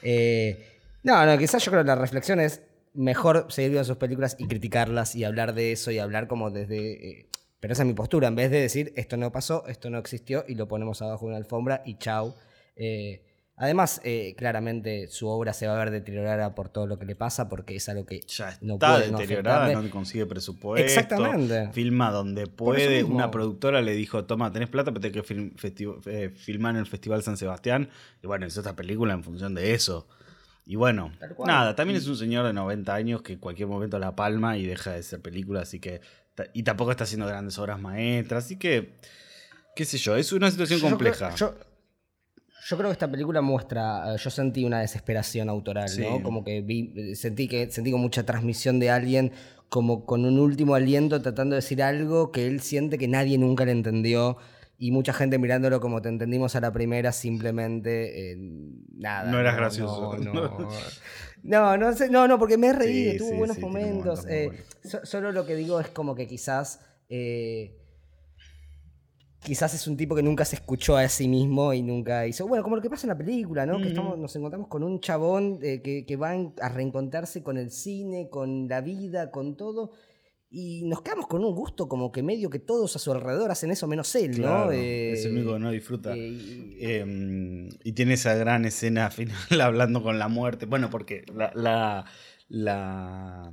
no, 1.03 1.25
no, 1.25 1.37
quizás 1.37 1.63
yo 1.63 1.71
creo 1.71 1.83
que 1.83 1.87
la 1.87 1.95
reflexión 1.95 2.39
es 2.39 2.61
mejor 2.93 3.47
seguir 3.49 3.71
viendo 3.71 3.85
sus 3.85 3.97
películas 3.97 4.37
y 4.39 4.47
criticarlas 4.47 5.13
y 5.13 5.25
hablar 5.25 5.53
de 5.55 5.73
eso 5.73 5.91
y 5.91 5.99
hablar 5.99 6.29
como 6.29 6.51
desde... 6.51 7.27
pero 7.59 7.73
esa 7.73 7.83
es 7.83 7.87
mi 7.87 7.93
postura, 7.93 8.29
en 8.29 8.35
vez 8.35 8.49
de 8.49 8.61
decir 8.61 8.93
esto 8.95 9.17
no 9.17 9.29
pasó, 9.33 9.67
esto 9.67 9.89
no 9.89 9.97
existió 9.97 10.45
y 10.47 10.55
lo 10.55 10.69
ponemos 10.69 11.01
abajo 11.01 11.25
de 11.25 11.31
una 11.31 11.37
alfombra 11.37 11.83
y 11.85 11.97
chau. 11.97 12.33
Además, 13.57 14.01
eh, 14.03 14.35
claramente 14.37 15.07
su 15.07 15.29
obra 15.29 15.53
se 15.53 15.65
va 15.65 15.75
a 15.75 15.79
ver 15.79 15.89
deteriorada 15.89 16.53
por 16.55 16.67
todo 16.67 16.87
lo 16.87 16.99
que 16.99 17.05
le 17.05 17.15
pasa, 17.15 17.47
porque 17.47 17.77
es 17.77 17.87
algo 17.87 18.05
que 18.05 18.19
ya 18.27 18.49
está 18.49 18.65
no 18.65 18.77
puede 18.77 19.09
deteriorada, 19.09 19.71
no, 19.81 19.89
consigue 19.89 20.25
presupuesto. 20.25 20.85
Exactamente. 20.85 21.71
Filma 21.71 22.11
donde 22.11 22.47
puede. 22.47 23.05
Una 23.05 23.31
productora 23.31 23.81
le 23.81 23.93
dijo: 23.93 24.25
Toma, 24.25 24.51
tenés 24.51 24.67
plata, 24.67 24.91
pero 24.91 24.99
tenés 25.09 25.25
que 25.25 25.53
eh, 26.07 26.29
filmar 26.35 26.75
en 26.75 26.81
el 26.81 26.85
Festival 26.85 27.23
San 27.23 27.37
Sebastián. 27.37 27.89
Y 28.21 28.27
bueno, 28.27 28.45
hizo 28.45 28.59
esta 28.59 28.75
película 28.75 29.13
en 29.13 29.23
función 29.23 29.55
de 29.55 29.73
eso. 29.73 30.05
Y 30.65 30.75
bueno, 30.75 31.13
nada, 31.45 31.75
también 31.75 31.97
es 31.97 32.07
un 32.07 32.17
señor 32.17 32.45
de 32.45 32.51
90 32.51 32.93
años 32.93 33.21
que 33.21 33.33
en 33.33 33.39
cualquier 33.39 33.69
momento 33.69 33.99
la 33.99 34.15
palma 34.17 34.57
y 34.57 34.65
deja 34.65 34.91
de 34.91 35.03
ser 35.03 35.21
película, 35.21 35.61
así 35.61 35.79
que. 35.79 36.01
Y 36.53 36.63
tampoco 36.63 36.91
está 36.91 37.05
haciendo 37.05 37.25
grandes 37.25 37.57
obras 37.57 37.79
maestras, 37.79 38.43
así 38.43 38.57
que. 38.57 38.95
¿Qué 39.77 39.85
sé 39.85 39.97
yo? 39.97 40.17
Es 40.17 40.33
una 40.33 40.51
situación 40.51 40.81
compleja. 40.81 41.33
Yo 41.35 41.53
creo 42.77 42.89
que 42.89 42.93
esta 42.93 43.09
película 43.09 43.41
muestra, 43.41 44.15
eh, 44.15 44.17
yo 44.17 44.29
sentí 44.31 44.65
una 44.65 44.79
desesperación 44.79 45.49
autoral, 45.49 45.89
¿no? 45.99 46.23
Como 46.23 46.43
que 46.43 46.61
vi, 46.61 47.15
sentí 47.15 47.47
que 47.47 47.69
sentí 47.69 47.91
con 47.91 48.01
mucha 48.01 48.25
transmisión 48.25 48.79
de 48.79 48.89
alguien 48.89 49.31
como 49.69 50.05
con 50.05 50.25
un 50.25 50.39
último 50.39 50.73
aliento 50.73 51.21
tratando 51.21 51.53
de 51.53 51.61
decir 51.61 51.83
algo 51.83 52.31
que 52.31 52.47
él 52.47 52.61
siente 52.61 52.97
que 52.97 53.07
nadie 53.07 53.37
nunca 53.37 53.65
le 53.65 53.71
entendió 53.71 54.37
y 54.77 54.91
mucha 54.91 55.13
gente 55.13 55.37
mirándolo 55.37 55.79
como 55.79 56.01
te 56.01 56.09
entendimos 56.09 56.55
a 56.55 56.61
la 56.61 56.71
primera 56.71 57.11
simplemente 57.11 58.31
eh, 58.31 58.37
nada. 58.95 59.31
No 59.31 59.39
eras 59.39 59.55
gracioso. 59.55 60.17
No, 60.17 61.77
no, 61.77 61.91
no, 62.09 62.27
no, 62.27 62.39
porque 62.39 62.57
me 62.57 62.67
he 62.67 62.73
reído, 62.73 63.25
tuvo 63.25 63.37
buenos 63.37 63.59
momentos. 63.59 64.25
Eh, 64.27 64.49
solo 65.03 65.31
lo 65.31 65.45
que 65.45 65.55
digo 65.55 65.79
es 65.79 65.89
como 65.89 66.15
que 66.15 66.27
quizás 66.27 66.79
quizás 69.45 69.73
es 69.73 69.87
un 69.87 69.95
tipo 69.95 70.15
que 70.15 70.23
nunca 70.23 70.43
se 70.43 70.55
escuchó 70.55 70.97
a 70.97 71.07
sí 71.07 71.27
mismo 71.27 71.73
y 71.73 71.81
nunca 71.81 72.27
hizo. 72.27 72.47
Bueno, 72.47 72.63
como 72.63 72.75
lo 72.75 72.81
que 72.81 72.89
pasa 72.89 73.05
en 73.07 73.09
la 73.09 73.17
película, 73.17 73.65
¿no? 73.65 73.79
Que 73.79 73.89
estamos, 73.89 74.17
nos 74.17 74.35
encontramos 74.35 74.67
con 74.67 74.83
un 74.83 74.99
chabón 74.99 75.59
eh, 75.61 75.81
que, 75.81 76.05
que 76.05 76.15
va 76.15 76.31
a 76.61 76.69
reencontrarse 76.69 77.43
con 77.43 77.57
el 77.57 77.71
cine, 77.71 78.27
con 78.29 78.67
la 78.67 78.81
vida, 78.81 79.31
con 79.31 79.55
todo 79.55 79.91
y 80.57 80.85
nos 80.85 81.01
quedamos 81.01 81.27
con 81.27 81.43
un 81.43 81.53
gusto 81.53 81.89
como 81.89 82.13
que 82.13 82.23
medio 82.23 82.49
que 82.49 82.59
todos 82.59 82.95
a 82.95 82.99
su 82.99 83.11
alrededor 83.11 83.51
hacen 83.51 83.71
eso 83.71 83.87
menos 83.87 84.15
él, 84.15 84.39
¿no? 84.39 84.71
es 84.71 85.25
el 85.25 85.33
único 85.33 85.53
que 85.53 85.59
no 85.59 85.69
disfruta. 85.69 86.13
Eh, 86.15 87.01
em, 87.01 87.67
y 87.83 87.91
tiene 87.91 88.13
esa 88.13 88.35
gran 88.35 88.63
escena 88.63 89.09
final 89.11 89.61
hablando 89.61 90.01
con 90.01 90.17
la 90.17 90.29
muerte. 90.29 90.65
Bueno, 90.65 90.89
porque 90.89 91.25
la, 91.35 91.51
la, 91.55 92.05
la 92.47 93.51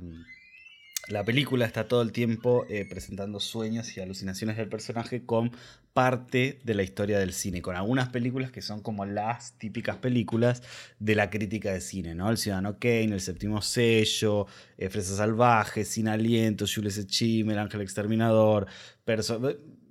la 1.09 1.25
película 1.25 1.65
está 1.65 1.87
todo 1.87 2.01
el 2.01 2.13
tiempo 2.13 2.65
eh, 2.69 2.85
presentando 2.89 3.41
sueños 3.41 3.97
y 3.97 3.99
alucinaciones 3.99 4.55
del 4.55 4.69
personaje 4.69 5.25
con 5.25 5.51
parte 5.91 6.61
de 6.63 6.73
la 6.75 6.83
historia 6.83 7.19
del 7.19 7.33
cine, 7.33 7.61
con 7.61 7.75
algunas 7.75 8.07
películas 8.09 8.51
que 8.51 8.61
son 8.61 8.81
como 8.81 9.05
las 9.05 9.57
típicas 9.57 9.97
películas 9.97 10.63
de 10.99 11.15
la 11.15 11.29
crítica 11.29 11.73
de 11.73 11.81
cine, 11.81 12.15
¿no? 12.15 12.29
El 12.29 12.37
Ciudadano 12.37 12.79
Kane, 12.79 13.13
El 13.13 13.19
Séptimo 13.19 13.61
Sello, 13.61 14.47
eh, 14.77 14.89
Fresa 14.89 15.17
Salvaje, 15.17 15.83
Sin 15.83 16.07
Aliento, 16.07 16.65
Jules 16.73 17.05
Chim, 17.07 17.51
El 17.51 17.59
Ángel 17.59 17.81
Exterminador, 17.81 18.67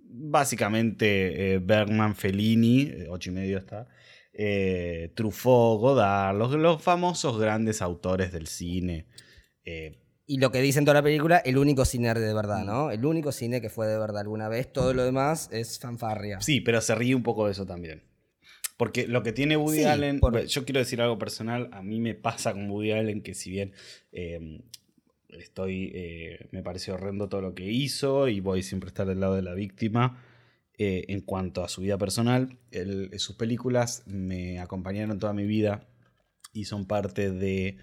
básicamente 0.08 1.54
eh, 1.54 1.58
Bergman, 1.58 2.16
Fellini, 2.16 2.90
ocho 3.10 3.30
y 3.30 3.34
medio 3.34 3.58
está, 3.58 3.86
Truffaut, 5.14 5.78
Godard, 5.78 6.38
los, 6.38 6.52
los, 6.52 6.82
famosos 6.82 7.38
grandes 7.38 7.82
autores 7.82 8.32
del 8.32 8.46
cine. 8.46 9.06
Y 10.26 10.38
lo 10.38 10.52
que 10.52 10.60
dice 10.60 10.78
en 10.78 10.84
toda 10.84 10.94
la 10.94 11.02
película, 11.02 11.38
el 11.38 11.58
único 11.58 11.84
cine 11.84 12.14
de 12.14 12.32
verdad, 12.32 12.64
¿no? 12.64 12.90
El 12.90 13.04
único 13.04 13.32
cine 13.32 13.60
que 13.60 13.68
fue 13.68 13.86
de 13.86 13.98
verdad 13.98 14.20
alguna 14.20 14.48
vez. 14.48 14.72
Todo 14.72 14.94
lo 14.94 15.04
demás 15.04 15.48
es 15.52 15.78
fanfarria. 15.78 16.40
Sí, 16.40 16.60
pero 16.60 16.80
se 16.80 16.94
ríe 16.94 17.14
un 17.14 17.22
poco 17.22 17.46
de 17.46 17.52
eso 17.52 17.66
también. 17.66 18.02
Porque 18.76 19.06
lo 19.06 19.22
que 19.22 19.32
tiene 19.32 19.56
Woody 19.56 19.84
Allen, 19.84 20.20
yo 20.48 20.64
quiero 20.64 20.80
decir 20.80 21.00
algo 21.00 21.18
personal, 21.18 21.68
a 21.72 21.82
mí 21.82 22.00
me 22.00 22.14
pasa 22.14 22.52
con 22.52 22.70
Woody 22.70 22.92
Allen 22.92 23.22
que 23.22 23.34
si 23.34 23.50
bien 23.50 23.72
em, 24.12 24.62
estoy, 25.28 25.92
eh, 25.94 26.48
me 26.50 26.62
parece 26.62 26.92
horrendo 26.92 27.28
todo 27.28 27.42
lo 27.42 27.54
que 27.54 27.70
hizo 27.70 28.28
y 28.28 28.40
voy 28.40 28.62
siempre 28.62 28.88
a 28.88 28.90
estar 28.90 29.06
del 29.06 29.20
lado 29.20 29.34
de 29.34 29.42
la 29.42 29.54
víctima, 29.54 30.22
eh, 30.78 31.04
en 31.08 31.20
cuanto 31.20 31.62
a 31.62 31.68
su 31.68 31.82
vida 31.82 31.98
personal, 31.98 32.58
sus 33.18 33.36
películas 33.36 34.04
me 34.06 34.58
acompañaron 34.58 35.18
toda 35.18 35.32
mi 35.32 35.44
vida 35.44 35.86
y 36.52 36.64
son 36.64 36.86
parte 36.86 37.30
de 37.30 37.76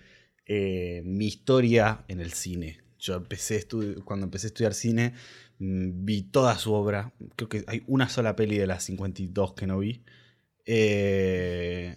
eh, 0.49 1.03
mi 1.05 1.27
historia 1.27 2.03
en 2.07 2.19
el 2.21 2.33
cine. 2.33 2.81
Yo 2.99 3.15
empecé 3.15 3.65
cuando 4.03 4.25
empecé 4.25 4.47
a 4.47 4.49
estudiar 4.49 4.73
cine, 4.73 5.13
mm, 5.59 6.05
vi 6.05 6.23
toda 6.23 6.57
su 6.57 6.73
obra. 6.73 7.13
Creo 7.35 7.49
que 7.49 7.63
hay 7.67 7.83
una 7.87 8.09
sola 8.09 8.35
peli 8.35 8.57
de 8.57 8.67
las 8.67 8.83
52 8.83 9.53
que 9.53 9.67
no 9.67 9.79
vi. 9.79 10.03
Eh, 10.65 11.95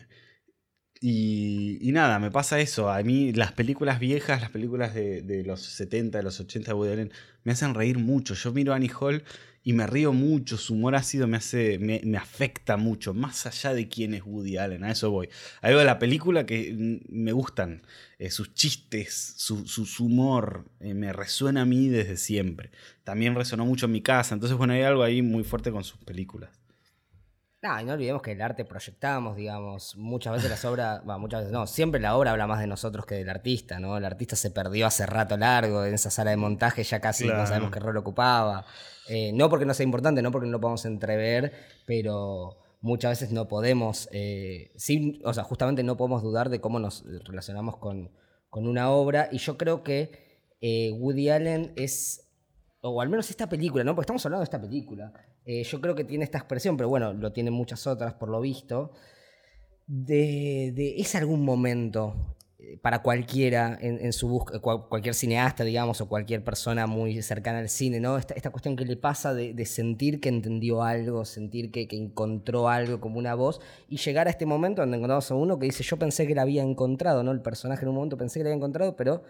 y, 1.05 1.91
nada, 1.93 2.21
me 2.21 2.31
pasa 2.31 2.61
eso. 2.61 2.88
A 2.88 3.03
mí 3.03 3.33
las 3.33 3.51
películas 3.51 3.99
viejas, 3.99 4.41
las 4.41 4.51
películas 4.51 4.95
de, 4.95 5.43
los 5.45 5.61
70, 5.61 6.19
de 6.19 6.25
los 6.25 6.38
80 6.38 6.71
de 6.71 6.75
Woody 6.75 6.93
Allen, 6.93 7.12
me 7.43 7.53
hacen 7.53 7.75
reír 7.75 7.99
mucho. 7.99 8.35
Yo 8.35 8.53
miro 8.53 8.73
a 8.73 8.77
Annie 8.77 8.93
Hall 9.01 9.25
y 9.65 9.73
me 9.73 9.87
río 9.88 10.12
mucho, 10.12 10.57
su 10.59 10.75
humor 10.75 10.95
ácido 10.95 11.27
me 11.27 11.37
hace, 11.37 11.79
me, 11.79 12.17
afecta 12.17 12.77
mucho, 12.77 13.15
más 13.15 13.47
allá 13.47 13.75
de 13.75 13.88
quién 13.88 14.15
es 14.15 14.23
Woody 14.25 14.59
Allen, 14.59 14.85
a 14.85 14.93
eso 14.93 15.11
voy. 15.11 15.29
Algo 15.61 15.81
de 15.81 15.85
la 15.85 15.99
película 15.99 16.47
que 16.47 17.01
me 17.09 17.33
gustan, 17.33 17.83
eh, 18.19 18.31
sus 18.31 18.55
chistes, 18.55 19.35
su, 19.37 19.65
humor, 20.05 20.67
eh, 20.81 20.95
me 20.95 21.12
resuena 21.12 21.62
a 21.62 21.65
mí 21.65 21.88
desde 21.88 22.17
siempre. 22.17 22.71
También 23.03 23.35
resonó 23.35 23.65
mucho 23.67 23.87
en 23.87 23.93
mi 23.93 24.03
casa, 24.03 24.35
entonces 24.35 24.57
bueno, 24.57 24.73
hay 24.73 24.83
algo 24.83 25.03
ahí 25.03 25.23
muy 25.23 25.43
fuerte 25.43 25.73
con 25.73 25.83
sus 25.83 25.99
películas. 25.99 26.62
No, 27.62 27.81
y 27.81 27.85
no 27.85 27.92
olvidemos 27.92 28.22
que 28.22 28.33
el 28.33 28.42
arte 28.42 28.64
proyectamos, 28.64 29.37
digamos, 29.37 29.96
muchas 29.96 30.33
veces 30.33 30.51
las 30.51 30.64
obras, 30.64 31.01
bueno, 31.05 31.20
muchas 31.20 31.42
veces 31.42 31.53
no, 31.53 31.68
siempre 31.68 32.01
la 32.01 32.16
obra 32.16 32.33
habla 32.33 32.48
más 32.48 32.59
de 32.59 32.66
nosotros 32.66 33.07
que 33.07 33.14
del 33.14 33.31
artista, 33.31 33.79
¿no? 33.79 33.96
El 33.96 34.05
artista 34.05 34.35
se 34.35 34.51
perdió 34.51 34.88
hace 34.88 35.07
rato 35.07 35.37
largo 35.37 35.85
en 35.85 35.94
esa 35.94 36.11
sala 36.11 36.33
de 36.33 36.37
montaje, 36.37 36.83
ya 36.83 37.01
casi 37.01 37.29
no 37.29 37.46
sabemos 37.46 37.70
qué 37.70 37.79
rol 37.79 37.96
ocupaba. 37.96 38.66
Eh, 39.09 39.33
no 39.33 39.48
porque 39.48 39.64
no 39.64 39.75
sea 39.75 39.85
importante, 39.85 40.22
no 40.22 40.33
porque 40.33 40.46
no 40.46 40.53
lo 40.53 40.61
podamos 40.61 40.85
entrever, 40.87 41.53
pero 41.87 42.59
muchas 42.81 43.12
veces 43.12 43.31
no 43.31 43.46
podemos, 43.46 44.09
eh, 44.11 44.72
o 45.22 45.33
sea, 45.33 45.44
justamente 45.44 45.85
no 45.85 45.96
podemos 45.96 46.22
dudar 46.22 46.51
de 46.51 46.61
cómo 46.61 46.81
nos 46.81 47.05
relacionamos 47.25 47.77
con, 47.77 48.11
una 48.51 48.90
obra. 48.90 49.29
Y 49.31 49.38
yo 49.38 49.57
creo 49.57 49.85
que 49.85 50.51
eh, 50.61 50.90
Woody 50.98 51.31
Allen 51.31 51.72
es, 51.77 52.29
o 52.81 53.01
al 53.01 53.09
menos 53.09 53.31
esta 53.31 53.48
película, 53.48 53.85
¿no? 53.85 53.94
Porque 53.94 54.07
estamos 54.07 54.27
hablando 54.27 54.40
de 54.40 54.44
esta 54.44 54.61
película. 54.61 55.12
Eh, 55.44 55.64
yo 55.64 55.81
creo 55.81 55.94
que 55.94 56.05
tiene 56.05 56.24
esta 56.24 56.38
expresión, 56.38 56.76
pero 56.76 56.88
bueno, 56.88 57.12
lo 57.12 57.33
tienen 57.33 57.52
muchas 57.52 57.87
otras 57.87 58.14
por 58.14 58.28
lo 58.28 58.40
visto. 58.40 58.92
De, 59.87 60.72
de 60.74 61.00
es 61.00 61.14
algún 61.16 61.44
momento 61.44 62.37
eh, 62.64 62.78
para 62.81 63.02
cualquiera 63.02 63.76
en, 63.81 64.12
su 64.12 64.28
búsqueda, 64.28 64.61
cualquier 64.61 65.14
cineasta, 65.14 65.64
digamos, 65.64 66.00
o 66.00 66.09
cualquier 66.09 66.44
persona 66.44 66.87
muy 66.87 67.20
cercana 67.20 67.59
al 67.59 67.68
cine, 67.68 67.98
¿no? 67.98 68.16
Esta, 68.16 68.35
esta 68.35 68.50
cuestión 68.50 68.76
que 68.76 68.85
le 68.85 68.96
pasa 68.96 69.35
de, 69.35 69.66
sentir 69.66 70.20
que 70.20 70.28
entendió 70.28 70.83
algo, 70.85 71.24
sentir 71.24 71.72
que, 71.72 71.88
que, 71.88 71.96
encontró 71.96 72.68
algo 72.68 73.00
como 73.00 73.18
una 73.18 73.35
voz, 73.35 73.61
y 73.88 73.96
llegar 73.96 74.28
a 74.28 74.31
este 74.31 74.46
momento 74.46 74.83
donde 74.83 74.96
encontramos 74.96 75.28
a 75.31 75.35
uno 75.35 75.59
que 75.59 75.66
dice, 75.66 75.83
yo 75.83 75.98
pensé 75.98 76.26
que 76.26 76.37
la 76.37 76.42
había 76.42 76.62
encontrado, 76.62 77.24
¿no? 77.24 77.33
El 77.33 77.42
personaje 77.42 77.83
en 77.83 77.88
un 77.88 77.96
momento 77.96 78.16
pensé 78.16 78.38
que 78.38 78.44
la 78.44 78.50
había 78.50 78.59
encontrado, 78.59 78.94
pero 78.94 79.24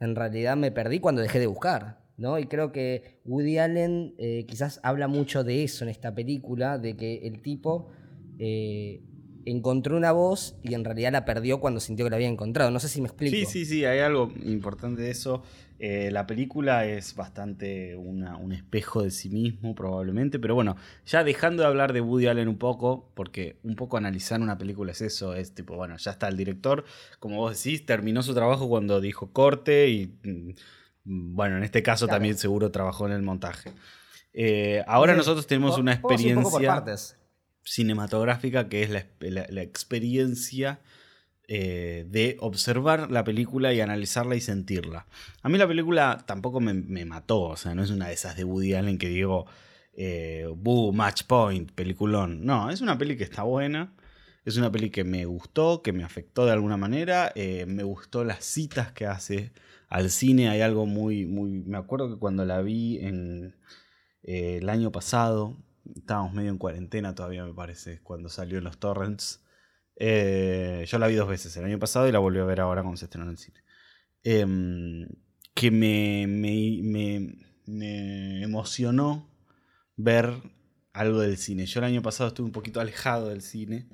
en 0.00 0.16
realidad 0.16 0.56
me 0.56 0.72
perdí 0.72 0.98
cuando 0.98 1.22
dejé 1.22 1.38
de 1.38 1.46
buscar. 1.46 2.01
¿No? 2.16 2.38
Y 2.38 2.46
creo 2.46 2.72
que 2.72 3.20
Woody 3.24 3.58
Allen 3.58 4.14
eh, 4.18 4.44
quizás 4.46 4.80
habla 4.82 5.08
mucho 5.08 5.44
de 5.44 5.64
eso 5.64 5.84
en 5.84 5.90
esta 5.90 6.14
película, 6.14 6.78
de 6.78 6.96
que 6.96 7.26
el 7.26 7.40
tipo 7.42 7.90
eh, 8.38 9.02
encontró 9.44 9.96
una 9.96 10.12
voz 10.12 10.56
y 10.62 10.74
en 10.74 10.84
realidad 10.84 11.12
la 11.12 11.24
perdió 11.24 11.60
cuando 11.60 11.80
sintió 11.80 12.06
que 12.06 12.10
la 12.10 12.16
había 12.16 12.28
encontrado. 12.28 12.70
No 12.70 12.80
sé 12.80 12.88
si 12.88 13.00
me 13.00 13.08
explico. 13.08 13.36
Sí, 13.36 13.46
sí, 13.46 13.64
sí, 13.64 13.84
hay 13.84 14.00
algo 14.00 14.32
importante 14.44 15.02
de 15.02 15.10
eso. 15.10 15.42
Eh, 15.78 16.12
la 16.12 16.28
película 16.28 16.86
es 16.86 17.16
bastante 17.16 17.96
un 17.96 18.52
espejo 18.52 19.02
de 19.02 19.10
sí 19.10 19.28
mismo, 19.30 19.74
probablemente, 19.74 20.38
pero 20.38 20.54
bueno, 20.54 20.76
ya 21.04 21.24
dejando 21.24 21.64
de 21.64 21.68
hablar 21.68 21.92
de 21.92 22.00
Woody 22.00 22.28
Allen 22.28 22.46
un 22.46 22.58
poco, 22.58 23.10
porque 23.14 23.56
un 23.64 23.74
poco 23.74 23.96
analizar 23.96 24.40
una 24.40 24.58
película 24.58 24.92
es 24.92 25.00
eso, 25.00 25.34
es 25.34 25.56
tipo, 25.56 25.74
bueno, 25.74 25.96
ya 25.96 26.12
está 26.12 26.28
el 26.28 26.36
director, 26.36 26.84
como 27.18 27.38
vos 27.38 27.60
decís, 27.60 27.84
terminó 27.84 28.22
su 28.22 28.32
trabajo 28.32 28.68
cuando 28.68 29.00
dijo 29.00 29.32
corte 29.32 29.88
y 29.88 30.12
Mm, 30.22 30.50
bueno, 31.04 31.56
en 31.56 31.64
este 31.64 31.82
caso 31.82 32.06
también 32.06 32.36
seguro 32.38 32.70
trabajó 32.70 33.06
en 33.06 33.12
el 33.12 33.22
montaje. 33.22 33.72
Eh, 34.32 34.82
ahora 34.86 35.14
nosotros 35.14 35.46
tenemos 35.46 35.78
una 35.78 35.94
experiencia 35.94 36.84
cinematográfica 37.64 38.68
que 38.68 38.82
es 38.82 38.90
la, 38.90 39.62
experiencia 39.62 40.80
eh, 41.48 42.06
de 42.08 42.36
observar 42.40 43.10
la 43.10 43.24
película 43.24 43.72
y 43.72 43.80
analizarla 43.80 44.36
y 44.36 44.40
sentirla. 44.40 45.06
A 45.42 45.48
mí 45.48 45.58
la 45.58 45.68
película 45.68 46.24
tampoco 46.26 46.60
me, 46.60 47.04
mató, 47.04 47.42
o 47.42 47.56
sea, 47.56 47.74
no 47.74 47.82
es 47.82 47.90
una 47.90 48.08
de 48.08 48.14
esas 48.14 48.36
de 48.36 48.44
Woody 48.44 48.74
Allen 48.74 48.98
que 48.98 49.08
digo, 49.08 49.46
eh, 49.94 50.46
match 50.92 51.24
point, 51.24 51.70
peliculón. 51.72 52.44
No, 52.44 52.70
es 52.70 52.80
una 52.80 52.96
peli 52.96 53.16
que 53.16 53.24
está 53.24 53.42
buena. 53.42 53.92
Es 54.44 54.56
una 54.56 54.72
peli 54.72 54.90
que 54.90 55.04
me 55.04 55.24
gustó, 55.24 55.82
que 55.82 55.92
me 55.92 56.02
afectó 56.02 56.46
de 56.46 56.52
alguna 56.52 56.76
manera. 56.76 57.32
me 57.36 57.84
gustó 57.84 58.24
las 58.24 58.44
citas 58.44 58.90
que 58.90 59.06
hace 59.06 59.52
al 59.92 60.10
cine 60.10 60.48
hay 60.48 60.62
algo 60.62 60.86
muy, 60.86 61.26
muy... 61.26 61.50
Me 61.66 61.76
acuerdo 61.76 62.08
que 62.08 62.18
cuando 62.18 62.46
la 62.46 62.62
vi 62.62 62.98
en 63.00 63.54
eh, 64.22 64.56
el 64.62 64.70
año 64.70 64.90
pasado, 64.90 65.58
estábamos 65.94 66.32
medio 66.32 66.50
en 66.50 66.56
cuarentena 66.56 67.14
todavía 67.14 67.44
me 67.44 67.52
parece, 67.52 68.00
cuando 68.02 68.30
salió 68.30 68.56
en 68.56 68.64
los 68.64 68.78
torrents. 68.78 69.44
Eh, 69.96 70.86
yo 70.88 70.98
la 70.98 71.08
vi 71.08 71.14
dos 71.14 71.28
veces, 71.28 71.54
el 71.58 71.66
año 71.66 71.78
pasado 71.78 72.08
y 72.08 72.12
la 72.12 72.20
volví 72.20 72.38
a 72.38 72.44
ver 72.44 72.60
ahora 72.60 72.80
cuando 72.80 72.96
se 72.96 73.04
estrenó 73.04 73.26
en 73.26 73.32
el 73.32 73.38
cine. 73.38 73.60
Em, 74.24 75.08
que 75.54 75.70
me, 75.70 76.26
me, 76.26 77.36
me, 77.66 78.42
emocionó 78.42 79.28
ver 79.96 80.32
algo 80.94 81.20
del 81.20 81.36
cine. 81.36 81.66
Yo 81.66 81.80
el 81.80 81.84
año 81.84 82.00
pasado 82.00 82.28
estuve 82.28 82.46
un 82.46 82.52
poquito 82.52 82.80
alejado 82.80 83.28
del 83.28 83.42
cine 83.42 83.90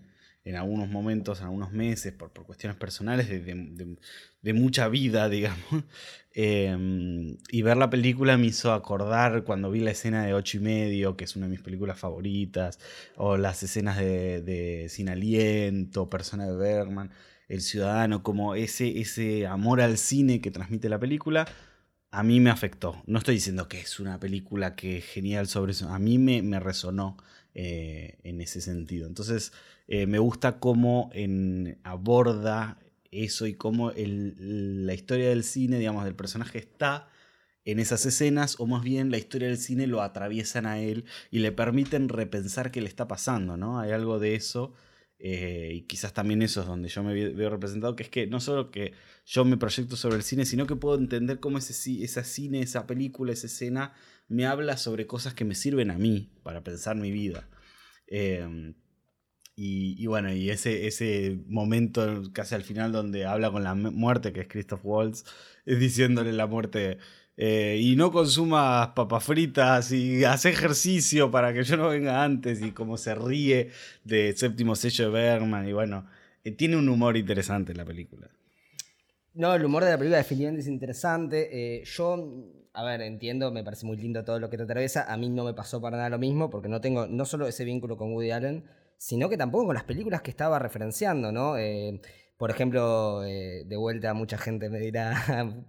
en 0.48 0.56
algunos 0.56 0.88
momentos, 0.88 1.40
en 1.40 1.44
algunos 1.44 1.72
meses, 1.72 2.12
por, 2.14 2.30
por 2.30 2.46
cuestiones 2.46 2.78
personales, 2.78 3.28
de, 3.28 3.96
de 4.42 4.52
mucha 4.54 4.88
vida, 4.88 5.28
digamos. 5.28 5.84
Em, 6.32 7.36
y 7.50 7.62
ver 7.62 7.76
la 7.76 7.90
película 7.90 8.38
me 8.38 8.46
hizo 8.46 8.72
acordar 8.72 9.44
cuando 9.44 9.70
vi 9.70 9.80
la 9.80 9.90
escena 9.90 10.24
de 10.24 10.32
ocho 10.32 10.56
y 10.56 10.60
medio, 10.60 11.16
que 11.16 11.24
es 11.24 11.36
una 11.36 11.46
de 11.46 11.50
mis 11.50 11.60
películas 11.60 11.98
favoritas, 11.98 12.78
o 13.16 13.36
las 13.36 13.62
escenas 13.62 13.98
de, 13.98 14.86
Sin 14.88 15.10
Aliento, 15.10 16.08
Persona 16.08 16.46
de 16.46 16.56
Bergman, 16.56 17.10
El 17.48 17.60
Ciudadano, 17.60 18.22
como 18.22 18.54
ese, 18.54 19.00
ese 19.00 19.46
amor 19.46 19.82
al 19.82 19.98
cine 19.98 20.40
que 20.40 20.50
transmite 20.50 20.88
la 20.88 20.98
película, 20.98 21.46
a 22.10 22.22
mí 22.22 22.40
me 22.40 22.50
afectó. 22.50 23.02
No 23.06 23.18
estoy 23.18 23.34
diciendo 23.34 23.68
que 23.68 23.80
es 23.80 24.00
una 24.00 24.18
película 24.18 24.76
que 24.76 24.98
es 24.98 25.04
genial 25.04 25.46
sobre 25.46 25.72
eso, 25.72 25.90
a 25.90 25.98
mí 25.98 26.16
me, 26.18 26.40
me 26.40 26.58
resonó 26.58 27.18
eh, 27.54 28.18
en 28.22 28.40
ese 28.40 28.60
sentido. 28.60 29.06
Entonces, 29.08 29.52
eh, 29.88 30.06
me 30.06 30.18
gusta 30.18 30.60
cómo 30.60 31.10
aborda 31.82 32.78
eso 33.10 33.46
y 33.46 33.54
cómo 33.54 33.92
la 33.96 34.94
historia 34.94 35.30
del 35.30 35.44
cine, 35.44 35.78
digamos, 35.78 36.04
del 36.04 36.14
personaje 36.14 36.58
está 36.58 37.08
en 37.64 37.78
esas 37.80 38.06
escenas, 38.06 38.60
o 38.60 38.66
más 38.66 38.82
bien 38.82 39.10
la 39.10 39.18
historia 39.18 39.48
del 39.48 39.58
cine 39.58 39.86
lo 39.86 40.00
atraviesan 40.00 40.66
a 40.66 40.80
él 40.80 41.04
y 41.30 41.40
le 41.40 41.52
permiten 41.52 42.08
repensar 42.08 42.70
qué 42.70 42.80
le 42.80 42.88
está 42.88 43.08
pasando, 43.08 43.56
¿no? 43.56 43.78
Hay 43.78 43.90
algo 43.90 44.18
de 44.18 44.34
eso. 44.34 44.74
Eh, 45.20 45.72
y 45.74 45.82
quizás 45.82 46.14
también 46.14 46.42
eso 46.42 46.60
es 46.60 46.66
donde 46.66 46.88
yo 46.88 47.02
me 47.02 47.12
veo 47.12 47.50
representado, 47.50 47.96
que 47.96 48.04
es 48.04 48.08
que 48.08 48.26
no 48.26 48.40
solo 48.40 48.70
que 48.70 48.92
yo 49.26 49.44
me 49.44 49.56
proyecto 49.56 49.96
sobre 49.96 50.16
el 50.16 50.22
cine, 50.22 50.46
sino 50.46 50.66
que 50.66 50.76
puedo 50.76 50.96
entender 50.96 51.40
cómo 51.40 51.58
ese, 51.58 51.74
cine, 51.74 52.60
esa 52.60 52.86
película, 52.86 53.32
esa 53.32 53.48
escena 53.48 53.92
me 54.28 54.46
habla 54.46 54.76
sobre 54.76 55.06
cosas 55.06 55.34
que 55.34 55.44
me 55.44 55.54
sirven 55.54 55.90
a 55.90 55.98
mí 55.98 56.30
para 56.42 56.62
pensar 56.62 56.96
mi 56.96 57.10
vida. 57.10 57.48
Em, 58.06 58.74
y, 59.60 60.06
bueno, 60.06 60.32
y 60.32 60.50
ese, 60.50 60.86
ese 60.86 61.36
momento 61.48 62.22
casi 62.32 62.54
al 62.54 62.62
final 62.62 62.92
donde 62.92 63.24
habla 63.24 63.50
con 63.50 63.64
la 63.64 63.74
muerte, 63.74 64.32
que 64.32 64.42
es 64.42 64.48
Christoph 64.48 64.84
Waltz, 64.84 65.24
es 65.66 65.80
diciéndole 65.80 66.32
la 66.32 66.46
muerte, 66.46 66.98
eh, 67.36 67.76
y 67.80 67.96
no 67.96 68.12
consumas 68.12 68.90
papas 68.90 69.24
fritas 69.24 69.90
y 69.90 70.24
haz 70.24 70.44
ejercicio 70.44 71.32
para 71.32 71.52
que 71.52 71.64
yo 71.64 71.76
no 71.76 71.88
venga 71.88 72.22
antes 72.22 72.62
y 72.62 72.70
como 72.70 72.96
se 72.96 73.16
ríe 73.16 73.70
de 74.04 74.32
séptimo 74.36 74.76
sello 74.76 75.06
de 75.06 75.10
Bergman 75.10 75.68
y 75.68 75.72
bueno, 75.72 76.06
eh, 76.44 76.52
tiene 76.52 76.76
un 76.76 76.88
humor 76.88 77.16
interesante 77.16 77.74
la 77.74 77.84
película. 77.84 78.28
No, 79.34 79.54
el 79.54 79.64
humor 79.64 79.82
de 79.84 79.90
la 79.90 79.98
película 79.98 80.18
definitivamente 80.18 80.62
es 80.62 80.68
interesante. 80.68 81.48
Eh, 81.80 81.84
yo, 81.84 82.44
a 82.74 82.84
ver, 82.84 83.02
entiendo, 83.02 83.50
me 83.50 83.64
parece 83.64 83.86
muy 83.86 83.96
lindo 83.96 84.24
todo 84.24 84.38
lo 84.38 84.50
que 84.50 84.56
te 84.56 84.62
atraviesa. 84.62 85.12
A 85.12 85.16
mí 85.16 85.28
no 85.28 85.44
me 85.44 85.54
pasó 85.54 85.80
para 85.80 85.96
nada 85.96 86.10
lo 86.10 86.18
mismo 86.18 86.48
porque 86.48 86.68
no 86.68 86.80
tengo 86.80 87.08
no 87.08 87.24
solo 87.24 87.48
ese 87.48 87.64
vínculo 87.64 87.96
con 87.96 88.12
Woody 88.12 88.30
Allen, 88.30 88.64
sino 88.98 89.28
que 89.28 89.36
tampoco 89.36 89.66
con 89.66 89.74
las 89.74 89.84
películas 89.84 90.22
que 90.22 90.30
estaba 90.30 90.58
referenciando, 90.58 91.30
¿no? 91.32 91.56
Eh, 91.56 92.00
por 92.36 92.50
ejemplo, 92.50 93.24
eh, 93.24 93.64
de 93.66 93.76
vuelta 93.76 94.14
mucha 94.14 94.38
gente 94.38 94.68
me 94.70 94.78
dirá 94.78 95.14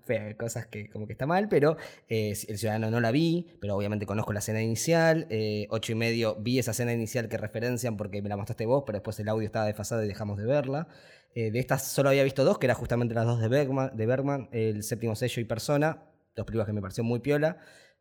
cosas 0.38 0.68
que 0.68 0.90
como 0.90 1.08
que 1.08 1.14
está 1.14 1.26
mal, 1.26 1.48
pero 1.48 1.78
eh, 2.10 2.34
El 2.48 2.58
Ciudadano 2.58 2.92
no 2.92 3.00
la 3.00 3.12
vi, 3.12 3.48
pero 3.62 3.76
obviamente 3.76 4.06
conozco 4.06 4.34
la 4.34 4.40
escena 4.40 4.62
inicial. 4.62 5.28
ocho 5.70 5.92
y 5.92 5.96
medio 5.96 6.36
vi 6.36 6.60
esa 6.60 6.72
escena 6.72 6.92
inicial 6.94 7.30
que 7.30 7.38
referencian 7.38 7.98
porque 7.98 8.22
me 8.22 8.30
la 8.30 8.36
mostraste 8.36 8.66
vos, 8.66 8.84
pero 8.86 8.98
después 8.98 9.20
el 9.20 9.30
audio 9.30 9.46
estaba 9.46 9.66
desfasado 9.66 10.04
y 10.04 10.08
dejamos 10.08 10.38
de 10.38 10.46
verla. 10.46 10.88
de 11.36 11.60
estas 11.60 11.88
solo 11.88 12.10
había 12.10 12.24
visto 12.24 12.44
dos, 12.44 12.58
que 12.60 12.66
eran 12.66 12.78
justamente 12.78 13.14
las 13.14 13.26
dos 13.26 13.40
de 13.40 13.48
Bergman, 13.48 13.96
de 13.96 14.06
Bergman 14.06 14.50
El 14.52 14.84
Séptimo 14.84 15.16
Sello 15.16 15.42
y 15.42 15.46
Persona, 15.46 16.04
dos 16.36 16.46
películas 16.46 16.68
que 16.68 16.74
me 16.74 16.82
pareció 16.82 17.04
muy 17.04 17.20
piola. 17.20 17.58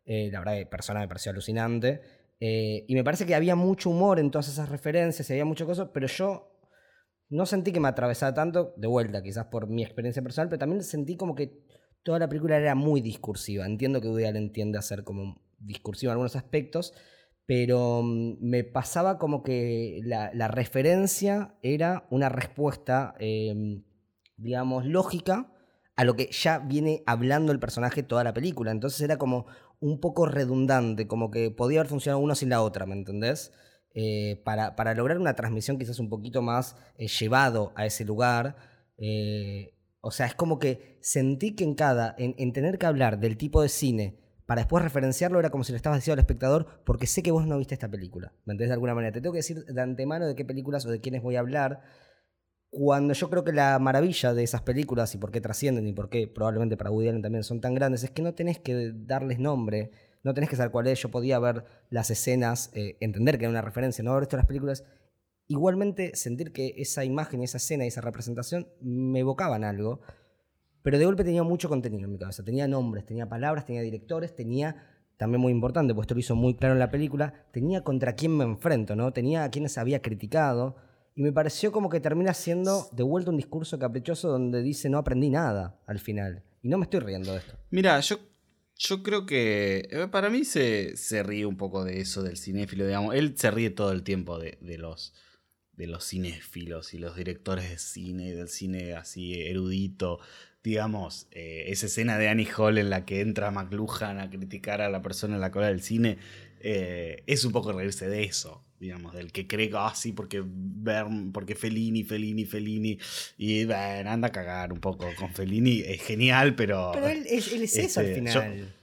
la 0.07 0.39
verdad 0.41 0.55
que 0.55 0.66
Persona 0.66 1.01
me 1.01 1.09
pareció 1.09 1.33
alucinante. 1.33 2.18
Eh, 2.41 2.84
y 2.86 2.95
me 2.95 3.05
parece 3.05 3.26
que 3.26 3.34
había 3.34 3.57
mucho 3.57 3.91
humor 3.91 4.20
en 4.20 4.30
todas 4.30 4.49
esas 4.49 4.68
referencias 4.68 5.28
había 5.30 5.45
mucho 5.45 5.66
cosas, 5.66 5.89
pero 5.93 6.07
yo 6.07 6.59
no 7.30 7.47
sentí 7.47 7.72
que 7.72 7.80
me 7.80 7.89
atravesara 7.89 8.34
tanto, 8.34 8.74
de 8.76 8.86
vuelta, 8.86 9.22
quizás 9.22 9.47
por 9.47 9.68
mi 9.68 9.82
experiencia 9.82 10.22
personal, 10.22 10.49
pero 10.49 10.61
también 10.61 10.82
sentí 10.82 11.16
como 11.16 11.34
que 11.34 11.64
toda 12.03 12.18
la 12.18 12.28
película 12.28 12.57
era 12.57 12.74
muy 12.74 13.01
discursiva. 13.01 13.66
Entiendo 13.66 14.01
que 14.01 14.09
Woody 14.09 14.24
Allen 14.24 14.53
tiende 14.53 14.78
a 14.78 14.82
ser 14.82 15.05
como 15.05 15.43
discursivo 15.59 16.11
en 16.11 16.12
algunos 16.12 16.36
aspectos, 16.36 16.95
pero 17.45 18.03
mm, 18.03 18.39
me 18.41 18.64
pasaba 18.64 19.18
como 19.18 19.43
que 19.43 20.01
la, 20.05 20.49
referencia 20.49 21.57
era 21.62 22.07
una 22.11 22.28
respuesta, 22.28 23.14
em, 23.18 23.84
digamos, 24.36 24.86
lógica 24.86 25.53
a 25.97 26.05
lo 26.05 26.14
que 26.14 26.30
ya 26.30 26.61
viene 26.61 27.03
hablando 27.07 27.51
el 27.53 27.59
personaje 27.59 28.03
toda 28.03 28.24
la 28.24 28.32
película. 28.32 28.70
Entonces 28.70 29.01
era 29.01 29.18
como 29.18 29.47
un 29.81 30.01
poco 30.01 30.26
redundante, 30.26 31.07
como 31.07 31.31
que 31.31 31.51
podía 31.51 31.81
haber 31.81 31.91
funcionado 31.91 32.20
una 32.22 32.35
sin 32.35 32.51
la 32.51 32.62
otra, 32.62 32.87
¿me 32.87 32.95
entendés? 32.95 33.53
Eh, 33.95 34.41
para, 34.45 34.76
para, 34.76 34.95
lograr 34.95 35.18
una 35.18 35.35
transmisión 35.35 35.79
quizás 35.79 35.99
un 35.99 36.09
poquito 36.09 36.43
más 36.43 36.76
eh, 36.99 37.09
llevado 37.09 37.72
a 37.74 37.87
ese 37.87 38.05
lugar. 38.05 38.57
Eh, 38.97 39.74
o 40.01 40.11
sea, 40.11 40.26
es 40.26 40.35
como 40.35 40.59
que 40.59 40.99
sentí 41.01 41.55
que 41.55 41.64
en 41.64 41.74
cada, 41.74 42.14
en, 42.18 42.53
tener 42.53 42.79
que 42.79 42.87
hablar 42.87 43.18
del 43.18 43.37
tipo 43.37 43.62
de 43.62 43.68
cine 43.68 44.20
para 44.47 44.62
después 44.62 44.83
referenciarlo 44.83 45.39
era 45.39 45.51
como 45.51 45.64
si 45.64 45.72
le 45.72 45.76
estabas 45.76 45.99
diciendo 45.99 46.14
al 46.14 46.20
espectador, 46.20 46.83
porque 46.85 47.07
sé 47.07 47.22
que 47.22 47.31
vos 47.31 47.47
no 47.47 47.59
viste 47.59 47.74
esta 47.74 47.89
película. 47.89 48.33
¿Me 48.45 48.53
entendés 48.53 48.68
de 48.68 48.74
alguna 48.74 48.95
manera? 48.95 49.12
Te 49.12 49.20
tengo 49.20 49.33
que 49.33 49.41
decir 49.41 49.64
de 49.64 49.81
antemano 49.81 50.26
de 50.26 50.35
qué 50.35 50.45
películas 50.45 50.87
o 50.87 50.91
de 50.91 51.01
quiénes 51.01 51.22
voy 51.22 51.37
a 51.37 51.41
hablar 51.41 51.83
cuando 52.71 53.14
yo 53.14 53.31
creo 53.31 53.45
que 53.45 53.53
la 53.53 53.79
maravilla 53.79 54.35
de 54.35 54.43
esas 54.43 54.62
películas 54.62 55.14
y 55.14 55.19
por 55.19 55.31
qué 55.31 55.41
trascienden 55.41 55.87
y 55.87 55.93
por 55.93 56.11
qué 56.11 56.29
probablemente 56.29 56.77
para 56.77 56.91
Woody 56.91 57.09
Allen 57.09 57.23
también 57.23 57.45
son 57.45 57.61
tan 57.61 57.75
grandes 57.75 58.05
es 58.05 58.11
que 58.11 58.23
no 58.23 58.35
tenés 58.35 58.59
que 58.59 58.93
darles 58.95 59.39
nombre, 59.39 59.91
no 60.23 60.35
tenés 60.35 60.51
que 60.51 60.57
saber 60.57 60.71
cuál 60.71 60.87
es. 60.89 61.01
Yo 61.01 61.11
podía 61.11 61.39
ver 61.39 61.64
las 61.89 62.11
escenas, 62.11 62.71
eh, 62.75 62.97
entender 63.01 63.39
que 63.39 63.45
era 63.45 63.51
una 63.51 63.62
referencia, 63.62 64.05
no 64.05 64.11
haber 64.11 64.23
visto 64.23 64.37
las 64.37 64.47
películas. 64.47 64.85
Igualmente 65.47 66.14
sentir 66.14 66.53
que 66.53 66.75
esa 66.77 67.05
imagen, 67.05 67.43
esa 67.43 67.57
escena 67.57 67.85
y 67.85 67.89
esa 67.89 68.03
representación 68.03 68.69
me 68.83 69.21
evocaban 69.21 69.64
algo, 69.64 70.01
pero 70.83 70.99
de 70.99 71.07
golpe 71.07 71.25
tenía 71.25 71.43
mucho 71.43 71.71
contenido 71.71 72.05
en 72.05 72.12
mi 72.12 72.19
cabeza. 72.19 72.45
Tenía 72.45 72.69
nombres, 72.69 73.07
tenía 73.07 73.29
palabras, 73.31 73.64
tenía 73.64 73.81
directores, 73.81 74.35
tenía, 74.37 74.77
también 75.16 75.41
muy 75.41 75.53
importante, 75.53 75.95
pues 75.95 76.05
esto 76.05 76.14
lo 76.14 76.21
hizo 76.21 76.37
muy 76.37 76.55
claro 76.55 76.75
en 76.75 76.81
la 76.81 76.91
película, 76.91 77.47
tenía 77.51 77.83
contra 77.83 78.14
quién 78.14 78.37
me 78.37 78.45
enfrento, 78.45 78.95
¿no? 78.95 79.12
Tenía 79.12 79.45
a 79.45 79.51
quienes 79.51 79.79
había 79.79 80.03
criticado 80.03 80.77
y 81.19 81.23
me 81.23 81.33
pareció 81.33 81.73
como 81.73 81.89
que 81.89 81.99
termina 81.99 82.33
siendo 82.33 82.89
de 82.93 83.03
vuelta 83.03 83.33
un 83.33 83.37
discurso 83.37 83.77
caprichoso 83.77 84.29
donde 84.29 84.62
dice 84.62 84.89
no 84.89 84.99
aprendí 84.99 85.31
nada 85.31 85.77
al 85.85 85.99
final. 85.99 86.45
Y 86.62 86.69
no 86.69 86.79
me 86.79 86.85
estoy 86.85 87.01
riendo 87.01 87.33
de 87.33 87.39
esto. 87.41 87.59
Mira, 87.71 87.99
yo, 87.99 88.21
yo 88.77 89.03
creo 89.03 89.27
que 89.27 89.89
eh, 89.91 90.07
para 90.12 90.31
mí 90.31 90.45
se, 90.45 90.97
se 90.97 91.25
ríe 91.25 91.45
un 91.45 91.57
poco 91.57 91.85
de 91.85 92.01
eso 92.01 92.23
del 92.23 92.37
cinéfilo, 92.37 92.87
digamos. 92.87 93.16
Él 93.16 93.37
se 93.37 93.51
ríe 93.51 93.71
todo 93.71 93.91
el 93.91 94.05
tiempo 94.05 94.39
de, 94.39 94.59
los 94.79 95.12
de 95.73 95.89
los 95.89 96.07
cinéfilos 96.07 96.95
y 96.95 96.99
los 96.99 97.16
directores 97.16 97.69
de 97.69 97.79
cine, 97.79 98.33
del 98.33 98.49
cine 98.49 98.95
así 98.95 99.43
erudito. 99.43 100.21
Digamos, 100.62 101.27
eh, 101.33 101.64
esa 101.66 101.87
escena 101.87 102.16
de 102.16 102.29
Annie 102.29 102.49
Hall 102.57 102.79
en 102.79 102.91
la 102.91 103.05
que 103.05 103.23
entra 103.23 103.51
McLuhan 103.51 104.21
a 104.21 104.31
criticar 104.31 104.81
a 104.83 104.89
la 104.89 105.03
persona 105.03 105.35
en 105.35 105.41
la 105.41 105.51
cola 105.51 105.66
del 105.66 105.83
cine, 105.83 106.19
eh, 106.61 107.25
es 107.27 107.45
un 107.45 107.51
poco 107.51 107.73
reírse 107.73 108.09
de 108.09 108.23
eso 108.23 108.68
digamos, 108.79 109.14
del 109.14 109.33
que 109.33 109.47
cree 109.47 109.70
que 109.70 109.76
así 109.76 110.12
porque 110.12 110.43
ver, 110.45 111.07
porque 111.33 111.55
Fellini, 111.55 112.05
Fellini, 112.05 112.45
Fellini, 112.45 112.99
y 113.37 113.64
bueno, 113.64 114.11
anda 114.11 114.29
a 114.29 114.33
cagar 114.33 114.72
un 114.72 114.81
poco 114.81 115.07
con 115.16 115.35
Fellini, 115.35 115.81
es 115.81 116.03
genial, 116.03 116.55
pero... 116.55 116.91
Pero 116.93 117.09
él, 117.09 117.26
es, 117.29 117.49
eso 117.76 118.01
al 118.01 118.07
este, 118.07 118.14
final. 118.18 118.74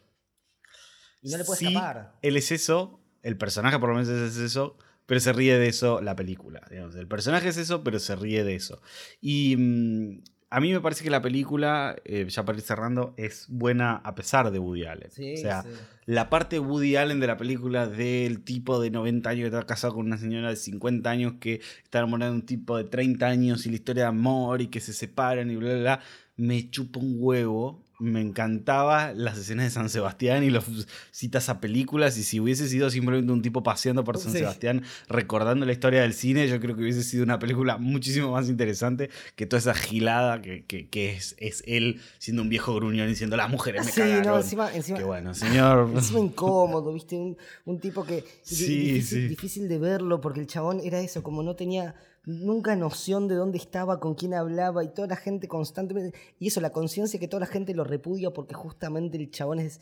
y 1.21 1.29
no 1.29 1.37
le 1.37 1.43
puedes 1.43 1.59
sí, 1.59 1.75
Él 2.21 2.37
es 2.37 2.51
eso, 2.51 2.99
el 3.23 3.37
personaje 3.37 3.79
por 3.79 3.89
lo 3.89 3.95
menos 3.95 4.09
es 4.09 4.37
eso, 4.37 4.77
pero 5.05 5.19
se 5.19 5.33
ríe 5.33 5.57
de 5.57 5.67
eso 5.67 6.01
la 6.01 6.15
película. 6.15 6.61
Digamos. 6.69 6.95
El 6.95 7.07
personaje 7.07 7.49
es 7.49 7.57
eso, 7.57 7.83
pero 7.83 7.99
se 7.99 8.15
ríe 8.15 8.43
de 8.43 8.55
eso. 8.55 8.81
Y 9.21 9.55
mm, 9.57 10.23
a 10.55 10.61
mí 10.61 10.71
me 10.71 10.79
parece 10.79 11.03
que 11.03 11.09
la 11.09 11.21
película, 11.21 11.97
eh, 12.05 12.27
ya 12.29 12.45
para 12.45 12.57
ir 12.57 12.63
cerrando, 12.63 13.13
es 13.17 13.45
buena 13.49 13.97
a 13.97 14.15
pesar 14.15 14.51
de 14.51 14.59
Woody 14.59 14.85
Allen. 14.85 15.09
o 15.09 15.37
sea, 15.37 15.65
la 16.05 16.29
parte 16.29 16.55
de 16.55 16.61
Woody 16.61 16.95
Allen 16.95 17.19
de 17.19 17.27
la 17.27 17.35
película 17.35 17.87
del 17.87 18.39
tipo 18.39 18.79
de 18.79 18.89
90 18.89 19.29
años 19.29 19.41
que 19.41 19.47
está 19.47 19.65
casado 19.65 19.95
con 19.95 20.05
una 20.05 20.17
señora 20.17 20.49
de 20.49 20.55
50 20.55 21.09
años 21.09 21.33
que 21.41 21.59
está 21.83 21.97
enamorada 21.97 22.31
de 22.31 22.37
un 22.37 22.45
tipo 22.45 22.77
de 22.77 22.85
30 22.85 23.27
años 23.27 23.65
y 23.65 23.69
la 23.69 23.75
historia 23.75 24.03
de 24.03 24.07
amor 24.07 24.61
y 24.61 24.67
que 24.67 24.79
se 24.79 24.93
separan 24.93 25.51
y 25.51 25.57
bla, 25.57 25.73
bla, 25.73 25.81
bla, 25.81 25.99
me 26.37 26.69
chupa 26.69 27.01
un 27.01 27.17
huevo 27.19 27.83
me 27.99 28.21
encantaba 28.21 29.13
las 29.13 29.37
escenas 29.37 29.65
de 29.65 29.71
San 29.71 29.89
Sebastián 29.89 30.43
y 30.43 30.49
los 30.49 30.65
citas 31.11 31.49
a 31.49 31.59
películas 31.59 32.17
y 32.17 32.23
si 32.23 32.39
hubiese 32.39 32.67
sido 32.67 32.89
simplemente 32.89 33.31
un 33.31 33.41
tipo 33.41 33.63
paseando 33.63 34.03
por 34.03 34.17
San 34.17 34.31
Sebastián 34.31 34.83
recordando 35.07 35.65
la 35.65 35.71
historia 35.71 36.01
del 36.01 36.13
cine, 36.13 36.47
yo 36.47 36.59
creo 36.59 36.75
que 36.75 36.81
hubiese 36.81 37.03
sido 37.03 37.23
una 37.23 37.39
película 37.39 37.77
muchísimo 37.77 38.31
más 38.31 38.49
interesante 38.49 39.09
que 39.35 39.45
toda 39.45 39.59
esa 39.59 39.73
gilada 39.73 40.41
que, 40.41 40.65
que, 40.65 41.13
es, 41.13 41.35
es, 41.39 41.63
él 41.67 42.01
siendo 42.17 42.41
un 42.41 42.49
viejo 42.49 42.75
gruñón 42.75 43.07
diciendo 43.07 43.37
las 43.37 43.49
mujeres 43.49 43.85
me 43.85 43.91
sí, 43.91 44.01
No, 44.25 44.37
encima, 44.37 44.73
encima, 44.73 44.97
Qué 44.97 45.03
bueno, 45.03 45.33
señor. 45.33 45.89
Encima 45.95 46.19
incómodo, 46.19 46.93
viste, 46.93 47.15
un, 47.15 47.79
tipo 47.79 48.05
que 48.05 48.23
sí, 48.41 48.99
difícil 49.27 49.67
de 49.67 49.77
verlo 49.77 50.21
porque 50.21 50.39
el 50.39 50.47
chabón 50.47 50.81
era 50.83 50.99
eso, 50.99 51.23
como 51.23 51.43
no 51.43 51.55
tenía 51.55 51.95
nunca 52.26 52.76
noción 52.76 53.28
de 53.28 53.36
dónde 53.36 53.57
estaba, 53.57 53.99
con 53.99 54.15
quién 54.15 54.34
hablaba 54.34 54.84
y 54.84 54.89
toda 54.89 55.07
la 55.07 55.15
gente 55.15 55.47
constantemente. 55.47 56.17
Y 56.39 56.47
eso, 56.47 56.61
la 56.61 56.71
conciencia 56.71 57.19
que 57.19 57.28
toda 57.28 57.41
la 57.41 57.45
gente 57.45 57.73
lo 57.73 57.84
repudia 57.84 58.32
porque 58.32 58.53
justamente 58.53 59.17
el 59.17 59.32
chabón 59.32 59.59
es 59.59 59.80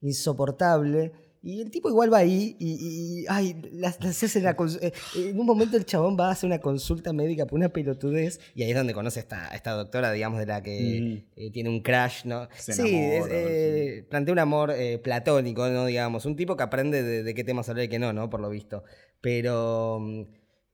insoportable. 0.00 1.12
Y 1.46 1.60
el 1.60 1.70
tipo 1.70 1.90
igual 1.90 2.10
va 2.10 2.18
ahí 2.18 2.56
y, 2.58 3.26
ay, 3.28 3.60
eh, 3.60 4.92
en 5.14 5.38
un 5.38 5.44
momento 5.44 5.76
el 5.76 5.84
chabón 5.84 6.16
va 6.18 6.28
a 6.28 6.30
hacer 6.30 6.46
una 6.46 6.58
consulta 6.58 7.12
médica 7.12 7.44
por 7.44 7.58
una 7.58 7.68
pelotudez 7.68 8.40
y 8.54 8.62
ahí 8.62 8.70
es 8.70 8.76
donde 8.76 8.94
conoce 8.94 9.20
a 9.20 9.22
esta, 9.22 9.48
esta 9.48 9.72
doctora, 9.72 10.10
digamos, 10.12 10.38
de 10.38 10.46
la 10.46 10.62
que 10.62 11.26
eh, 11.36 11.50
tiene 11.50 11.68
un 11.68 11.82
crash, 11.82 12.24
¿no? 12.24 12.48
sí, 12.56 12.80
eh, 12.86 14.06
plantea 14.08 14.32
un 14.32 14.38
amor 14.38 14.74
platónico, 15.02 15.68
¿no? 15.68 15.84
Digamos, 15.84 16.24
un 16.24 16.34
tipo 16.34 16.56
que 16.56 16.62
aprende 16.62 17.02
de, 17.02 17.22
de 17.22 17.34
qué 17.34 17.44
temas 17.44 17.68
hablar 17.68 17.84
y 17.84 17.88
qué 17.88 17.98
no, 17.98 18.14
¿no? 18.14 18.30
Por 18.30 18.40
lo 18.40 18.48
visto. 18.48 18.82
Pero 19.20 19.98
mm, 20.00 20.22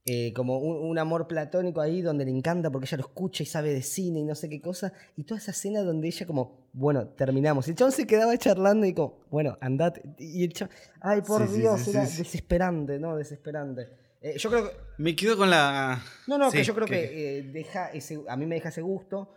eh, 0.07 0.33
como 0.33 0.59
un, 0.59 0.99
amor 0.99 1.27
platónico 1.27 1.81
ahí 1.81 2.01
donde 2.01 2.25
le 2.25 2.31
encanta 2.31 2.71
porque 2.71 2.87
ella 2.87 2.97
lo 2.97 3.05
escucha 3.05 3.43
y 3.43 3.47
sabe 3.47 3.73
de 3.73 3.83
cine 3.83 4.21
y 4.21 4.25
no 4.25 4.35
sé 4.35 4.49
qué 4.49 4.61
cosa. 4.61 4.93
Y 5.17 5.25
toda 5.25 5.39
esa 5.39 5.51
escena 5.51 5.83
donde 5.83 6.09
ella 6.09 6.27
como, 6.27 6.69
bueno, 6.73 7.09
terminamos. 7.09 7.69
Y 7.69 7.73
el 7.73 7.77
chabón 7.77 7.93
se 7.93 8.07
quedaba 8.07 8.37
charlando 8.39 8.87
y 8.87 8.95
como, 8.95 9.19
bueno, 9.31 9.59
andate. 9.61 10.03
Y 10.19 10.45
el 10.45 10.53
chabón, 10.53 10.75
ay, 11.01 11.21
por 11.23 11.53
Dios, 11.53 11.87
era 11.89 12.01
desesperante, 12.01 12.99
¿no? 12.99 13.17
Desesperante. 13.17 13.89
Eh, 14.23 14.39
yo 14.39 14.51
creo 14.51 14.65
que... 14.65 14.77
Me 14.99 15.15
quedo 15.17 15.37
con 15.37 15.51
la... 15.51 16.03
No, 16.27 16.39
no, 16.39 16.51
que 16.51 16.65
yo 16.65 16.75
creo 16.75 16.87
que, 16.87 17.39
eh, 17.39 17.43
deja 17.43 17.89
ese, 17.89 18.23
a 18.29 18.37
mí 18.37 18.47
me 18.47 18.55
deja 18.57 18.71
ese 18.71 18.83
gusto. 18.83 19.35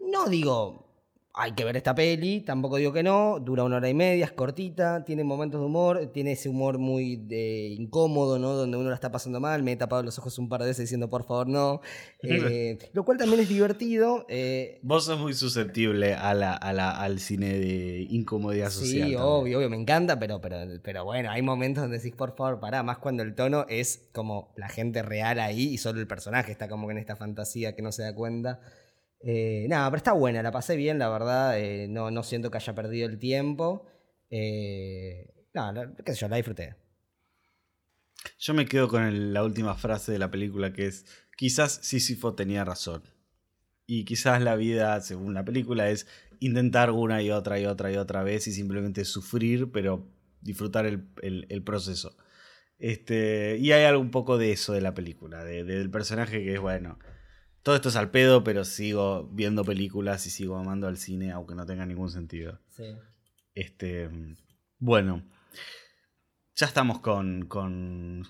No 0.00 0.28
digo 0.28 0.91
hay 1.34 1.52
que 1.52 1.64
ver 1.64 1.76
esta 1.78 1.94
peli, 1.94 2.42
tampoco 2.42 2.76
digo 2.76 2.92
que 2.92 3.02
no, 3.02 3.38
dura 3.40 3.64
una 3.64 3.76
hora 3.76 3.88
y 3.88 3.94
media, 3.94 4.26
es 4.26 4.32
cortita, 4.32 5.02
tiene 5.04 5.24
momentos 5.24 5.60
de 5.60 5.66
humor, 5.66 6.10
tiene 6.12 6.32
ese 6.32 6.50
humor 6.50 6.76
muy 6.78 7.16
de, 7.16 7.68
incómodo, 7.78 8.38
¿no? 8.38 8.52
Donde 8.52 8.76
uno 8.76 8.90
la 8.90 8.94
está 8.94 9.10
pasando 9.10 9.40
mal, 9.40 9.62
me 9.62 9.72
he 9.72 9.76
tapado 9.76 10.02
los 10.02 10.18
ojos 10.18 10.38
un 10.38 10.50
par 10.50 10.60
de 10.60 10.66
veces 10.66 10.84
diciendo 10.84 11.08
por 11.08 11.24
favor 11.24 11.48
no, 11.48 11.80
eh, 12.22 12.78
lo 12.92 13.04
cual 13.04 13.16
también 13.16 13.40
es 13.40 13.48
divertido. 13.48 14.26
eh, 14.28 14.78
Vos 14.82 15.06
sos 15.06 15.18
muy 15.18 15.32
susceptible 15.32 16.14
a 16.14 16.34
la, 16.34 16.52
a 16.52 16.72
la- 16.74 16.90
al 17.00 17.18
cine 17.18 17.54
de 17.58 18.06
incomodidad 18.10 18.68
social. 18.68 19.08
Sí, 19.08 19.14
obvio, 19.16 19.58
obvio, 19.58 19.70
me 19.70 19.76
encanta, 19.76 20.18
pero, 20.18 20.40
pero, 20.42 20.58
pero 20.82 21.04
bueno, 21.04 21.30
hay 21.30 21.40
momentos 21.40 21.82
donde 21.82 21.96
decís, 21.96 22.14
por 22.14 22.36
favor, 22.36 22.60
pará, 22.60 22.82
más 22.82 22.98
cuando 22.98 23.22
el 23.22 23.34
tono 23.34 23.64
es 23.70 24.08
como 24.12 24.52
la 24.56 24.68
gente 24.68 25.00
real 25.02 25.40
ahí 25.40 25.68
y 25.68 25.78
solo 25.78 25.98
el 25.98 26.06
personaje 26.06 26.52
está 26.52 26.68
como 26.68 26.86
que 26.88 26.92
en 26.92 26.98
esta 26.98 27.16
fantasía 27.16 27.74
que 27.74 27.80
no 27.80 27.90
se 27.90 28.02
da 28.02 28.14
cuenta. 28.14 28.60
Eh, 29.24 29.66
nada, 29.68 29.88
pero 29.90 29.98
está 29.98 30.12
buena, 30.12 30.42
la 30.42 30.50
pasé 30.50 30.76
bien, 30.76 30.98
la 30.98 31.08
verdad, 31.08 31.58
eh, 31.58 31.86
no, 31.88 32.10
no 32.10 32.22
siento 32.22 32.50
que 32.50 32.58
haya 32.58 32.74
perdido 32.74 33.08
el 33.08 33.18
tiempo. 33.18 33.86
Eh, 34.30 35.32
nada, 35.54 35.92
qué 36.04 36.12
sé 36.14 36.20
yo, 36.22 36.28
la 36.28 36.36
disfruté. 36.36 36.74
Yo 38.38 38.54
me 38.54 38.66
quedo 38.66 38.88
con 38.88 39.32
la 39.32 39.44
última 39.44 39.74
frase 39.76 40.12
de 40.12 40.18
la 40.18 40.30
película 40.30 40.72
que 40.72 40.86
es, 40.86 41.04
quizás 41.36 41.80
Sísifo 41.82 42.34
tenía 42.34 42.64
razón. 42.64 43.02
Y 43.86 44.04
quizás 44.04 44.40
la 44.42 44.56
vida, 44.56 45.00
según 45.00 45.34
la 45.34 45.44
película, 45.44 45.90
es 45.90 46.06
intentar 46.40 46.90
una 46.90 47.22
y 47.22 47.30
otra 47.30 47.58
y 47.60 47.66
otra 47.66 47.92
y 47.92 47.96
otra 47.96 48.22
vez 48.22 48.46
y 48.46 48.52
simplemente 48.52 49.04
sufrir, 49.04 49.70
pero 49.72 50.08
disfrutar 50.40 50.86
el, 50.86 51.08
el- 51.22 51.62
proceso. 51.62 52.16
Este, 52.78 53.58
y 53.58 53.72
hay 53.72 53.84
algo 53.84 54.00
un 54.00 54.10
poco 54.10 54.38
de 54.38 54.52
eso 54.52 54.72
de 54.72 54.80
la 54.80 54.94
película, 54.94 55.44
de- 55.44 55.64
del 55.64 55.90
personaje 55.90 56.42
que 56.44 56.54
es, 56.54 56.60
bueno, 56.60 56.98
todo 57.62 57.74
esto 57.76 57.88
es 57.90 57.96
al 57.96 58.10
pedo, 58.10 58.42
pero 58.44 58.64
sigo 58.64 59.28
viendo 59.32 59.64
películas 59.64 60.26
y 60.26 60.30
sigo 60.30 60.56
amando 60.56 60.86
al 60.88 60.96
cine, 60.96 61.32
aunque 61.32 61.54
no 61.54 61.64
tenga 61.66 61.86
ningún 61.86 62.10
sentido. 62.10 62.58
Este, 63.54 64.08
bueno, 64.78 65.22
ya 66.54 66.66
estamos 66.66 67.00
con, 67.00 67.46
con, 67.46 68.26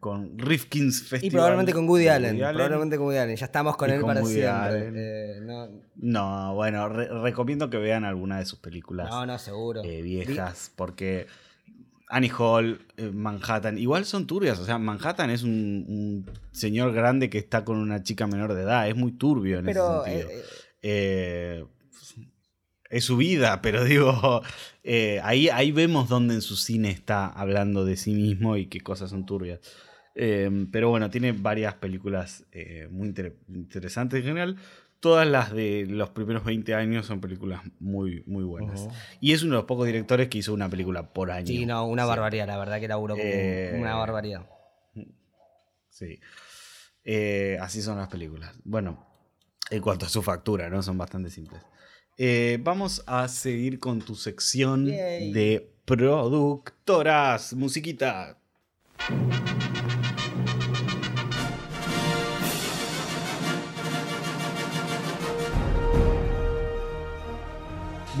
con 0.00 0.38
Rifkin's 0.38 1.02
Festival. 1.02 1.24
Y 1.26 1.30
probablemente 1.30 1.72
con 1.72 1.88
Woody 1.88 2.08
Allen, 2.08 2.38
probablemente 2.38 2.96
con 2.96 3.06
Woody 3.06 3.18
Allen, 3.18 3.36
ya 3.36 3.46
estamos 3.46 3.76
con 3.76 3.88
Y 3.90 3.92
él 3.94 4.00
con 4.00 4.08
para 4.08 4.20
Woody 4.22 4.34
siempre. 4.34 4.90
Eh, 4.94 5.40
no, 5.42 5.68
No, 5.96 6.54
bueno, 6.54 6.88
re- 6.88 7.08
recomiendo 7.22 7.68
que 7.70 7.78
vean 7.78 8.04
alguna 8.04 8.38
de 8.38 8.46
sus 8.46 8.58
películas 8.60 9.10
no, 9.10 9.26
no, 9.26 9.38
seguro. 9.38 9.82
eh, 9.84 10.02
viejas, 10.02 10.72
porque 10.76 11.26
Annie 12.14 12.30
Hall, 12.38 12.78
eh, 12.98 13.10
Manhattan, 13.12 13.78
igual 13.78 14.04
son 14.04 14.26
turbias, 14.26 14.58
o 14.58 14.64
sea, 14.66 14.78
Manhattan 14.78 15.30
es 15.30 15.42
un, 15.42 15.84
un 15.88 16.26
señor 16.52 16.92
grande 16.92 17.30
que 17.30 17.38
está 17.38 17.64
con 17.64 17.78
una 17.78 18.02
chica 18.02 18.26
menor 18.26 18.52
de 18.54 18.62
edad, 18.62 18.86
es 18.88 18.94
muy 18.94 19.12
turbio 19.12 19.58
en 19.58 19.64
Pero 19.66 20.04
ese 20.04 20.04
sentido. 20.04 20.28
eh, 20.28 20.42
Eh, 20.82 21.64
es 22.90 23.04
su 23.04 23.16
vida, 23.16 23.62
pero 23.62 23.82
digo, 23.92 24.42
eh, 24.82 25.20
ahí, 25.22 25.48
ahí 25.48 25.72
vemos 25.72 26.08
dónde 26.08 26.34
en 26.34 26.42
su 26.42 26.56
cine 26.56 26.90
está 26.90 27.26
hablando 27.26 27.84
de 27.84 27.96
sí 27.96 28.12
mismo 28.12 28.56
y 28.56 28.66
qué 28.66 28.80
cosas 28.80 29.10
son 29.10 29.24
turbias. 29.24 29.60
Pero 30.14 30.90
bueno, 30.90 31.08
tiene 31.08 31.32
varias 31.32 31.74
películas 31.76 32.44
muy 32.90 33.08
inter- 33.08 33.38
interesantes 33.48 34.18
en 34.20 34.24
general. 34.26 34.56
Todas 35.02 35.26
las 35.26 35.52
de 35.52 35.84
los 35.88 36.10
primeros 36.10 36.44
20 36.44 36.76
años 36.76 37.06
son 37.06 37.20
películas 37.20 37.60
muy, 37.80 38.22
muy 38.24 38.44
buenas. 38.44 38.86
Y 39.20 39.32
es 39.32 39.42
uno 39.42 39.54
de 39.54 39.56
los 39.58 39.64
pocos 39.66 39.84
directores 39.84 40.28
que 40.28 40.38
hizo 40.38 40.54
una 40.54 40.68
película 40.68 41.12
por 41.12 41.32
año. 41.32 41.48
Sí, 41.48 41.66
no, 41.66 41.84
una 41.88 42.04
Sí. 42.04 42.08
barbaridad, 42.08 42.46
la 42.46 42.56
verdad 42.56 42.78
que 42.78 42.86
laburó 42.86 43.14
como 43.16 43.26
Eh, 43.28 43.74
una 43.80 43.96
barbaridad. 43.96 44.48
Sí. 45.88 46.20
Eh, 47.04 47.58
así 47.60 47.82
son 47.82 47.98
las 47.98 48.06
películas. 48.06 48.54
Bueno, 48.62 49.04
en 49.70 49.82
cuanto 49.82 50.06
a 50.06 50.08
su 50.08 50.22
factura, 50.22 50.70
¿no? 50.70 50.84
Son 50.84 50.96
bastante 50.96 51.30
simples. 51.30 51.60
Eh, 52.16 52.58
vamos 52.62 53.02
a 53.06 53.26
seguir 53.26 53.80
con 53.80 54.02
tu 54.02 54.14
sección 54.14 54.86
Yay. 54.86 55.32
de 55.32 55.68
productoras. 55.84 57.54
Musiquita. 57.54 58.38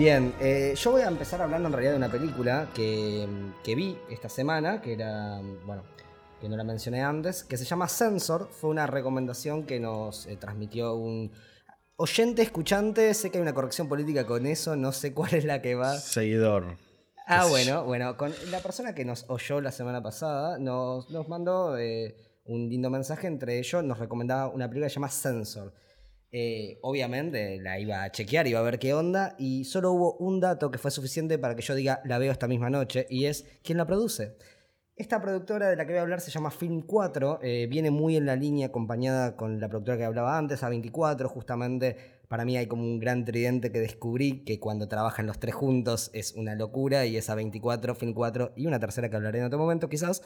Bien, 0.02 0.34
eh, 0.40 0.74
yo 0.76 0.90
voy 0.90 1.02
a 1.02 1.06
empezar 1.06 1.40
hablando 1.42 1.68
en 1.68 1.74
realidad 1.74 1.92
de 1.92 1.98
una 1.98 2.10
película 2.10 2.68
que, 2.74 3.24
que 3.62 3.76
vi 3.76 3.96
esta 4.10 4.28
semana, 4.28 4.80
que 4.80 4.94
era, 4.94 5.40
bueno, 5.64 5.84
que 6.40 6.48
no 6.48 6.56
la 6.56 6.64
mencioné 6.64 7.04
antes, 7.04 7.44
que 7.44 7.56
se 7.56 7.64
llama 7.64 7.86
Sensor. 7.86 8.48
Fue 8.50 8.68
una 8.70 8.88
recomendación 8.88 9.62
que 9.62 9.78
nos 9.78 10.26
eh, 10.26 10.36
transmitió 10.36 10.96
un 10.96 11.30
oyente, 11.94 12.42
escuchante. 12.42 13.14
Sé 13.14 13.30
que 13.30 13.38
hay 13.38 13.42
una 13.42 13.54
corrección 13.54 13.88
política 13.88 14.26
con 14.26 14.44
eso, 14.46 14.74
no 14.74 14.90
sé 14.90 15.14
cuál 15.14 15.34
es 15.34 15.44
la 15.44 15.62
que 15.62 15.76
va. 15.76 15.96
Seguidor. 15.96 16.78
Ah, 17.28 17.46
bueno, 17.48 17.84
bueno, 17.84 18.16
con 18.16 18.34
la 18.50 18.58
persona 18.58 18.96
que 18.96 19.04
nos 19.04 19.24
oyó 19.28 19.60
la 19.60 19.70
semana 19.70 20.02
pasada 20.02 20.58
nos, 20.58 21.10
nos 21.10 21.28
mandó 21.28 21.78
eh, 21.78 22.16
un 22.44 22.68
lindo 22.68 22.90
mensaje, 22.90 23.28
entre 23.28 23.60
ellos 23.60 23.84
nos 23.84 24.00
recomendaba 24.00 24.48
una 24.48 24.66
película 24.66 24.86
que 24.86 24.90
se 24.90 24.94
llama 24.96 25.10
Sensor. 25.10 25.72
Eh, 26.34 26.78
obviamente 26.80 27.60
la 27.60 27.78
iba 27.78 28.02
a 28.02 28.10
chequear, 28.10 28.46
iba 28.46 28.58
a 28.58 28.62
ver 28.62 28.78
qué 28.78 28.94
onda, 28.94 29.36
y 29.38 29.64
solo 29.64 29.92
hubo 29.92 30.16
un 30.16 30.40
dato 30.40 30.70
que 30.70 30.78
fue 30.78 30.90
suficiente 30.90 31.38
para 31.38 31.54
que 31.54 31.62
yo 31.62 31.74
diga 31.74 32.00
la 32.06 32.18
veo 32.18 32.32
esta 32.32 32.48
misma 32.48 32.70
noche, 32.70 33.06
y 33.10 33.26
es 33.26 33.44
quién 33.62 33.76
la 33.76 33.86
produce. 33.86 34.36
Esta 34.96 35.20
productora 35.20 35.68
de 35.68 35.76
la 35.76 35.84
que 35.84 35.92
voy 35.92 35.98
a 35.98 36.02
hablar 36.02 36.20
se 36.20 36.30
llama 36.30 36.50
Film 36.50 36.82
4, 36.82 37.40
eh, 37.42 37.66
viene 37.68 37.90
muy 37.90 38.16
en 38.16 38.24
la 38.24 38.36
línea 38.36 38.68
acompañada 38.68 39.36
con 39.36 39.60
la 39.60 39.68
productora 39.68 39.98
que 39.98 40.04
hablaba 40.04 40.38
antes, 40.38 40.62
A24, 40.62 41.26
justamente 41.26 41.96
para 42.28 42.46
mí 42.46 42.56
hay 42.56 42.66
como 42.66 42.82
un 42.82 42.98
gran 42.98 43.26
tridente 43.26 43.70
que 43.70 43.80
descubrí 43.80 44.42
que 44.44 44.58
cuando 44.58 44.88
trabajan 44.88 45.26
los 45.26 45.38
tres 45.38 45.54
juntos 45.54 46.10
es 46.14 46.32
una 46.32 46.54
locura 46.54 47.04
y 47.04 47.18
es 47.18 47.28
A24, 47.28 47.94
Film 47.94 48.14
4 48.14 48.52
y 48.56 48.66
una 48.66 48.80
tercera 48.80 49.10
que 49.10 49.16
hablaré 49.16 49.40
en 49.40 49.44
otro 49.44 49.58
momento 49.58 49.90
quizás. 49.90 50.22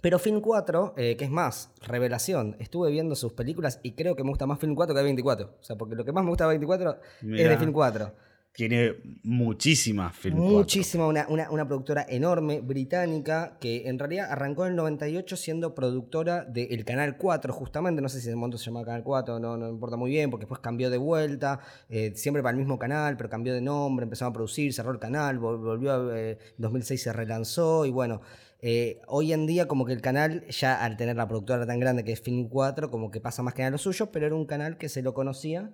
Pero 0.00 0.18
Film 0.18 0.40
4, 0.40 0.94
eh, 0.96 1.16
que 1.16 1.24
es 1.24 1.30
más, 1.30 1.70
revelación, 1.86 2.56
estuve 2.58 2.90
viendo 2.90 3.14
sus 3.16 3.32
películas 3.32 3.80
y 3.82 3.92
creo 3.92 4.14
que 4.16 4.22
me 4.24 4.30
gusta 4.30 4.46
más 4.46 4.58
Film 4.58 4.74
4 4.74 4.94
que 4.94 5.00
A24. 5.00 5.44
O 5.60 5.62
sea, 5.62 5.76
porque 5.76 5.94
lo 5.96 6.04
que 6.04 6.12
más 6.12 6.22
me 6.24 6.30
gusta 6.30 6.48
de 6.48 6.58
A24 6.60 6.98
es 7.22 7.48
de 7.48 7.56
Film 7.58 7.72
4. 7.72 8.14
Tiene 8.52 8.96
muchísimas 9.22 10.16
films. 10.16 10.36
Muchísima, 10.40 11.06
una, 11.06 11.26
una, 11.28 11.48
una 11.50 11.66
productora 11.68 12.04
enorme, 12.08 12.60
británica, 12.60 13.56
que 13.60 13.88
en 13.88 13.98
realidad 14.00 14.32
arrancó 14.32 14.64
en 14.64 14.70
el 14.70 14.76
98 14.76 15.36
siendo 15.36 15.74
productora 15.76 16.44
del 16.44 16.84
Canal 16.84 17.16
4, 17.18 17.52
justamente. 17.52 18.02
No 18.02 18.08
sé 18.08 18.20
si 18.20 18.26
en 18.26 18.30
ese 18.32 18.36
momento 18.36 18.58
se 18.58 18.64
llamaba 18.66 18.86
Canal 18.86 19.02
4, 19.04 19.38
no, 19.38 19.56
no 19.56 19.68
importa 19.68 19.96
muy 19.96 20.10
bien, 20.10 20.30
porque 20.30 20.44
después 20.44 20.60
cambió 20.60 20.90
de 20.90 20.98
vuelta, 20.98 21.60
eh, 21.88 22.12
siempre 22.16 22.42
para 22.42 22.52
el 22.52 22.58
mismo 22.58 22.78
canal, 22.80 23.16
pero 23.16 23.28
cambió 23.28 23.54
de 23.54 23.60
nombre, 23.60 24.04
empezó 24.04 24.26
a 24.26 24.32
producir, 24.32 24.72
cerró 24.72 24.90
el 24.90 24.98
canal, 24.98 25.38
vol- 25.38 25.60
volvió 25.62 25.92
a, 25.92 26.18
eh, 26.18 26.32
en 26.32 26.62
2006 26.62 27.00
se 27.02 27.12
relanzó 27.12 27.84
y 27.86 27.90
bueno. 27.90 28.20
Eh, 28.60 29.00
hoy 29.06 29.32
en 29.32 29.46
día 29.46 29.68
como 29.68 29.84
que 29.84 29.92
el 29.92 30.00
canal 30.00 30.46
ya 30.48 30.82
al 30.84 30.96
tener 30.96 31.16
la 31.16 31.28
productora 31.28 31.66
tan 31.66 31.78
grande 31.78 32.04
que 32.04 32.12
es 32.12 32.20
Film 32.20 32.48
4 32.48 32.90
como 32.90 33.10
que 33.10 33.20
pasa 33.20 33.42
más 33.42 33.54
que 33.54 33.62
nada 33.62 33.70
lo 33.72 33.78
suyo 33.78 34.10
pero 34.10 34.26
era 34.26 34.34
un 34.34 34.46
canal 34.46 34.78
que 34.78 34.88
se 34.88 35.02
lo 35.02 35.14
conocía 35.14 35.72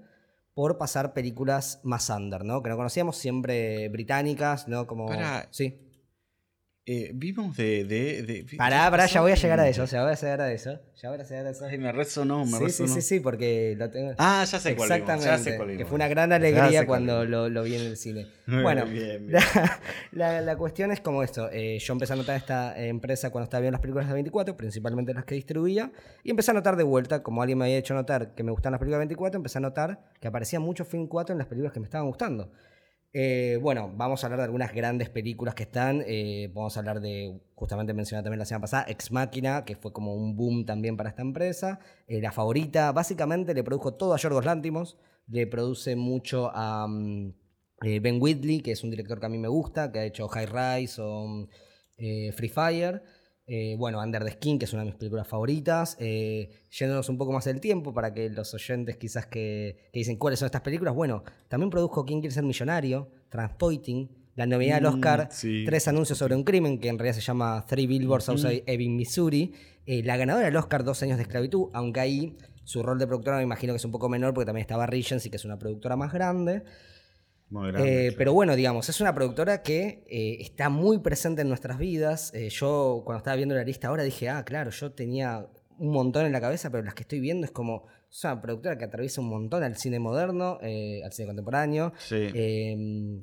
por 0.55 0.79
pasar 0.79 1.13
películas 1.13 1.81
más 1.83 2.09
under, 2.11 2.45
¿no? 2.45 2.63
Que 2.63 2.71
no 2.71 2.77
conocíamos, 2.77 3.17
siempre 3.17 3.89
británicas, 3.89 4.69
¿no? 4.69 4.87
Como... 4.87 5.07
Pará. 5.07 5.49
Sí. 5.51 5.84
Eh, 6.87 7.13
vimos 7.15 7.57
de. 7.57 7.85
de, 7.85 8.23
de 8.25 8.47
Pará, 8.59 8.91
pará, 8.91 9.07
ya 9.07 9.23
voy 9.23 9.33
a 9.33 9.37
llegar 9.37 9.59
a 9.59 9.67
eso, 9.67 9.87
ya 9.87 10.03
voy 10.03 10.13
a 10.13 10.15
llegar 10.17 10.41
a 10.43 10.53
eso. 10.53 10.79
Ya 11.01 11.09
voy 11.11 11.19
a 11.19 11.23
llegar 11.23 11.47
a 11.47 11.51
eso. 11.51 11.65
Ay, 11.65 11.79
me 11.79 11.91
resonó, 11.93 12.45
me 12.45 12.51
Sí, 12.51 12.57
sí, 12.59 12.65
resonó. 12.65 12.95
sí, 12.95 13.01
sí, 13.01 13.21
porque 13.21 13.75
lo 13.79 13.89
tengo... 13.91 14.13
Ah, 14.19 14.45
ya 14.47 14.59
sé 14.61 14.77
cuál 14.77 14.91
vimos, 14.91 15.01
Exactamente, 15.01 15.25
ya 15.27 15.39
sé 15.39 15.57
cuál 15.57 15.69
que 15.69 15.73
vimos. 15.77 15.89
fue 15.89 15.97
una 15.97 16.09
gran 16.09 16.31
alegría 16.35 16.87
cuando 16.87 17.25
lo, 17.25 17.49
lo 17.49 17.63
vi 17.63 17.77
en 17.77 17.81
el 17.87 17.97
cine. 17.97 18.27
Muy 18.47 18.63
Bueno, 18.63 18.85
bien, 18.85 19.27
bien. 19.27 19.33
La, 19.33 19.81
la- 20.13 20.41
la 20.43 20.57
cuestión 20.59 20.93
es 20.93 21.01
como 21.01 21.23
esto. 21.23 21.49
eh, 21.51 21.79
yo 21.79 21.93
empecé 21.95 22.13
a 22.13 22.17
notar 22.17 22.37
esta 22.37 22.79
empresa 22.79 23.31
cuando 23.31 23.45
estaba 23.45 23.63
viendo 23.63 23.77
las 23.77 23.81
películas 23.81 24.07
de 24.07 24.13
24, 24.13 24.55
principalmente 24.55 25.15
las 25.15 25.25
que 25.25 25.37
distribuía, 25.37 25.91
y 26.23 26.29
empecé 26.31 26.51
a 26.51 26.55
notar 26.55 26.77
de 26.77 26.85
vuelta, 26.85 27.23
como 27.23 27.41
alguien 27.41 27.57
me 27.57 27.65
había 27.65 27.79
hecho 27.79 27.95
notar 27.95 28.35
que 28.35 28.43
me 28.43 28.51
gustaban 28.53 28.73
las 28.73 28.81
películas 28.81 28.99
de 28.99 29.07
24, 29.07 29.39
empecé 29.39 29.57
a 29.57 29.63
notar 29.63 30.01
que 30.21 30.29
aparecía 30.29 30.61
mucho 30.61 30.85
Film 30.85 31.07
4 31.07 31.33
en 31.33 31.39
las 31.39 31.47
películas 31.47 31.73
que 31.73 31.81
me 31.81 31.87
estaban 31.87 32.07
gustando. 32.09 32.53
Eh, 33.17 33.59
bueno, 33.63 33.93
vamos 33.97 34.23
a 34.25 34.27
hablar 34.27 34.41
de 34.41 34.45
algunas 34.47 34.73
grandes 34.75 35.09
películas 35.09 35.55
que 35.55 35.63
están. 35.63 36.03
eh, 36.07 36.51
vamos 36.53 36.77
a 36.77 36.81
hablar 36.81 37.01
de, 37.01 37.41
justamente 37.55 37.95
mencioné 37.95 38.25
también 38.25 38.41
la 38.41 38.45
semana 38.45 38.63
pasada, 38.63 38.87
Ex 38.89 39.13
Machina, 39.13 39.65
que 39.65 39.77
fue 39.77 39.93
como 39.93 40.15
un 40.17 40.37
boom 40.37 40.65
también 40.67 40.97
para 40.97 41.11
esta 41.11 41.23
empresa. 41.23 41.79
Eh, 42.09 42.21
la 42.21 42.33
favorita, 42.33 42.91
básicamente 42.91 43.55
le 43.55 43.63
produjo 43.63 43.95
todo 43.95 44.15
a 44.15 44.17
Yorgos 44.19 44.45
Lántimos, 44.45 44.99
le 45.29 45.47
produce 45.47 45.95
mucho 45.95 46.51
a 46.53 46.89
mm, 46.89 47.35
Ben 48.03 48.21
Whitley, 48.21 48.61
que 48.63 48.73
es 48.73 48.83
un 48.83 48.91
director 48.91 49.21
que 49.21 49.27
a 49.27 49.29
mí 49.29 49.39
me 49.39 49.49
gusta, 49.49 49.93
que 49.93 50.01
ha 50.01 50.05
hecho 50.05 50.27
High 50.29 50.47
Rise 50.47 51.01
o 51.01 51.25
mm, 51.27 51.49
Free 52.33 52.49
Fire. 52.49 53.03
Eh, 53.47 53.77
bueno, 53.79 54.01
Under 54.01 54.25
the 54.25 54.31
Skin, 54.31 54.59
que 54.59 54.65
es 54.65 54.73
una 54.73 54.83
de 54.83 54.87
mis 54.87 54.95
películas 54.95 55.29
favoritas. 55.29 55.97
Eh, 56.01 56.51
yéndonos 56.71 57.09
un 57.09 57.19
poco 57.19 57.33
más 57.33 57.45
del 57.45 57.61
tiempo 57.61 57.93
para 57.93 58.15
que 58.15 58.31
los 58.31 58.55
oyentes 58.55 58.97
quizás 58.97 59.27
que, 59.27 59.77
que 59.93 59.99
dicen 59.99 60.17
cuáles 60.17 60.39
son 60.39 60.47
estas 60.47 60.63
películas. 60.63 60.95
Bueno, 60.95 61.25
también 61.49 61.71
produjo 61.71 62.05
¿Quién 62.05 62.21
quiere 62.21 62.35
ser 62.35 62.45
millonario? 62.45 63.11
Transpoiting, 63.29 64.11
la 64.37 64.47
novedad 64.47 64.77
del 64.77 64.85
Mm, 64.85 64.95
Oscar, 64.95 65.29
sí. 65.31 65.65
Tres 65.67 65.87
anuncios 65.89 66.19
sobre 66.19 66.35
un 66.35 66.45
crimen, 66.45 66.79
que 66.79 66.89
en 66.89 66.99
realidad 66.99 67.17
se 67.17 67.21
llama 67.21 67.65
Three 67.69 67.87
Billboards 67.87 68.29
Outside 68.31 68.65
Ebbing, 68.67 68.97
Missouri. 68.97 69.53
Eh, 69.87 70.03
la 70.03 70.17
ganadora 70.17 70.47
del 70.47 70.57
Oscar, 70.57 70.83
Dos 70.83 71.03
años 71.03 71.19
de 71.19 71.25
esclavitud, 71.25 71.69
aunque 71.75 72.01
ahí 72.01 72.37
su 72.65 72.83
rol 72.83 72.99
de 72.99 73.07
productora 73.07 73.37
me 73.37 73.43
imagino 73.43 73.75
que 73.75 73.77
es 73.77 73.85
un 73.85 73.93
poco 73.93 74.09
menor 74.09 74.33
porque 74.33 74.47
también 74.47 74.63
estaba 74.63 74.87
Regency, 74.87 75.29
que 75.29 75.37
es 75.37 75.45
una 75.45 75.59
productora 75.59 75.97
más 75.97 76.13
grande. 76.15 76.63
Muy 77.55 77.71
grande, 77.71 78.09
Eh. 78.09 78.13
Pero 78.19 78.33
bueno, 78.33 78.57
digamos, 78.57 78.89
es 78.89 79.01
una 79.01 79.15
productora 79.15 79.63
que 79.63 80.05
eh, 80.09 80.39
está 80.41 80.69
muy 80.69 80.99
presente 80.99 81.43
en 81.43 81.49
nuestras 81.49 81.79
vidas. 81.79 82.33
Eh, 82.35 82.49
yo 82.51 83.03
cuando 83.05 83.19
estaba 83.19 83.37
viendo 83.37 83.55
la 83.55 83.63
lista 83.65 83.89
ahora 83.89 84.03
dije, 84.03 84.29
ah, 84.29 84.45
claro, 84.45 84.71
yo 84.73 84.93
tenía 84.93 85.47
un 85.79 85.93
montón 85.93 86.27
en 86.27 86.33
la 86.33 86.41
cabeza, 86.41 86.71
pero 86.71 86.83
las 86.83 86.95
que 86.95 87.03
estoy 87.03 87.21
viendo 87.21 87.45
es 87.45 87.53
como, 87.53 87.87
es 88.11 88.25
una 88.25 88.41
productora 88.43 88.77
que 88.77 88.85
atraviesa 88.85 89.21
un 89.21 89.29
montón 89.29 89.63
al 89.63 89.77
cine 89.77 89.99
moderno, 90.01 90.59
al 90.61 91.13
cine 91.13 91.27
contemporáneo. 91.29 91.93
Sí. 91.99 92.27
eh, 92.35 93.23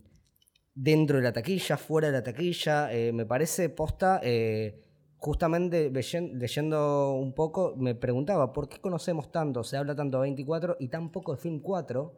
dentro 0.74 1.18
de 1.18 1.24
la 1.24 1.34
taquilla, 1.34 1.76
fuera 1.78 2.08
de 2.08 2.14
la 2.14 2.24
taquilla. 2.24 2.90
me 3.14 3.26
parece 3.26 3.70
posta. 3.70 4.22
justamente 5.18 5.92
leyen- 5.92 6.32
leyendo 6.40 7.14
un 7.14 7.34
poco, 7.36 7.76
me 7.78 7.94
preguntaba 7.94 8.52
por 8.54 8.68
qué 8.68 8.80
conocemos 8.80 9.32
tanto, 9.32 9.64
se 9.64 9.78
habla 9.78 9.94
tanto 9.96 10.18
de 10.18 10.22
24 10.24 10.78
y 10.80 10.88
tan 10.88 11.12
poco 11.12 11.36
de 11.36 11.38
Film 11.42 11.60
4, 11.62 12.14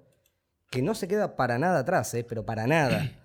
que 0.74 0.82
no 0.82 0.96
se 0.96 1.08
queda 1.08 1.36
para 1.36 1.60
nada 1.60 1.80
atrás, 1.80 2.12
eh, 2.16 2.26
pero 2.28 2.46
para 2.46 2.66
nada. 2.68 3.12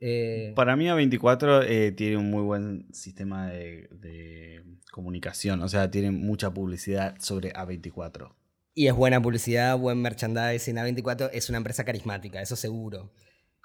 Eh, 0.00 0.52
Para 0.54 0.76
mí 0.76 0.84
A24 0.84 1.64
eh, 1.66 1.90
tiene 1.90 2.18
un 2.18 2.30
muy 2.30 2.42
buen 2.44 2.86
sistema 2.94 3.48
de, 3.48 3.88
de 3.90 4.62
comunicación, 4.92 5.60
o 5.60 5.68
sea, 5.68 5.90
tiene 5.90 6.12
mucha 6.12 6.54
publicidad 6.54 7.16
sobre 7.18 7.52
A24. 7.52 8.32
y 8.74 8.86
es 8.86 8.94
buena 8.94 9.20
publicidad, 9.20 9.76
buen 9.76 10.00
merchandising. 10.00 10.76
A24 10.76 11.30
es 11.32 11.48
una 11.48 11.58
empresa 11.58 11.82
carismática, 11.84 12.40
eso 12.40 12.54
seguro. 12.54 13.10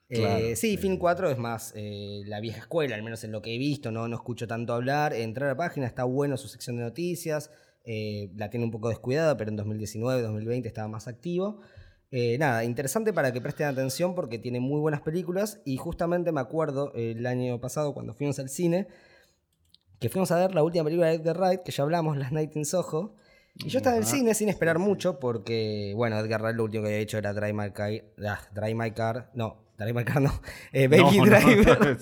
Claro, 0.10 0.44
sí, 0.56 0.76
sí. 0.76 0.98
4 0.98 1.30
es 1.30 1.38
más 1.38 1.72
la 1.76 2.40
vieja 2.40 2.62
escuela, 2.62 2.96
al 2.96 3.04
menos 3.04 3.24
en 3.24 3.32
lo 3.32 3.44
que 3.44 3.54
he 3.54 3.60
visto, 3.60 3.92
no, 3.92 4.08
no 4.08 4.16
escucho 4.16 4.48
tanto 4.48 4.74
hablar. 4.74 5.14
Entrar 5.14 5.50
a 5.50 5.54
la 5.54 5.58
página, 5.58 5.86
está 5.86 6.04
bueno 6.04 6.38
su 6.38 6.48
sección 6.48 6.78
de 6.78 6.82
noticias, 6.82 7.52
la 7.86 8.50
tiene 8.50 8.66
un 8.66 8.72
poco 8.72 8.90
descuidada, 8.90 9.38
pero 9.38 9.52
en 9.52 9.56
2019, 9.58 10.24
2020 10.24 10.68
estaba 10.68 10.88
más 10.88 11.08
activo. 11.08 11.62
Eh, 12.16 12.38
nada, 12.38 12.64
interesante 12.64 13.12
para 13.12 13.34
que 13.34 13.42
presten 13.42 13.66
atención 13.66 14.14
porque 14.14 14.38
tiene 14.38 14.60
muy 14.60 14.80
buenas 14.80 15.02
películas 15.02 15.62
y 15.66 15.78
justamente 15.78 16.32
me 16.32 16.42
acuerdo 16.42 16.92
el 16.94 17.26
año 17.26 17.60
pasado 17.60 17.96
cuando 17.96 18.14
fuimos 18.14 18.38
al 18.38 18.50
cine 18.50 18.88
que 20.00 20.10
fuimos 20.10 20.30
a 20.32 20.36
ver 20.38 20.54
la 20.54 20.62
última 20.62 20.84
película 20.84 21.08
de 21.08 21.16
Edgar 21.16 21.38
Wright, 21.40 21.62
que 21.64 21.72
ya 21.72 21.82
hablamos, 21.84 22.16
Last 22.18 22.32
Night 22.34 22.56
in 22.56 22.66
Soho. 22.66 23.16
Y 23.56 23.70
yo 23.70 23.78
estaba 23.78 23.96
en 23.96 24.04
el 24.04 24.08
cine 24.08 24.34
sin 24.36 24.50
esperar 24.50 24.78
mucho 24.78 25.18
porque, 25.20 25.94
bueno, 25.96 26.20
Edgar 26.20 26.42
Wright 26.42 26.56
lo 26.58 26.66
último 26.66 26.84
que 26.84 26.90
había 26.90 27.00
hecho 27.02 27.18
era 27.18 27.34
Drive 27.34 27.54
My 27.54 27.72
Car, 27.72 27.92
ah, 28.28 28.40
Drive 28.54 28.76
My 28.76 28.92
Car, 28.92 29.32
no, 29.34 29.64
Drive 29.78 29.94
My 29.94 30.04
Car 30.04 30.22
no, 30.22 30.40
eh, 30.74 30.88
Baby 30.88 31.18
No, 31.20 31.26
no, 31.26 31.32
Driver. 31.32 31.98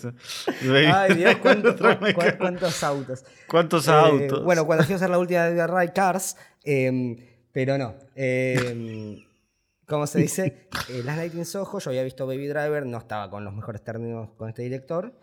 Baby- 0.64 0.86
Ay, 0.94 1.14
Dios, 1.16 1.36
cuántos, 1.42 1.78
Drive 1.78 2.00
My 2.02 2.14
cuán- 2.14 2.28
Car. 2.28 2.38
cuántos 2.38 2.84
autos. 2.84 3.24
¿Cuántos 3.48 3.88
Eh, 3.88 3.92
autos? 3.92 4.44
bueno, 4.44 4.66
cuando 4.66 4.84
fuimos 4.84 5.02
a 5.02 5.06
hacer 5.06 5.10
la 5.12 5.20
última 5.20 5.44
de 5.46 5.54
Edgar 5.54 5.72
Wright 5.72 5.94
Cars, 5.94 6.36
eh, 6.66 7.16
pero 7.54 7.78
no. 7.78 7.94
¿Cómo 9.92 10.08
se 10.08 10.20
dice? 10.20 10.70
Eh, 10.90 11.04
Last 11.04 11.18
Night 11.18 11.36
in 11.36 11.46
Soho, 11.46 11.80
yo 11.80 11.90
había 11.90 12.04
visto 12.04 12.26
Baby 12.26 12.48
Driver, 12.48 12.86
no 12.86 12.98
estaba 12.98 13.30
con 13.30 13.44
los 13.44 13.54
mejores 13.54 13.84
términos 13.84 14.30
con 14.38 14.48
este 14.48 14.62
director, 14.62 15.14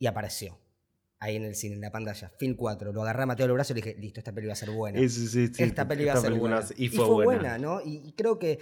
y 0.00 0.06
apareció 0.06 0.58
ahí 1.20 1.36
en 1.36 1.44
el 1.44 1.54
cine, 1.54 1.76
en 1.76 1.80
la 1.80 1.92
pantalla. 1.92 2.32
Film 2.36 2.56
4, 2.56 2.92
lo 2.92 3.02
agarré 3.02 3.22
a 3.22 3.26
Mateo 3.26 3.46
Lobrazo 3.46 3.72
y 3.72 3.76
le 3.76 3.82
dije, 3.82 4.00
listo, 4.00 4.18
esta 4.18 4.32
peli 4.32 4.48
va 4.48 4.54
a 4.54 4.56
ser 4.56 4.70
buena. 4.70 4.98
Sí, 4.98 5.08
sí, 5.08 5.28
sí, 5.28 5.54
sí, 5.54 5.62
esta 5.62 5.86
peli 5.86 6.04
va 6.06 6.14
a 6.14 6.16
ser 6.16 6.34
buena. 6.34 6.60
Y 6.76 6.88
fue, 6.88 7.06
buena. 7.06 7.56
¿no? 7.58 7.80
Y, 7.80 8.02
y 8.04 8.12
creo 8.12 8.40
que 8.40 8.58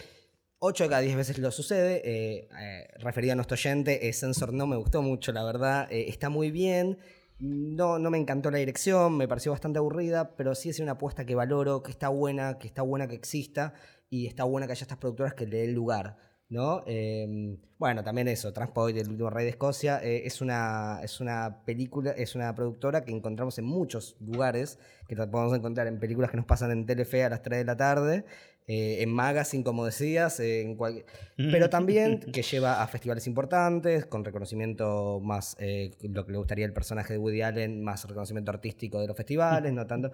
8 0.59 0.85
de 0.85 0.91
cada 0.91 1.01
10 1.01 1.17
veces 1.17 1.39
lo 1.39 1.51
sucede. 1.51 2.03
Eh, 2.05 2.49
eh, 2.61 2.89
referido 2.99 3.33
a 3.33 3.37
nuestro 3.37 3.55
oyente, 3.55 4.07
eh, 4.07 4.13
Sensor 4.13 4.53
no 4.53 4.67
me 4.67 4.77
gustó 4.77 5.01
mucho, 5.01 5.33
la 5.33 5.45
verdad. 5.45 5.91
Eh, 5.91 6.07
está 6.09 6.29
muy 6.29 6.51
bien. 6.51 6.99
No, 7.39 7.99
no 7.99 8.11
me 8.11 8.19
encantó 8.19 8.51
la 8.51 8.59
dirección, 8.59 9.17
me 9.17 9.27
pareció 9.27 9.51
bastante 9.51 9.79
aburrida, 9.79 10.37
pero 10.37 10.55
sí 10.55 10.69
es 10.69 10.79
una 10.79 10.93
apuesta 10.93 11.25
que 11.25 11.35
valoro, 11.35 11.83
que 11.83 11.91
está 11.91 12.09
buena, 12.09 12.59
que 12.59 12.69
está 12.69 12.83
buena 12.83 13.09
que 13.09 13.17
exista 13.17 13.75
y 14.11 14.27
está 14.27 14.45
buena 14.45 14.67
que 14.67 14.73
haya 14.73 14.83
estas 14.85 14.99
productoras 14.99 15.35
que 15.35 15.47
le 15.47 15.59
den 15.59 15.75
lugar. 15.75 16.17
¿no? 16.51 16.85
Eh, 16.87 17.57
bueno, 17.79 18.05
también 18.05 18.29
eso, 18.29 18.53
Transpoint, 18.53 18.97
el 18.99 19.09
último 19.09 19.31
rey 19.31 19.45
de 19.45 19.51
Escocia, 19.51 19.99
eh, 20.05 20.23
es, 20.27 20.41
una, 20.41 21.01
es 21.03 21.21
una 21.21 21.65
película, 21.65 22.13
es 22.13 22.35
una 22.37 22.55
productora 22.55 23.03
que 23.03 23.11
encontramos 23.11 23.59
en 23.59 23.65
muchos 23.65 24.17
lugares, 24.21 24.79
que 25.09 25.17
la 25.17 25.29
podemos 25.29 25.57
encontrar 25.57 25.87
en 25.89 25.99
películas 25.99 26.31
que 26.31 26.37
nos 26.37 26.47
pasan 26.47 26.71
en 26.71 26.87
Telefe 26.87 27.25
a 27.25 27.31
las 27.31 27.43
3 27.43 27.59
de 27.61 27.65
la 27.65 27.77
tarde, 27.77 28.25
eh, 28.67 29.03
en 29.03 29.11
Magazine, 29.13 29.65
como 29.65 29.85
decías, 29.85 30.39
en 30.39 30.77
cual- 30.77 31.05
pero 31.37 31.69
también 31.71 32.21
que 32.33 32.43
lleva 32.43 32.83
a 32.83 32.87
festivales 32.89 33.27
importantes, 33.27 34.07
con 34.07 34.25
reconocimiento 34.25 35.21
más, 35.21 35.57
eh, 35.59 35.93
lo 36.03 36.25
que 36.25 36.33
le 36.33 36.39
gustaría 36.39 36.67
al 36.67 36.73
personaje 36.73 37.15
de 37.15 37.19
Woody 37.19 37.43
Allen, 37.43 37.83
más 37.83 38.05
reconocimiento 38.07 38.51
artístico 38.53 39.01
de 39.01 39.09
los 39.09 39.17
festivales, 39.17 39.73
no 39.73 39.87
tanto. 39.87 40.13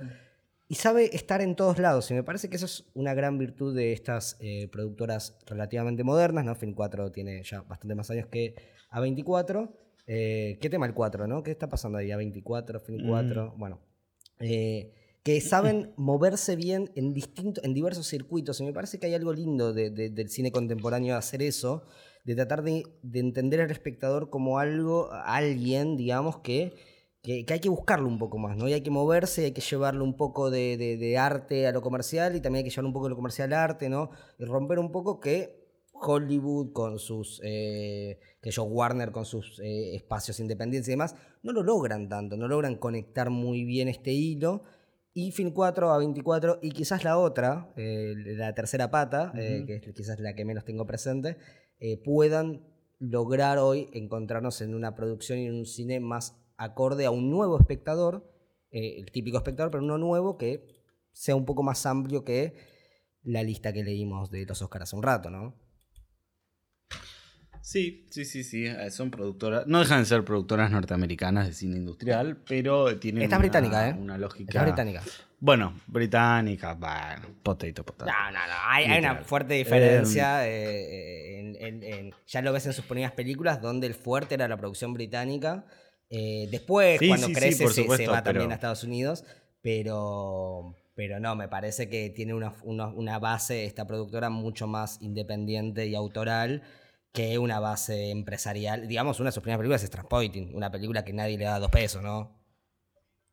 Y 0.71 0.77
sabe 0.77 1.17
estar 1.17 1.41
en 1.43 1.57
todos 1.57 1.81
lados, 1.81 2.09
y 2.13 2.15
me 2.15 2.23
parece 2.23 2.49
que 2.49 2.55
eso 2.55 2.67
es 2.67 2.85
una 2.95 3.13
gran 3.13 3.39
virtud 3.39 3.75
de 3.75 3.93
estas 3.93 4.37
eh, 4.39 4.69
productoras 4.71 5.37
relativamente 5.47 6.05
modernas, 6.05 6.45
¿no? 6.45 6.55
Film 6.55 6.75
4 6.75 7.11
tiene 7.11 7.43
ya 7.43 7.63
bastante 7.63 7.97
más 7.97 8.09
años 8.13 8.29
que 8.29 8.55
A24. 8.93 9.69
Eh, 10.07 10.59
¿Qué 10.61 10.71
tema 10.71 10.87
el 10.87 10.95
4, 10.95 11.27
no? 11.27 11.43
¿Qué 11.43 11.51
está 11.51 11.69
pasando 11.69 11.99
ahí? 11.99 12.11
A24, 12.11 12.81
Film 12.81 13.09
4, 13.09 13.55
bueno. 13.59 13.81
Eh, 14.39 14.93
que 15.25 15.41
saben 15.41 15.93
moverse 15.97 16.55
bien 16.55 16.93
en, 16.95 17.15
distinto, 17.15 17.61
en 17.65 17.75
diversos 17.75 18.07
circuitos, 18.07 18.61
y 18.61 18.65
me 18.65 18.73
parece 18.73 19.01
que 19.01 19.07
hay 19.07 19.15
algo 19.15 19.33
lindo 19.33 19.73
de- 19.73 19.91
de- 19.91 20.11
del 20.11 20.29
cine 20.31 20.53
contemporáneo 20.53 21.15
de 21.15 21.19
hacer 21.19 21.43
eso, 21.43 21.83
de 22.25 22.37
tratar 22.37 22.63
de, 22.63 22.85
de 23.03 23.19
entender 23.19 23.61
al 23.61 23.73
espectador 23.73 24.31
como 24.31 24.61
algo, 24.61 25.11
alguien, 25.13 25.97
digamos, 25.97 26.39
que 26.39 26.75
que, 27.23 27.45
que 27.45 27.53
hay 27.55 27.61
que 27.61 27.69
buscarlo 27.69 28.09
un 28.09 28.19
poco 28.19 28.39
más, 28.39 28.57
¿no? 28.57 28.67
Y 28.69 28.73
hay 28.73 28.81
que 28.83 28.91
moverse, 28.91 29.45
hay 29.47 29.53
que 29.53 29.61
llevarle 29.61 30.03
un 30.03 30.17
poco 30.17 30.51
de, 30.51 30.77
de- 30.77 30.97
de 30.97 31.19
arte 31.19 31.67
a 31.67 31.73
lo 31.73 31.83
comercial 31.83 32.35
y 32.37 32.41
también 32.41 32.65
hay 32.65 32.65
que 32.65 32.71
llevar 32.71 32.87
un 32.87 32.93
poco 32.93 33.07
de 33.07 33.11
lo 33.11 33.17
comercial 33.17 33.53
al 33.53 33.59
arte, 33.61 33.89
¿no? 33.89 34.11
Y 34.39 34.45
romper 34.45 34.79
un 34.79 34.91
poco 34.91 35.21
que 35.21 35.61
Hollywood 35.93 36.73
con 36.73 36.99
sus, 36.99 37.41
eh, 37.45 38.19
que 38.41 38.51
yo 38.51 38.65
Warner 38.65 39.13
con 39.13 39.27
sus 39.27 39.61
eh, 39.63 39.95
espacios 39.97 40.41
independientes 40.41 40.89
y 40.89 40.93
demás, 40.93 41.15
no 41.43 41.53
lo 41.53 41.63
logran 41.63 42.09
tanto, 42.09 42.39
no 42.39 42.49
logran 42.49 42.77
conectar 42.77 43.29
muy 43.29 43.65
bien 43.65 43.89
este 43.89 44.13
hilo. 44.13 44.63
Y 45.13 45.33
Film 45.33 45.51
4 45.51 45.91
a 45.93 45.99
24 45.99 46.61
y 46.63 46.71
quizás 46.71 47.05
la 47.05 47.19
otra, 47.19 47.73
eh, 47.77 48.15
la 48.17 48.55
tercera 48.55 48.91
pata, 48.91 49.33
que 49.35 49.75
es 49.75 49.93
quizás 49.93 50.21
la 50.21 50.35
que 50.35 50.45
menos 50.47 50.65
tengo 50.65 50.87
presente, 50.87 51.37
puedan 52.05 52.65
lograr 52.99 53.59
hoy 53.59 53.89
encontrarnos 53.93 54.61
en 54.61 54.75
una 54.75 54.95
producción 54.95 55.39
y 55.39 55.47
en 55.47 55.55
un 55.55 55.67
cine 55.67 55.99
más 56.01 56.40
acorde 56.63 57.07
a 57.07 57.11
un 57.11 57.31
nuevo 57.31 57.59
espectador, 57.59 58.31
eh, 58.71 58.97
el 58.99 59.11
típico 59.11 59.39
espectador, 59.39 59.71
pero 59.71 59.83
uno 59.83 59.99
nuevo 59.99 60.37
que 60.39 60.65
sea 61.13 61.35
un 61.35 61.45
poco 61.45 61.63
más 61.63 61.85
amplio 61.87 62.25
que 62.25 62.55
la 63.23 63.43
lista 63.43 63.73
que 63.73 63.83
leímos 63.83 64.31
de 64.31 64.47
los 64.47 64.61
Oscars 64.63 64.85
hace 64.85 64.97
un 64.97 65.03
rato, 65.03 65.31
¿no? 65.31 65.55
Sí, 67.63 68.07
sí, 68.11 68.25
sí, 68.25 68.43
sí. 68.43 68.67
eh, 68.67 68.91
Son 68.91 69.11
productoras. 69.11 69.67
No 69.67 69.81
dejan 69.81 70.01
de 70.01 70.07
ser 70.07 70.25
productoras 70.25 70.71
norteamericanas 70.71 71.47
de 71.47 71.53
cine 71.53 71.77
industrial, 71.77 72.39
pero 72.49 72.99
tienen. 72.99 73.23
Esta 73.23 73.37
es 73.37 73.39
una- 73.39 73.49
británica, 73.49 73.89
¿eh? 73.91 73.93
Una 73.99 74.17
lógica. 74.19 74.51
Esta 74.51 74.61
es 74.61 74.65
británica. 74.67 75.03
Bueno, 75.39 75.75
británica, 75.87 76.75
bueno, 76.75 77.35
potato, 77.43 77.85
potato. 77.85 78.11
No, 78.11 78.27
no, 78.33 78.39
no. 78.47 78.55
Hay, 78.67 78.85
hay 78.87 78.99
una 79.01 79.17
fuerte 79.17 79.55
diferencia. 79.55 80.47
eh, 80.49 81.39
en- 81.39 81.57
en- 81.57 81.83
en- 81.83 82.15
ya 82.27 82.43
lo 82.43 82.53
ves 82.53 82.67
en 82.67 82.73
sus 82.73 82.85
primeras 82.87 83.13
películas, 83.13 83.61
donde 83.61 83.87
el 83.87 83.95
fuerte 83.95 84.35
era 84.35 84.49
la 84.49 84.57
producción 84.57 84.95
británica. 84.95 85.65
Eh, 86.11 86.49
después, 86.51 86.99
Sí, 86.99 87.09
cuando 87.09 87.29
sí, 87.29 87.35
sí, 87.35 87.41
crece, 87.41 87.63
por 87.65 87.73
se- 87.73 88.07
va 88.09 88.23
también 88.23 88.51
a 88.51 88.55
Estados 88.55 88.85
Unidos. 88.85 89.25
Pero, 89.63 90.75
pero 90.95 91.21
no, 91.21 91.37
me 91.37 91.49
parece 91.49 91.89
que 91.89 92.11
tiene 92.11 92.35
una, 92.35 92.53
una- 92.65 92.89
una 92.89 93.19
base, 93.19 93.65
esta 93.65 93.87
productora, 93.87 94.31
mucho 94.31 94.67
más 94.67 95.01
independiente 95.01 95.87
y 95.87 95.95
autoral 95.95 96.63
que 97.13 97.39
una 97.39 97.61
base 97.61 98.11
empresarial. 98.11 98.89
Digamos, 98.89 99.21
una 99.21 99.29
de 99.29 99.33
sus 99.33 99.43
primeras 99.43 99.59
películas 99.59 99.83
es 99.83 99.91
Transpointing, 99.91 100.55
una 100.55 100.71
película 100.71 101.05
que 101.05 101.13
nadie 101.13 101.37
le 101.39 101.45
da 101.45 101.59
dos 101.59 101.71
pesos, 101.71 102.03
¿no? 102.03 102.39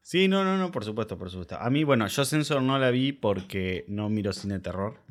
Sí, 0.02 0.28
no, 0.30 0.44
no, 0.46 0.58
no, 0.58 0.72
por 0.72 0.86
supuesto, 0.86 1.18
por 1.18 1.30
supuesto. 1.30 1.58
A 1.60 1.70
mí, 1.70 1.84
bueno, 1.84 2.08
yo 2.08 2.24
Sensor 2.24 2.62
no 2.62 2.80
la 2.80 2.92
vi 2.92 3.12
porque 3.12 3.84
no 3.90 4.08
miro 4.10 4.32
cine 4.32 4.54
de 4.56 4.60
terror, 4.62 5.02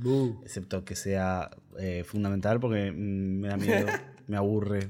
excepto 0.42 0.84
que 0.86 0.96
sea 0.96 1.50
eh, 1.78 2.02
fundamental 2.04 2.58
porque 2.60 2.90
mm, 2.92 3.40
me 3.40 3.48
da 3.48 3.56
miedo, 3.58 3.86
me 4.26 4.36
aburre. 4.38 4.88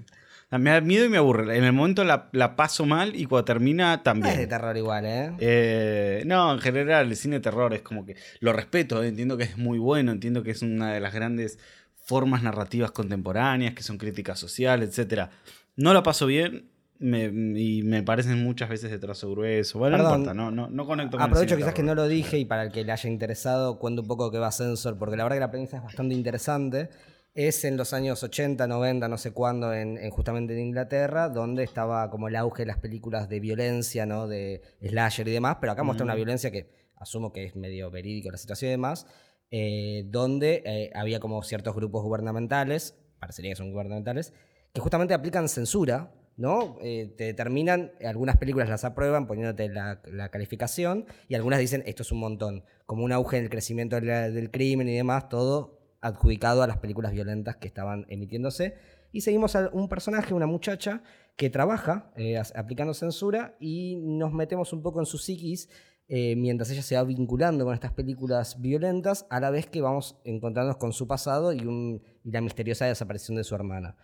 Me 0.51 0.71
da 0.71 0.81
miedo 0.81 1.05
y 1.05 1.09
me 1.09 1.19
aburre. 1.19 1.57
En 1.59 1.65
el 1.65 1.73
momento 1.73 2.05
la, 2.05 2.29
la 2.33 2.55
paso 2.55 2.87
mal 2.87 3.17
y 3.17 3.27
cuando 3.27 3.45
termina 3.45 3.89
No 3.89 3.93
es 3.95 3.99
de 3.99 4.05
también. 4.05 4.49
terror 4.49 4.77
igual, 4.77 5.05
¿eh? 5.05 5.33
Eh, 5.41 6.23
no, 6.27 6.53
en 6.53 6.61
general, 6.61 7.09
el 7.09 7.17
cine 7.17 7.37
de 7.37 7.41
terror 7.41 7.75
es 7.75 7.83
como 7.83 8.07
que 8.07 8.15
lo 8.41 8.53
respeto, 8.53 9.03
eh, 9.03 9.09
entiendo 9.09 9.37
que 9.37 9.45
es 9.45 9.59
muy 9.59 9.79
bueno, 9.79 10.13
entiendo 10.13 10.43
que 10.45 10.53
es 10.53 10.63
una 10.63 10.93
de 10.95 11.01
las 11.01 11.13
grandes 11.13 11.59
formas 12.05 12.43
narrativas 12.45 12.93
contemporáneas, 12.93 13.75
que 13.75 13.83
son 13.83 13.99
críticas 13.99 14.39
sociales, 14.39 14.97
etc. 14.97 15.29
No 15.75 15.93
la 15.93 16.05
paso 16.05 16.27
bien 16.27 16.71
me- 17.01 17.25
y 17.61 17.83
me 17.83 18.03
parecen 18.05 18.43
muchas 18.43 18.69
veces 18.69 18.91
de 18.93 18.99
trazo 19.01 19.29
grueso. 19.33 19.81
Bueno, 19.81 19.97
Perdón. 19.97 20.13
no 20.13 20.19
importa, 20.19 20.35
no, 20.35 20.51
no, 20.53 20.69
no 20.71 20.87
conecto 20.87 21.17
con 21.19 21.27
Aprovecho 21.27 21.57
quizás 21.57 21.75
que 21.75 21.83
no 21.83 21.95
lo 21.97 22.07
dije 22.07 22.39
y 22.39 22.45
para 22.45 22.63
el 22.63 22.71
que 22.73 22.85
le 22.85 22.93
haya 22.93 23.11
interesado 23.11 23.79
cuento 23.81 24.03
un 24.03 24.09
poco 24.09 24.31
qué 24.31 24.39
va 24.39 24.53
Sensor, 24.53 24.97
porque 24.97 25.17
la 25.17 25.25
verdad 25.25 25.37
que 25.37 25.41
la 25.41 25.51
premisa 25.51 25.77
es 25.79 25.83
bastante 25.83 26.15
interesante. 26.15 26.89
Es 27.37 27.67
en 27.67 27.77
los 27.77 27.93
años 27.93 28.23
80, 28.23 28.67
90, 28.67 29.09
no 29.09 29.19
sé 29.19 29.33
cuándo, 29.33 29.75
en, 29.75 29.99
en- 29.99 30.11
justamente 30.11 30.55
en 30.55 30.61
Inglaterra, 30.61 31.29
donde 31.29 31.65
estaba 31.65 32.09
como 32.09 32.29
el 32.29 32.37
auge 32.37 32.63
de 32.63 32.67
las 32.67 32.79
películas 32.79 33.29
de 33.29 33.41
violencia, 33.41 34.07
¿no? 34.07 34.27
De 34.27 34.63
slasher 34.81 35.29
y 35.29 35.33
demás, 35.33 35.59
pero 35.61 35.73
acá 35.73 35.83
muestra 35.83 36.05
una 36.05 36.15
violencia 36.15 36.51
que 36.51 36.71
asumo 36.97 37.35
que 37.35 37.45
es 37.45 37.55
medio 37.55 37.91
verídico 37.91 38.31
la 38.31 38.39
situación 38.39 38.71
y 38.71 38.73
demás, 38.73 39.07
eh, 39.51 40.05
donde 40.07 40.63
eh, 40.65 40.91
había 40.95 41.21
como 41.21 41.43
ciertos 41.43 41.75
grupos 41.77 42.03
gubernamentales, 42.03 42.97
parecería 43.21 43.51
que 43.51 43.57
son 43.57 43.71
gubernamentales, 43.71 44.33
que 44.73 44.81
justamente 44.81 45.13
aplican 45.13 45.51
censura, 45.51 46.15
¿no? 46.39 46.79
Eh, 46.81 47.15
te 47.19 47.25
determinan, 47.25 47.93
algunas 48.03 48.39
películas 48.39 48.71
las 48.71 48.87
aprueban 48.87 49.27
poniéndote 49.27 49.69
la, 49.69 50.01
calificación 50.31 51.05
y 51.29 51.35
algunas 51.35 51.61
dicen 51.61 51.83
esto 51.85 52.03
es 52.03 52.13
un 52.13 52.21
montón, 52.21 52.65
como 52.87 53.05
un 53.05 53.13
auge 53.13 53.37
en 53.37 53.45
el 53.45 53.51
crecimiento 53.51 54.01
del 54.01 54.51
crimen 54.51 54.89
y 54.89 54.97
demás, 54.97 55.29
todo 55.29 55.76
adjudicado 56.07 56.63
a 56.63 56.67
las 56.67 56.79
películas 56.79 57.13
violentas 57.13 57.57
que 57.57 57.69
estaban 57.69 58.07
emitiéndose. 58.09 58.75
Y 59.13 59.21
seguimos 59.21 59.57
a 59.57 59.71
un 59.73 59.89
personaje, 59.89 60.35
una 60.35 60.47
muchacha, 60.47 61.03
que 61.37 61.51
trabaja 61.51 62.13
eh, 62.17 62.41
aplicando 62.55 62.95
censura 62.95 63.57
y 63.61 63.97
nos 63.97 64.33
metemos 64.33 64.73
un 64.73 64.83
poco 64.83 65.01
en 65.01 65.07
su 65.07 65.19
psiquis 65.19 65.69
eh, 66.09 66.37
mientras 66.37 66.71
ella 66.71 66.83
se 66.83 66.95
va 66.95 67.03
vinculando 67.03 67.65
con 67.65 67.75
estas 67.75 67.93
películas 67.93 68.61
violentas, 68.61 69.27
a 69.29 69.41
la 69.41 69.51
vez 69.51 69.67
que 69.67 69.81
vamos 69.81 70.17
encontrándonos 70.25 70.77
con 70.77 70.93
su 70.93 71.09
pasado 71.09 71.53
y, 71.53 71.59
y 71.59 72.31
la 72.31 72.41
misteriosa 72.41 72.87
desaparición 72.87 73.37
de 73.37 73.45
su 73.45 73.55
hermana. 73.55 73.97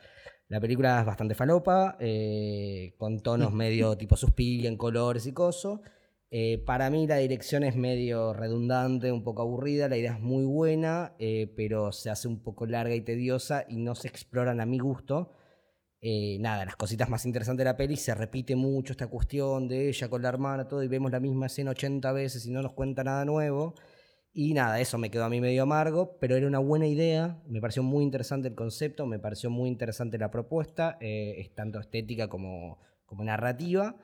La 0.48 0.60
película 0.60 1.00
es 1.00 1.06
bastante 1.06 1.34
falopa, 1.34 1.96
eh, 2.00 2.94
con 2.98 3.20
tonos 3.20 3.52
medio 3.52 3.96
tipo 3.96 4.16
suspiria 4.16 4.68
en 4.68 4.76
colores 4.76 5.26
y 5.26 5.32
coso. 5.32 5.80
Eh, 6.34 6.62
para 6.64 6.88
mí 6.88 7.06
la 7.06 7.18
dirección 7.18 7.62
es 7.62 7.76
medio 7.76 8.32
redundante, 8.32 9.12
un 9.12 9.22
poco 9.22 9.42
aburrida, 9.42 9.86
la 9.88 9.98
idea 9.98 10.14
es 10.14 10.20
muy 10.20 10.46
buena, 10.46 11.14
eh, 11.18 11.52
pero 11.54 11.92
se 11.92 12.08
hace 12.08 12.26
un 12.26 12.42
poco 12.42 12.64
larga 12.64 12.94
y 12.94 13.02
tediosa 13.02 13.66
y 13.68 13.76
no 13.76 13.94
se 13.94 14.08
exploran 14.08 14.58
a 14.60 14.66
mi 14.66 14.78
gusto. 14.78 15.32
nada, 16.40 16.64
las 16.64 16.76
cositas 16.76 17.08
más 17.08 17.26
interesantes 17.26 17.58
de 17.58 17.70
la 17.70 17.76
peli, 17.76 17.96
se 17.96 18.14
repite 18.14 18.56
mucho 18.56 18.92
esta 18.92 19.06
cuestión 19.08 19.68
de 19.68 19.88
ella 19.88 20.08
con 20.08 20.22
la 20.22 20.30
hermana, 20.30 20.66
todo, 20.68 20.82
y 20.82 20.88
vemos 20.88 21.12
la 21.12 21.20
misma 21.20 21.46
escena 21.46 21.72
80 21.72 22.12
veces 22.12 22.46
y 22.46 22.50
no 22.50 22.62
nos 22.62 22.72
cuenta 22.72 23.04
nada 23.04 23.24
nuevo. 23.24 23.74
Y 24.34 24.54
nada, 24.54 24.80
eso 24.80 24.96
me 24.96 25.10
quedó 25.10 25.24
a 25.24 25.28
mí 25.28 25.40
medio 25.42 25.64
amargo, 25.64 26.16
pero 26.18 26.36
era 26.36 26.46
una 26.46 26.58
buena 26.58 26.86
idea, 26.86 27.42
me 27.46 27.60
pareció 27.60 27.82
muy 27.82 28.02
interesante 28.02 28.48
el 28.48 28.54
concepto, 28.54 29.04
me 29.04 29.18
pareció 29.18 29.50
muy 29.50 29.68
interesante 29.68 30.16
la 30.16 30.30
propuesta, 30.30 30.96
eh, 31.02 31.34
es 31.38 31.54
tanto 31.54 31.78
estética 31.78 32.28
como, 32.28 32.80
como 33.04 33.24
narrativa. 33.24 33.94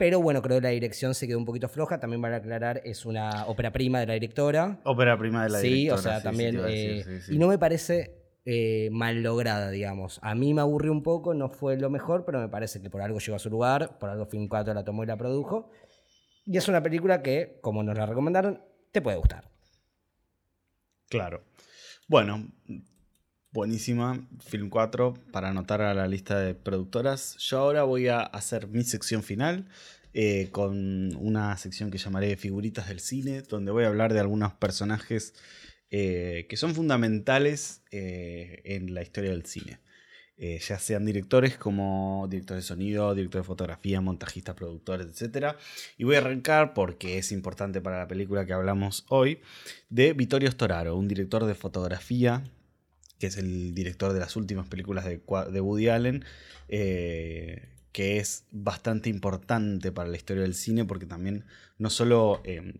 Pero 0.00 0.22
bueno, 0.22 0.40
creo 0.40 0.56
que 0.56 0.62
la 0.62 0.70
dirección 0.70 1.14
se 1.14 1.26
quedó 1.26 1.36
un 1.36 1.44
poquito 1.44 1.68
floja. 1.68 2.00
También 2.00 2.22
vale 2.22 2.36
aclarar, 2.36 2.80
es 2.86 3.04
una 3.04 3.44
ópera 3.48 3.70
prima 3.70 4.00
de 4.00 4.06
la 4.06 4.14
directora. 4.14 4.80
Ópera 4.84 5.18
prima 5.18 5.42
de 5.42 5.50
la 5.50 5.58
directora. 5.58 5.98
Sí, 5.98 6.08
o 6.08 6.10
sea, 6.10 6.22
también. 6.22 6.58
Eh, 6.66 7.04
y 7.28 7.36
no 7.36 7.48
me 7.48 7.58
parece 7.58 8.16
eh, 8.46 8.88
mal 8.92 9.22
lograda, 9.22 9.68
digamos. 9.68 10.18
A 10.22 10.34
mí 10.34 10.54
me 10.54 10.62
aburrió 10.62 10.90
un 10.90 11.02
poco, 11.02 11.34
no 11.34 11.50
fue 11.50 11.76
lo 11.76 11.90
mejor, 11.90 12.24
pero 12.24 12.40
me 12.40 12.48
parece 12.48 12.80
que 12.80 12.88
por 12.88 13.02
algo 13.02 13.18
llegó 13.18 13.36
a 13.36 13.38
su 13.38 13.50
lugar, 13.50 13.98
por 13.98 14.08
algo 14.08 14.24
Film 14.24 14.48
4 14.48 14.72
la 14.72 14.84
tomó 14.86 15.04
y 15.04 15.06
la 15.06 15.18
produjo. 15.18 15.70
Y 16.46 16.56
es 16.56 16.66
una 16.66 16.82
película 16.82 17.20
que, 17.20 17.58
como 17.60 17.82
nos 17.82 17.94
la 17.94 18.06
recomendaron, 18.06 18.64
te 18.92 19.02
puede 19.02 19.18
gustar. 19.18 19.50
Claro. 21.10 21.44
Bueno, 22.08 22.48
buenísima. 23.52 24.26
Film 24.40 24.68
4 24.70 25.14
para 25.32 25.48
anotar 25.48 25.82
a 25.82 25.94
la 25.94 26.06
lista 26.06 26.38
de 26.38 26.54
productoras. 26.54 27.36
Yo 27.38 27.58
ahora 27.58 27.82
voy 27.82 28.08
a 28.08 28.20
hacer 28.20 28.68
mi 28.68 28.84
sección 28.84 29.22
final. 29.22 29.66
Eh, 30.12 30.48
con 30.50 31.14
una 31.14 31.56
sección 31.56 31.92
que 31.92 31.98
llamaré 31.98 32.36
Figuritas 32.36 32.88
del 32.88 32.98
Cine, 32.98 33.42
donde 33.42 33.70
voy 33.70 33.84
a 33.84 33.86
hablar 33.86 34.12
de 34.12 34.18
algunos 34.18 34.52
personajes 34.54 35.34
eh, 35.92 36.46
que 36.48 36.56
son 36.56 36.74
fundamentales 36.74 37.82
eh, 37.92 38.60
en 38.64 38.92
la 38.92 39.02
historia 39.02 39.30
del 39.30 39.46
cine. 39.46 39.78
Ya 40.36 40.78
sean 40.78 41.04
directores 41.04 41.58
como 41.58 42.26
directores 42.30 42.64
de 42.64 42.68
sonido, 42.68 43.14
directores 43.14 43.44
de 43.44 43.46
fotografía, 43.46 44.00
montajistas, 44.00 44.54
productores, 44.54 45.06
etc. 45.06 45.54
Y 45.98 46.04
voy 46.04 46.14
a 46.14 46.20
arrancar, 46.20 46.72
porque 46.72 47.18
es 47.18 47.30
importante 47.30 47.82
para 47.82 47.98
la 47.98 48.08
película 48.08 48.46
que 48.46 48.54
hablamos 48.54 49.04
hoy, 49.10 49.42
de 49.90 50.14
Vittorio 50.14 50.50
Storaro, 50.50 50.96
un 50.96 51.08
director 51.08 51.44
de 51.44 51.54
fotografía, 51.54 52.42
que 53.20 53.26
es 53.26 53.36
el 53.36 53.74
director 53.74 54.12
de 54.14 54.18
las 54.18 54.34
últimas 54.34 54.66
películas 54.66 55.04
de, 55.04 55.20
Woody 55.60 55.88
Allen, 55.88 56.24
eh, 56.68 57.68
que 57.92 58.16
es 58.16 58.46
bastante 58.50 59.10
importante 59.10 59.92
para 59.92 60.08
la 60.08 60.16
historia 60.16 60.42
del 60.42 60.54
cine, 60.54 60.84
porque 60.84 61.06
también 61.06 61.44
no 61.78 61.90
solo... 61.90 62.40
Eh, 62.44 62.74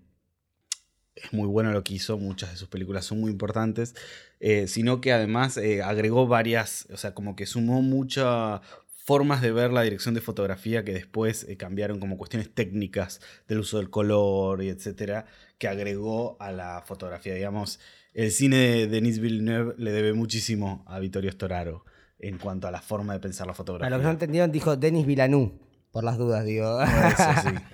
es 1.14 1.34
muy 1.34 1.46
bueno 1.46 1.70
lo 1.72 1.84
que 1.84 1.92
hizo, 1.92 2.16
muchas 2.16 2.50
de 2.50 2.56
sus 2.56 2.68
películas 2.68 3.04
son 3.04 3.20
muy 3.20 3.30
importantes, 3.30 3.94
eh, 4.38 4.66
sino 4.68 5.02
que 5.02 5.12
además 5.12 5.58
agregó 5.84 6.26
varias, 6.26 6.88
o 6.90 6.96
sea, 6.96 7.12
como 7.12 7.36
que 7.36 7.44
sumó 7.44 7.82
muchas 7.82 8.62
formas 9.04 9.42
de 9.42 9.52
ver 9.52 9.70
la 9.70 9.82
dirección 9.82 10.14
de 10.14 10.22
fotografía 10.22 10.82
que 10.82 10.94
después 10.94 11.46
cambiaron 11.58 12.00
como 12.00 12.16
cuestiones 12.16 12.54
técnicas 12.54 13.20
del 13.48 13.58
uso 13.58 13.76
del 13.76 13.90
color 13.90 14.62
y 14.62 14.70
etcétera, 14.70 15.26
que 15.58 15.68
agregó 15.68 16.38
a 16.40 16.52
la 16.52 16.82
fotografía. 16.86 17.34
Digamos, 17.34 17.80
el 18.14 18.30
cine 18.30 18.56
de 18.56 18.86
Denis 18.86 19.18
Villeneuve 19.18 19.74
le 19.78 19.92
debe 19.92 20.12
muchísimo 20.12 20.84
a 20.86 20.98
Vittorio 20.98 21.30
Storaro 21.30 21.84
en 22.18 22.38
cuanto 22.38 22.68
a 22.68 22.70
la 22.70 22.82
forma 22.82 23.12
de 23.12 23.20
pensar 23.20 23.46
la 23.46 23.54
fotografía. 23.54 23.86
Para 23.86 23.96
los 23.96 24.02
que 24.02 24.06
no 24.06 24.12
entendieron, 24.12 24.52
dijo 24.52 24.76
Denis 24.76 25.06
Villeneuve, 25.06 25.52
por 25.90 26.04
las 26.04 26.18
dudas, 26.18 26.44
digo. 26.44 26.80
eso 26.82 27.24
sí. 27.42 27.54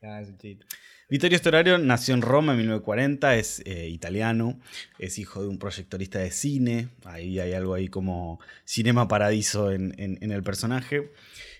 Es 0.00 0.28
un 0.28 0.38
chiste. 0.38 0.64
Vittorio 1.10 1.38
Storaro 1.38 1.78
nació 1.78 2.14
en 2.14 2.22
Roma 2.22 2.52
en 2.52 2.58
1940, 2.58 3.36
es 3.36 3.62
eh, 3.64 3.88
italiano, 3.88 4.60
es 4.98 5.18
hijo 5.18 5.40
de 5.40 5.48
un 5.48 5.58
proyectorista 5.58 6.18
de 6.18 6.30
cine, 6.30 6.90
ahí 7.04 7.40
hay 7.40 7.54
algo 7.54 7.72
ahí 7.72 7.88
como 7.88 8.38
cinema 8.64 9.08
paradiso 9.08 9.72
en, 9.72 9.92
el 9.98 10.42
personaje, 10.42 11.10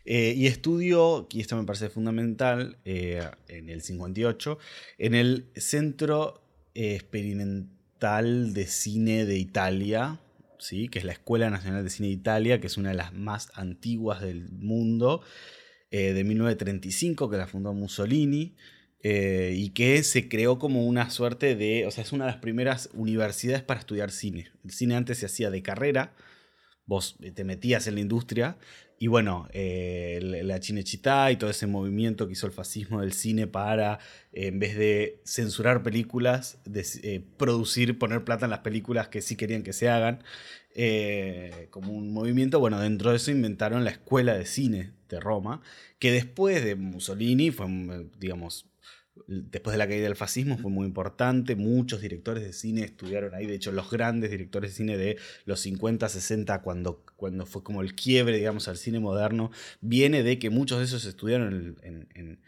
eh, 0.05 0.35
y 0.37 0.47
estudió, 0.47 1.27
y 1.33 1.41
esto 1.41 1.57
me 1.57 1.65
parece 1.65 1.89
fundamental, 1.89 2.77
eh, 2.85 3.27
en 3.49 3.71
el 3.71 3.81
58, 3.81 4.59
en 4.99 5.15
el 5.15 5.47
Centro 5.57 6.43
Experimental 6.75 7.78
de 7.99 8.67
Cine 8.67 9.25
de 9.25 9.39
Italia, 9.39 10.21
¿sí? 10.59 10.89
que 10.89 10.99
es 10.99 11.05
la 11.05 11.13
Escuela 11.13 11.51
Nacional 11.51 11.85
de 11.85 11.91
Cine 11.91 12.09
de 12.09 12.15
Italia, 12.15 12.61
que 12.61 12.69
es 12.69 12.77
una 12.77 12.91
de 12.91 12.97
las 12.97 13.13
más 13.13 13.51
antiguas 13.55 14.21
del 14.21 14.49
mundo, 14.51 15.23
de 15.91 16.23
1935, 16.23 17.31
que 17.31 17.37
la 17.37 17.47
fundó 17.47 17.73
Mussolini. 17.73 18.55
Eh, 19.01 19.55
y 19.57 19.71
que 19.71 20.03
se 20.03 20.29
creó 20.29 20.59
como 20.59 20.85
una 20.85 21.09
suerte 21.11 21.55
de, 21.55 21.87
o 21.87 21.91
sea, 21.93 22.03
es 22.03 22.13
una 22.13 22.25
de 22.25 22.33
las 22.33 22.41
primeras 22.41 22.91
universidades 22.95 23.63
para 23.63 23.79
estudiar 23.79 24.11
cine. 24.11 24.51
El 24.65 24.73
cine 24.73 24.97
antes 24.97 25.19
se 25.19 25.27
hacía 25.27 25.51
de 25.51 25.63
carrera, 25.63 26.15
vos 26.85 27.17
te 27.35 27.45
metías 27.45 27.87
en 27.87 27.95
la 27.95 28.01
industria 28.01 28.57
y 28.99 29.07
bueno, 29.07 29.49
eh, 29.53 30.19
la 30.23 30.61
Chinechita 30.61 31.31
y 31.31 31.37
todo 31.37 31.51
ese 31.51 31.67
movimiento 31.67 32.27
que 32.27 32.33
hizo 32.33 32.47
el 32.47 32.53
fascismo 32.53 33.01
del 33.01 33.13
cine 33.13 33.47
para, 33.47 33.99
en 34.33 34.59
vez 34.59 34.77
de 34.77 35.21
censurar 35.25 35.83
películas, 35.83 36.59
eh, 36.75 37.23
producir, 37.37 37.99
poner 37.99 38.25
plata 38.25 38.47
en 38.47 38.51
las 38.51 38.61
películas 38.61 39.09
que 39.09 39.23
sí 39.23 39.37
querían 39.37 39.63
que 39.63 39.73
se 39.73 39.89
hagan, 39.89 40.23
como 41.71 41.93
un 41.93 42.13
movimiento, 42.13 42.61
bueno, 42.61 42.79
dentro 42.79 43.11
de 43.11 43.17
eso 43.17 43.33
inventaron 43.33 43.85
la 43.85 43.91
Escuela 43.91 44.35
de 44.35 44.47
Cine 44.47 44.93
de 45.09 45.19
Roma, 45.19 45.61
que 45.99 46.13
después 46.13 46.65
de 46.65 46.77
Mussolini 46.77 47.51
fue, 47.51 47.67
digamos, 48.19 48.67
después 49.27 49.73
de 49.73 49.79
la 49.79 49.89
caída 49.89 50.05
del 50.05 50.17
fascismo 50.17 50.59
fue 50.59 50.71
muy 50.71 50.87
importante, 50.87 51.57
muchos 51.57 52.01
directores 52.01 52.45
de 52.45 52.53
cine 52.53 52.83
estudiaron 52.83 53.35
ahí, 53.35 53.47
de 53.47 53.55
hecho 53.55 53.73
los 53.73 53.91
grandes 53.91 54.31
directores 54.31 54.73
de 54.73 54.77
cine 54.77 54.97
de 54.97 55.19
los 55.45 55.61
50, 55.61 56.09
60, 56.09 56.63
cuando, 56.63 57.05
cuando 57.17 57.47
fue 57.47 57.63
como 57.63 57.83
el 57.83 57.95
quiebre, 57.95 58.37
digamos, 58.37 58.69
al 58.69 58.77
cine 58.77 59.01
moderno, 59.01 59.51
viene 59.81 60.23
de 60.23 60.39
que 60.39 60.51
muchos 60.51 60.79
de 60.79 60.85
esos 60.85 61.05
estudiaron 61.05 61.77
en, 61.83 62.39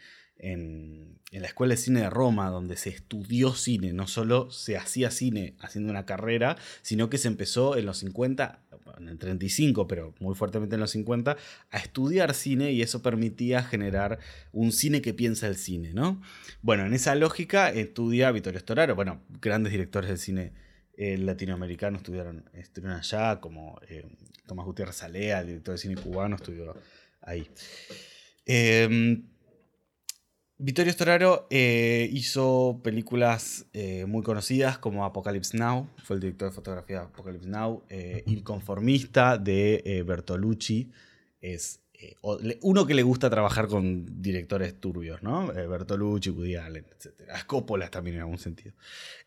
en, 0.41 1.19
la 1.31 1.47
Escuela 1.47 1.73
de 1.73 1.77
Cine 1.77 2.01
de 2.01 2.09
Roma, 2.09 2.49
donde 2.49 2.75
se 2.75 2.89
estudió 2.89 3.53
cine, 3.53 3.93
no 3.93 4.07
solo 4.07 4.51
se 4.51 4.77
hacía 4.77 5.11
cine 5.11 5.55
haciendo 5.59 5.91
una 5.91 6.05
carrera, 6.05 6.57
sino 6.81 7.09
que 7.09 7.17
se 7.17 7.29
empezó 7.29 7.77
en 7.77 7.85
los 7.85 7.99
50, 7.99 8.59
en 8.97 9.09
el 9.09 9.17
35, 9.17 9.87
pero 9.87 10.13
muy 10.19 10.35
fuertemente 10.35 10.75
en 10.75 10.81
los 10.81 10.91
50, 10.91 11.37
a 11.69 11.77
estudiar 11.77 12.33
cine 12.33 12.71
y 12.71 12.81
eso 12.81 13.01
permitía 13.01 13.63
generar 13.63 14.19
un 14.51 14.71
cine 14.71 15.01
que 15.01 15.13
piensa 15.13 15.47
el 15.47 15.55
cine, 15.55 15.93
¿no? 15.93 16.21
Bueno, 16.61 16.85
en 16.85 16.93
esa 16.93 17.15
lógica 17.15 17.69
estudia 17.69 18.31
Vittorio 18.31 18.59
Storaro, 18.59 18.95
bueno, 18.95 19.21
grandes 19.41 19.71
directores 19.71 20.09
del 20.09 20.19
cine 20.19 20.53
eh, 20.97 21.17
latinoamericano 21.17 21.97
estudiaron, 21.97 22.45
estuvieron 22.53 22.97
allá, 22.97 23.39
como 23.39 23.79
eh, 23.87 24.05
Tomás 24.45 24.65
Gutiérrez 24.65 25.01
Alea, 25.03 25.43
director 25.43 25.73
de 25.73 25.77
cine 25.77 25.95
cubano, 25.95 26.35
estudió 26.35 26.75
ahí. 27.21 27.47
Eh, 28.45 29.21
Vittorio 30.63 30.93
Storaro 30.93 31.47
eh, 31.49 32.07
hizo 32.13 32.81
películas 32.83 33.65
eh, 33.73 34.05
muy 34.05 34.21
conocidas 34.21 34.77
como 34.77 35.05
Apocalypse 35.05 35.57
Now, 35.57 35.89
fue 36.03 36.17
el 36.17 36.19
director 36.19 36.49
de 36.49 36.55
fotografía 36.55 36.99
de 36.99 37.05
Apocalypse 37.05 37.49
Now, 37.49 37.83
eh, 37.89 38.23
El 38.27 38.43
conformista 38.43 39.39
de 39.39 40.03
Bertolucci, 40.05 40.91
es 41.41 41.79
uno 42.61 42.85
que 42.85 42.93
le 42.93 43.01
gusta 43.01 43.27
trabajar 43.31 43.67
con 43.67 44.21
directores 44.21 44.79
turbios, 44.79 45.23
¿no? 45.23 45.47
Bertolucci, 45.47 46.29
Woody 46.29 46.55
Allen, 46.55 46.85
etc. 46.91 47.11
Coppola 47.47 47.89
también 47.89 48.17
en 48.17 48.21
algún 48.21 48.37
sentido. 48.37 48.75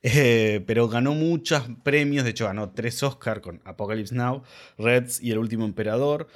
pero 0.01 0.89
ganó 0.89 1.15
muchos 1.15 1.65
premios, 1.83 2.23
de 2.23 2.31
hecho 2.31 2.47
ganó 2.47 2.71
tres 2.71 3.03
Oscars 3.03 3.41
con 3.41 3.61
Apocalypse 3.65 4.15
Now, 4.15 4.45
Reds 4.79 5.21
y 5.21 5.33
El 5.33 5.39
Último 5.39 5.65
Emperador. 5.65 6.29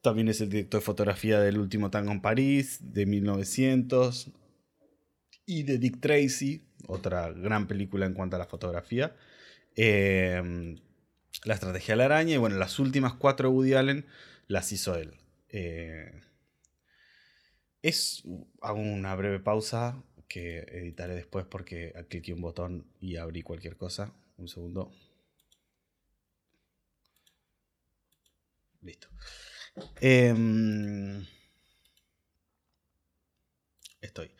También 0.00 0.28
es 0.28 0.40
el 0.40 0.48
director 0.48 0.80
de 0.80 0.84
fotografía 0.84 1.40
del 1.40 1.58
Último 1.58 1.90
Tango 1.90 2.12
en 2.12 2.22
París, 2.22 2.78
de 2.80 3.04
1900 3.04 4.32
y 5.46 5.62
de 5.62 5.78
Dick 5.78 6.00
Tracy, 6.00 6.62
otra 6.88 7.30
gran 7.30 7.66
película 7.68 8.04
en 8.06 8.14
cuanto 8.14 8.36
a 8.36 8.38
la 8.38 8.46
fotografía. 8.46 9.16
Em, 9.76 10.78
la 11.44 11.54
estrategia 11.54 11.94
de 11.94 11.98
la 11.98 12.04
araña 12.06 12.34
y 12.34 12.38
bueno, 12.38 12.56
las 12.56 12.78
últimas 12.78 13.14
cuatro 13.14 13.50
Woody 13.50 13.74
Allen 13.74 14.06
las 14.48 14.72
hizo 14.72 14.96
él. 14.96 15.14
Eh, 15.50 16.10
es. 17.82 18.24
Hago 18.60 18.80
una 18.80 19.14
breve 19.14 19.38
pausa 19.40 20.02
que 20.28 20.58
editaré 20.58 21.14
después 21.14 21.46
porque 21.46 21.92
cliqué 22.08 22.32
un 22.32 22.40
botón 22.42 22.86
y 23.00 23.16
abrí 23.16 23.42
cualquier 23.42 23.76
cosa. 23.76 24.12
Un 24.38 24.48
segundo. 24.48 24.92
Listo. 28.82 29.08
Em, 30.00 31.24
estoy. 34.00 34.30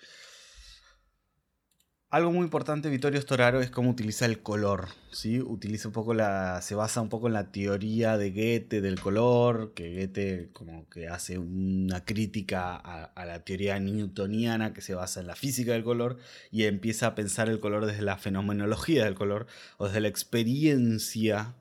Algo 2.16 2.32
muy 2.32 2.44
importante, 2.44 2.88
Vittorio 2.88 3.20
Storaro, 3.20 3.60
es 3.60 3.70
cómo 3.70 3.90
utiliza 3.90 4.24
el 4.24 4.38
color. 4.38 4.88
¿sí? 5.10 5.38
Utiliza 5.38 5.88
un 5.88 5.92
poco 5.92 6.14
la. 6.14 6.62
se 6.62 6.74
basa 6.74 7.02
un 7.02 7.10
poco 7.10 7.26
en 7.26 7.34
la 7.34 7.52
teoría 7.52 8.16
de 8.16 8.30
Goethe 8.30 8.80
del 8.80 8.98
color, 8.98 9.74
que 9.74 9.94
Goethe 9.94 10.48
como 10.54 10.88
que 10.88 11.08
hace 11.08 11.36
una 11.36 12.06
crítica 12.06 12.74
a, 12.74 13.04
a, 13.04 13.26
la 13.26 13.44
teoría 13.44 13.78
newtoniana 13.80 14.72
que 14.72 14.80
se 14.80 14.94
basa 14.94 15.20
en 15.20 15.26
la 15.26 15.36
física 15.36 15.72
del 15.72 15.84
color 15.84 16.16
y 16.50 16.64
empieza 16.64 17.08
a 17.08 17.14
pensar 17.14 17.50
el 17.50 17.60
color 17.60 17.84
desde 17.84 18.00
la 18.00 18.16
fenomenología 18.16 19.04
del 19.04 19.14
color 19.14 19.46
o 19.76 19.88
desde 19.88 20.00
la 20.00 20.08
experiencia 20.08 21.54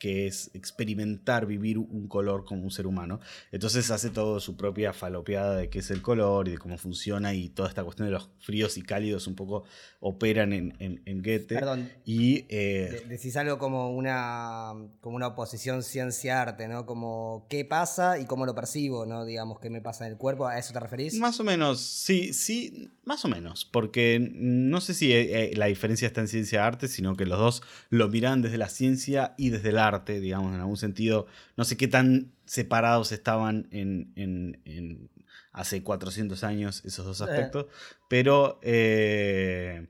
que 0.00 0.26
es 0.26 0.50
experimentar, 0.54 1.44
vivir 1.44 1.76
un 1.76 2.08
color 2.08 2.46
como 2.46 2.62
un 2.62 2.70
ser 2.70 2.86
humano. 2.86 3.20
Entonces 3.52 3.90
hace 3.90 4.08
todo 4.08 4.40
su 4.40 4.56
propia 4.56 4.94
falopeada 4.94 5.56
de 5.56 5.68
qué 5.68 5.80
es 5.80 5.90
el 5.90 6.00
color 6.00 6.48
y 6.48 6.52
de 6.52 6.58
cómo 6.58 6.78
funciona 6.78 7.34
y 7.34 7.50
toda 7.50 7.68
esta 7.68 7.84
cuestión 7.84 8.08
de 8.08 8.12
los 8.12 8.30
fríos 8.40 8.78
y 8.78 8.82
cálidos 8.82 9.26
un 9.26 9.34
poco 9.34 9.64
operan 10.00 10.54
en, 10.54 10.74
en, 10.78 11.22
Goethe. 11.22 11.54
Perdón. 11.54 11.90
Y, 12.06 12.46
eh, 12.48 13.04
decís 13.08 13.36
algo 13.36 13.58
como 13.58 13.94
una, 13.94 14.72
como 15.02 15.16
una 15.16 15.28
oposición 15.28 15.82
ciencia-arte, 15.82 16.66
¿no? 16.66 16.86
Como 16.86 17.46
qué 17.50 17.66
pasa 17.66 18.18
y 18.18 18.24
cómo 18.24 18.46
lo 18.46 18.54
percibo, 18.54 19.04
¿no? 19.04 19.26
Digamos, 19.26 19.60
qué 19.60 19.68
me 19.68 19.82
pasa 19.82 20.06
en 20.06 20.12
el 20.12 20.18
cuerpo, 20.18 20.46
¿a 20.46 20.58
eso 20.58 20.72
te 20.72 20.80
referís? 20.80 21.18
Más 21.18 21.38
o 21.40 21.44
menos, 21.44 21.78
sí, 21.78 22.32
sí, 22.32 22.90
más 23.10 23.24
o 23.24 23.28
menos, 23.28 23.64
porque 23.64 24.30
no 24.32 24.80
sé 24.80 24.94
si 24.94 25.12
eh, 25.12 25.50
eh, 25.50 25.56
la 25.56 25.66
diferencia 25.66 26.06
está 26.06 26.20
en 26.20 26.28
ciencia-arte, 26.28 26.86
sino 26.86 27.16
que 27.16 27.26
los 27.26 27.40
dos 27.40 27.62
lo 27.88 28.08
miran 28.08 28.40
desde 28.40 28.56
la 28.56 28.68
ciencia 28.68 29.34
y 29.36 29.50
desde 29.50 29.70
el 29.70 29.78
arte 29.78 30.20
digamos, 30.20 30.54
en 30.54 30.60
algún 30.60 30.76
sentido. 30.76 31.26
No 31.56 31.64
sé 31.64 31.76
qué 31.76 31.88
tan 31.88 32.30
separados 32.44 33.10
estaban 33.10 33.66
en, 33.72 35.10
hace 35.50 35.82
400 35.82 36.44
años 36.44 36.84
esos 36.84 37.04
dos 37.04 37.20
aspectos, 37.20 37.66
pero, 38.08 38.60
eh, 38.62 39.88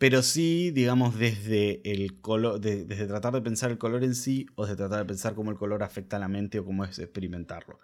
pero 0.00 0.22
sí, 0.22 0.70
digamos, 0.70 1.18
desde 1.18 1.82
el 1.84 2.22
color, 2.22 2.58
desde 2.58 3.06
tratar 3.06 3.34
de 3.34 3.42
pensar 3.42 3.70
el 3.70 3.76
color 3.76 4.02
en 4.02 4.14
sí 4.14 4.46
o 4.54 4.62
desde 4.62 4.76
tratar 4.76 5.00
de 5.00 5.04
pensar 5.04 5.34
cómo 5.34 5.50
el 5.50 5.58
color 5.58 5.82
afecta 5.82 6.16
a 6.16 6.18
la 6.18 6.26
mente 6.26 6.58
o 6.58 6.64
cómo 6.64 6.86
es 6.86 6.98
experimentarlo. 6.98 7.80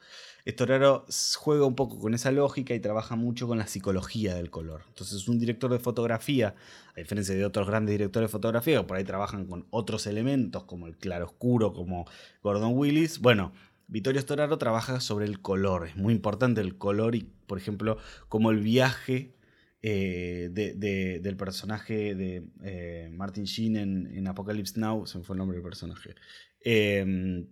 Estoraro 0.46 1.04
juega 1.36 1.66
un 1.66 1.74
poco 1.74 1.98
con 1.98 2.14
esa 2.14 2.32
lógica 2.32 2.72
y 2.72 2.80
trabaja 2.80 3.16
mucho 3.16 3.46
con 3.46 3.58
la 3.58 3.66
psicología 3.66 4.34
del 4.34 4.48
color. 4.48 4.84
Entonces, 4.88 5.28
un 5.28 5.38
director 5.38 5.70
de 5.70 5.78
fotografía, 5.78 6.54
a 6.96 7.00
diferencia 7.00 7.34
de 7.34 7.44
otros 7.44 7.66
grandes 7.66 7.92
directores 7.92 8.30
de 8.30 8.32
fotografía, 8.32 8.78
que 8.78 8.86
por 8.86 8.96
ahí 8.96 9.04
trabajan 9.04 9.44
con 9.44 9.66
otros 9.68 10.06
elementos 10.06 10.64
como 10.64 10.86
el 10.86 10.96
claroscuro, 10.96 11.74
como 11.74 12.06
Gordon 12.42 12.72
Willis, 12.78 13.18
bueno, 13.18 13.52
Vittorio 13.88 14.22
Storaro 14.22 14.56
trabaja 14.56 15.00
sobre 15.00 15.26
el 15.26 15.42
color. 15.42 15.88
Es 15.88 15.96
muy 15.96 16.14
importante 16.14 16.62
el 16.62 16.78
color 16.78 17.14
y, 17.14 17.28
por 17.46 17.58
ejemplo, 17.58 17.98
como 18.30 18.50
el 18.50 18.60
viaje 18.60 19.35
eh, 19.82 20.48
del 20.52 21.36
personaje 21.36 22.14
de 22.14 22.44
eh, 22.62 23.08
Martin 23.12 23.44
Sheen 23.44 23.76
en, 23.76 24.26
Apocalypse 24.26 24.78
Now, 24.80 25.06
se 25.06 25.18
me 25.18 25.24
fue 25.24 25.34
el 25.34 25.38
nombre 25.38 25.56
del 25.56 25.64
personaje. 25.64 26.14
Eh, 26.60 27.46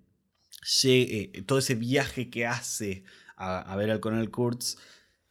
eh, 0.85 1.43
todo 1.47 1.59
ese 1.59 1.75
viaje 1.75 2.31
que 2.31 2.47
hace 2.47 3.05
a, 3.37 3.75
ver 3.77 3.91
al 3.91 4.01
Colonel 4.01 4.31
Kurtz 4.31 4.77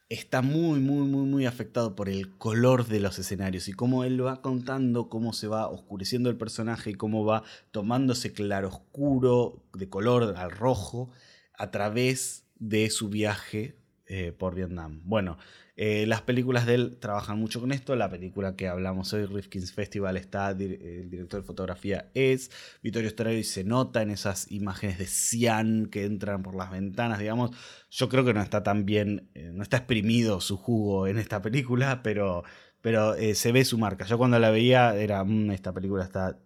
está 0.08 0.42
muy, 0.42 0.78
muy, 0.80 1.06
muy, 1.06 1.26
muy 1.26 1.46
afectado 1.46 1.96
por 1.96 2.08
el 2.08 2.36
color 2.36 2.86
de 2.86 3.00
los 3.00 3.18
escenarios 3.18 3.68
y 3.68 3.72
cómo 3.72 4.04
él 4.04 4.24
va 4.24 4.42
contando 4.42 5.08
cómo 5.08 5.32
se 5.32 5.48
va 5.48 5.68
oscureciendo 5.68 6.30
el 6.30 6.36
personaje 6.36 6.90
y 6.90 6.94
cómo 6.94 7.24
va 7.24 7.42
tomándose 7.72 8.32
claroscuro 8.32 9.64
de 9.72 9.88
color 9.88 10.34
al 10.36 10.50
rojo 10.50 11.10
a 11.56 11.70
través 11.70 12.44
de 12.56 12.90
su 12.90 13.08
viaje 13.08 13.76
eh, 14.06 14.32
por 14.32 14.54
Vietnam. 14.54 15.00
Bueno, 15.04 15.38
eh, 15.76 16.06
las 16.06 16.22
películas 16.22 16.66
de 16.66 16.74
él 16.74 16.98
trabajan 17.00 17.38
mucho 17.38 17.60
con 17.60 17.72
esto. 17.72 17.96
La 17.96 18.08
película 18.08 18.54
que 18.54 18.68
hablamos 18.68 19.12
hoy, 19.12 19.26
Rifkin's 19.26 19.72
Festival, 19.72 20.16
está, 20.16 20.50
el 20.50 21.10
director 21.10 21.40
de 21.40 21.46
fotografía 21.46 22.10
es 22.14 22.50
Vittorio 22.82 23.10
Storaro 23.10 23.36
y 23.36 23.44
se 23.44 23.64
nota 23.64 24.02
en 24.02 24.10
esas 24.10 24.50
imágenes 24.52 24.98
de 24.98 25.06
cian 25.06 25.86
que 25.86 26.04
entran 26.04 26.42
por 26.42 26.54
las 26.54 26.70
ventanas, 26.70 27.18
digamos. 27.18 27.50
Yo 27.90 28.08
creo 28.08 28.24
que 28.24 28.34
no 28.34 28.42
está 28.42 28.62
tan 28.62 28.86
bien, 28.86 29.30
eh, 29.34 29.50
no 29.52 29.62
está 29.62 29.78
exprimido 29.78 30.40
su 30.40 30.56
jugo 30.56 31.08
en 31.08 31.18
esta 31.18 31.42
película, 31.42 32.02
pero, 32.02 32.44
pero 32.80 33.14
eh, 33.14 33.34
se 33.34 33.50
ve 33.50 33.64
su 33.64 33.76
marca. 33.76 34.04
Yo 34.06 34.16
cuando 34.16 34.38
la 34.38 34.50
veía 34.50 34.94
era, 34.96 35.24
mm, 35.24 35.50
esta 35.50 35.72
película 35.72 36.04
está 36.04 36.38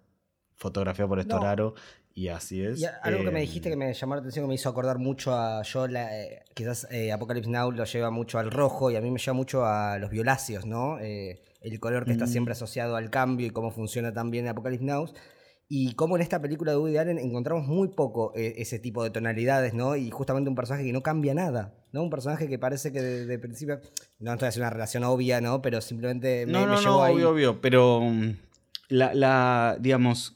fotografiada 0.57 1.09
por 1.09 1.23
Storaro 1.23 1.75
y 2.19 2.27
así 2.27 2.61
es. 2.61 2.85
algo 3.03 3.23
que 3.23 3.31
me 3.31 3.41
dijiste 3.41 3.69
que 3.69 3.75
em, 3.75 3.79
me 3.79 3.95
llamó 3.95 4.17
la 4.17 4.21
atención, 4.21 4.45
que 4.45 4.49
me 4.49 4.55
hizo 4.57 4.69
acordar 4.69 4.99
mucho 4.99 5.33
a. 5.33 5.63
Yo, 5.63 5.87
eh, 5.87 6.43
quizás 6.53 6.89
eh, 6.91 7.13
Apocalypse 7.13 7.49
Now 7.49 7.71
lo 7.71 7.85
lleva 7.85 8.11
mucho 8.11 8.41
al 8.41 8.51
rojo 8.51 8.91
y 8.91 8.97
a 8.97 9.01
mí 9.01 9.09
me 9.09 9.21
lleva 9.21 9.35
mucho 9.35 9.65
a 9.65 9.99
los 9.99 10.11
violáceos, 10.11 10.67
¿no? 10.67 10.99
Eh, 10.99 11.41
el 11.61 11.79
color 11.79 12.05
que 12.05 12.11
está 12.11 12.25
mm. 12.25 12.29
siempre 12.29 12.53
asociado 12.53 12.97
al 12.97 13.11
cambio 13.11 13.47
y 13.47 13.51
cómo 13.51 13.71
funciona 13.71 14.13
también 14.13 14.49
Apocalypse 14.49 14.85
Now. 14.85 15.09
Y 15.69 15.93
cómo 15.93 16.17
en 16.17 16.23
esta 16.23 16.43
película 16.43 16.73
de 16.73 16.79
Woody 16.79 16.97
Allen 16.97 17.19
encontramos 17.19 17.69
muy 17.69 17.89
poco 17.89 18.33
ese 18.35 18.81
tipo 18.81 19.05
de 19.05 19.11
tonalidades, 19.11 19.75
¿no? 19.75 19.95
Y 19.95 20.11
justamente 20.11 20.49
un 20.49 20.57
personaje 20.57 20.85
que 20.85 20.93
no 20.93 21.03
cambia 21.03 21.35
nada, 21.35 21.75
¿no? 21.93 22.03
Un 22.03 22.11
personaje 22.11 22.49
que 22.49 22.59
parece 22.59 22.91
que 22.91 23.01
de, 23.01 23.39
principio. 23.39 23.79
No 24.19 24.33
estoy 24.33 24.49
haciendo 24.49 24.65
una 24.67 24.71
relación 24.71 25.05
obvia, 25.05 25.41
¿no? 25.41 25.63
Pero 25.63 25.81
simplemente 25.83 26.47
me, 26.47 26.53
no, 26.53 26.67
no, 26.67 26.81
no, 26.81 26.99
obvio, 26.99 27.31
obvio. 27.31 27.61
Pero. 27.61 28.01
Mm, 28.01 28.39
la, 28.89 29.13
la, 29.13 29.77
digamos, 29.79 30.35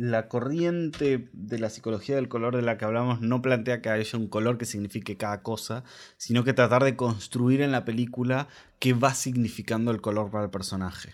la 0.00 0.28
corriente 0.28 1.28
de 1.34 1.58
la 1.58 1.68
psicología 1.68 2.14
del 2.14 2.30
color 2.30 2.56
de 2.56 2.62
la 2.62 2.78
que 2.78 2.86
hablamos 2.86 3.20
no 3.20 3.42
plantea 3.42 3.82
que 3.82 3.90
haya 3.90 4.18
un 4.18 4.28
color 4.28 4.56
que 4.56 4.64
signifique 4.64 5.18
cada 5.18 5.42
cosa, 5.42 5.84
sino 6.16 6.42
que 6.42 6.54
tratar 6.54 6.84
de 6.84 6.96
construir 6.96 7.60
en 7.60 7.70
la 7.70 7.84
película 7.84 8.48
qué 8.78 8.94
va 8.94 9.12
significando 9.12 9.90
el 9.90 10.00
color 10.00 10.30
para 10.30 10.44
el 10.44 10.50
personaje. 10.50 11.12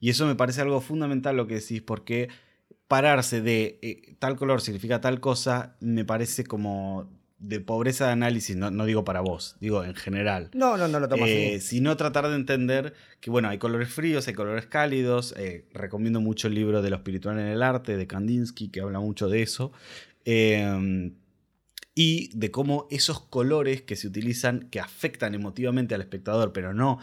Y 0.00 0.10
eso 0.10 0.26
me 0.26 0.34
parece 0.34 0.62
algo 0.62 0.80
fundamental 0.80 1.36
lo 1.36 1.46
que 1.46 1.54
decís, 1.54 1.80
porque 1.80 2.28
pararse 2.88 3.40
de 3.40 3.78
eh, 3.82 4.16
tal 4.18 4.34
color 4.34 4.60
significa 4.60 5.00
tal 5.00 5.20
cosa 5.20 5.76
me 5.80 6.04
parece 6.04 6.42
como 6.42 7.08
de 7.46 7.60
pobreza 7.60 8.06
de 8.06 8.12
análisis, 8.12 8.56
no, 8.56 8.70
no, 8.70 8.86
digo 8.86 9.04
para 9.04 9.20
vos, 9.20 9.56
digo 9.60 9.84
en 9.84 9.94
general. 9.94 10.50
No, 10.54 10.78
no, 10.78 10.88
no 10.88 10.98
lo 10.98 11.08
tomo 11.08 11.26
eh, 11.26 11.60
Sino 11.60 11.96
tratar 11.96 12.28
de 12.28 12.36
entender 12.36 12.94
que, 13.20 13.30
bueno, 13.30 13.48
hay 13.48 13.58
colores 13.58 13.90
fríos, 13.90 14.26
hay 14.28 14.34
colores 14.34 14.66
cálidos. 14.66 15.34
Eh, 15.36 15.66
recomiendo 15.74 16.20
mucho 16.20 16.48
el 16.48 16.54
libro 16.54 16.80
de 16.80 16.90
lo 16.90 16.96
espiritual 16.96 17.38
en 17.38 17.46
el 17.46 17.62
arte 17.62 17.96
de 17.96 18.06
Kandinsky, 18.06 18.68
que 18.68 18.80
habla 18.80 18.98
mucho 18.98 19.28
de 19.28 19.42
eso. 19.42 19.72
Em, 20.24 21.16
y 21.94 22.36
de 22.36 22.50
cómo 22.50 22.88
esos 22.90 23.20
colores 23.20 23.82
que 23.82 23.96
se 23.96 24.06
utilizan, 24.06 24.68
que 24.70 24.80
afectan 24.80 25.34
emotivamente 25.34 25.94
al 25.94 26.00
espectador, 26.00 26.52
pero 26.52 26.72
no 26.72 26.98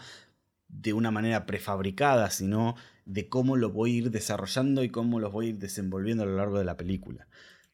de 0.68 0.92
una 0.92 1.10
manera 1.10 1.46
prefabricada, 1.46 2.30
sino 2.30 2.74
de 3.04 3.28
cómo 3.28 3.56
lo 3.56 3.70
voy 3.70 3.94
a 3.94 3.98
ir 3.98 4.10
desarrollando 4.10 4.82
y 4.82 4.88
cómo 4.88 5.20
los 5.20 5.32
voy 5.32 5.46
a 5.46 5.48
ir 5.50 5.58
desenvolviendo 5.58 6.24
a 6.24 6.26
lo 6.26 6.36
largo 6.36 6.58
de 6.58 6.64
la 6.64 6.76
película. 6.76 7.28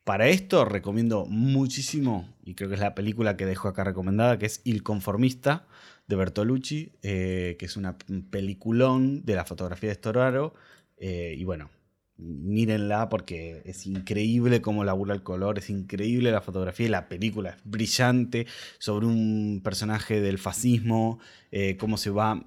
Para 0.08 0.28
esto 0.28 0.64
recomiendo 0.64 1.26
muchísimo, 1.26 2.26
y 2.42 2.54
creo 2.54 2.70
que 2.70 2.76
es 2.76 2.80
la 2.80 2.94
película 2.94 3.36
que 3.36 3.44
dejo 3.44 3.68
acá 3.68 3.84
recomendada, 3.84 4.38
que 4.38 4.46
es 4.46 4.62
Il 4.64 4.82
Conformista 4.82 5.66
de 6.06 6.16
Bertolucci, 6.16 6.92
eh, 7.02 7.56
que 7.58 7.66
es 7.66 7.76
una 7.76 7.98
peliculón 8.30 9.26
de 9.26 9.34
la 9.34 9.44
fotografía 9.44 9.90
de 9.90 9.96
Storaro. 9.96 10.54
Eh, 10.96 11.34
y 11.36 11.44
bueno, 11.44 11.68
mírenla 12.16 13.10
porque 13.10 13.60
es 13.66 13.84
increíble 13.84 14.62
cómo 14.62 14.82
labura 14.82 15.12
el 15.14 15.22
color, 15.22 15.58
es 15.58 15.68
increíble 15.68 16.32
la 16.32 16.40
fotografía 16.40 16.86
y 16.86 16.88
la 16.88 17.10
película 17.10 17.50
es 17.50 17.56
brillante 17.64 18.46
sobre 18.78 19.04
un 19.04 19.60
personaje 19.62 20.22
del 20.22 20.38
fascismo, 20.38 21.18
eh, 21.52 21.76
cómo 21.76 21.98
se 21.98 22.08
va 22.08 22.46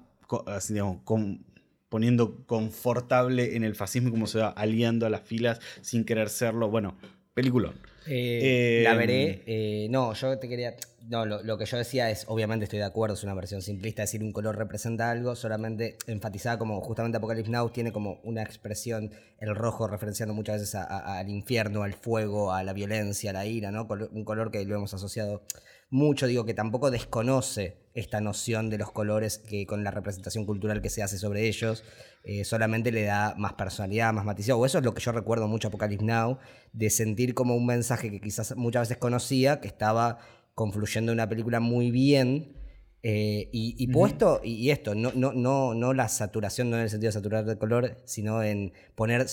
poniendo 1.88 2.44
confortable 2.44 3.54
en 3.54 3.62
el 3.62 3.76
fascismo 3.76 4.10
cómo 4.10 4.26
se 4.26 4.40
va 4.40 4.48
aliando 4.48 5.06
a 5.06 5.10
las 5.10 5.20
filas 5.20 5.60
sin 5.80 6.04
querer 6.04 6.28
serlo. 6.28 6.68
Bueno, 6.68 6.96
Peliculón. 7.34 7.80
Eh, 8.06 8.82
la 8.84 8.94
veré. 8.94 9.42
Eh, 9.46 9.86
no, 9.90 10.12
yo 10.12 10.38
te 10.38 10.48
quería. 10.48 10.76
No, 11.08 11.24
lo, 11.26 11.58
que 11.58 11.64
yo 11.64 11.76
decía 11.76 12.10
es, 12.10 12.24
obviamente 12.28 12.64
estoy 12.64 12.78
de 12.78 12.84
acuerdo, 12.84 13.14
es 13.14 13.24
una 13.24 13.34
versión 13.34 13.60
simplista, 13.60 14.02
decir 14.02 14.22
un 14.22 14.32
color 14.32 14.56
representa 14.56 15.10
algo, 15.10 15.34
solamente 15.34 15.96
enfatizada 16.06 16.58
como 16.58 16.80
justamente 16.80 17.18
Apocalypse 17.18 17.50
Now 17.50 17.70
tiene 17.70 17.90
como 17.90 18.20
una 18.22 18.42
expresión, 18.42 19.10
el 19.40 19.54
rojo 19.56 19.88
referenciando 19.88 20.32
muchas 20.32 20.60
veces 20.60 20.76
al 20.76 21.28
infierno, 21.28 21.82
al 21.82 21.94
fuego, 21.94 22.52
a 22.52 22.62
la 22.62 22.72
violencia, 22.72 23.30
a 23.30 23.32
la 23.32 23.46
ira, 23.46 23.72
¿no? 23.72 23.88
Un 24.12 24.24
color 24.24 24.52
que 24.52 24.64
lo 24.64 24.76
hemos 24.76 24.94
asociado 24.94 25.42
mucho, 25.90 26.28
digo, 26.28 26.44
que 26.44 26.54
tampoco 26.54 26.90
desconoce 26.92 27.81
esta 27.94 28.20
noción 28.20 28.70
de 28.70 28.78
los 28.78 28.90
colores 28.92 29.38
que 29.38 29.66
con 29.66 29.84
la 29.84 29.90
representación 29.90 30.46
cultural 30.46 30.80
que 30.80 30.90
se 30.90 31.02
hace 31.02 31.18
sobre 31.18 31.46
ellos, 31.46 31.84
eh, 32.24 32.44
solamente 32.44 32.92
le 32.92 33.04
da 33.04 33.34
más 33.36 33.54
personalidad, 33.54 34.12
más 34.12 34.24
matiz. 34.24 34.48
O 34.50 34.64
eso 34.64 34.78
es 34.78 34.84
lo 34.84 34.94
que 34.94 35.02
yo 35.02 35.12
recuerdo 35.12 35.48
mucho 35.48 35.68
a 35.68 35.70
Apocalypse 35.70 36.04
Now, 36.04 36.38
de 36.72 36.90
sentir 36.90 37.34
como 37.34 37.54
un 37.56 37.66
mensaje 37.66 38.10
que 38.10 38.20
quizás 38.20 38.56
muchas 38.56 38.82
veces 38.88 38.98
conocía, 38.98 39.60
que 39.60 39.68
estaba 39.68 40.18
confluyendo 40.54 41.12
en 41.12 41.18
una 41.18 41.28
película 41.28 41.60
muy 41.60 41.90
bien. 41.90 42.56
eh, 43.02 43.48
y, 43.52 43.74
y 43.78 43.88
puesto, 43.88 44.40
y, 44.44 44.54
y 44.54 44.70
esto, 44.70 44.94
no, 44.94 45.10
no, 45.14 45.32
no, 45.32 45.74
no 45.74 45.92
la 45.92 46.08
saturación, 46.08 46.70
no 46.70 46.76
en 46.76 46.84
el 46.84 46.90
sentido 46.90 47.08
de 47.08 47.12
saturar 47.14 47.44
de 47.44 47.58
color, 47.58 48.00
sino 48.04 48.42
en 48.44 48.72
poner 48.94 49.26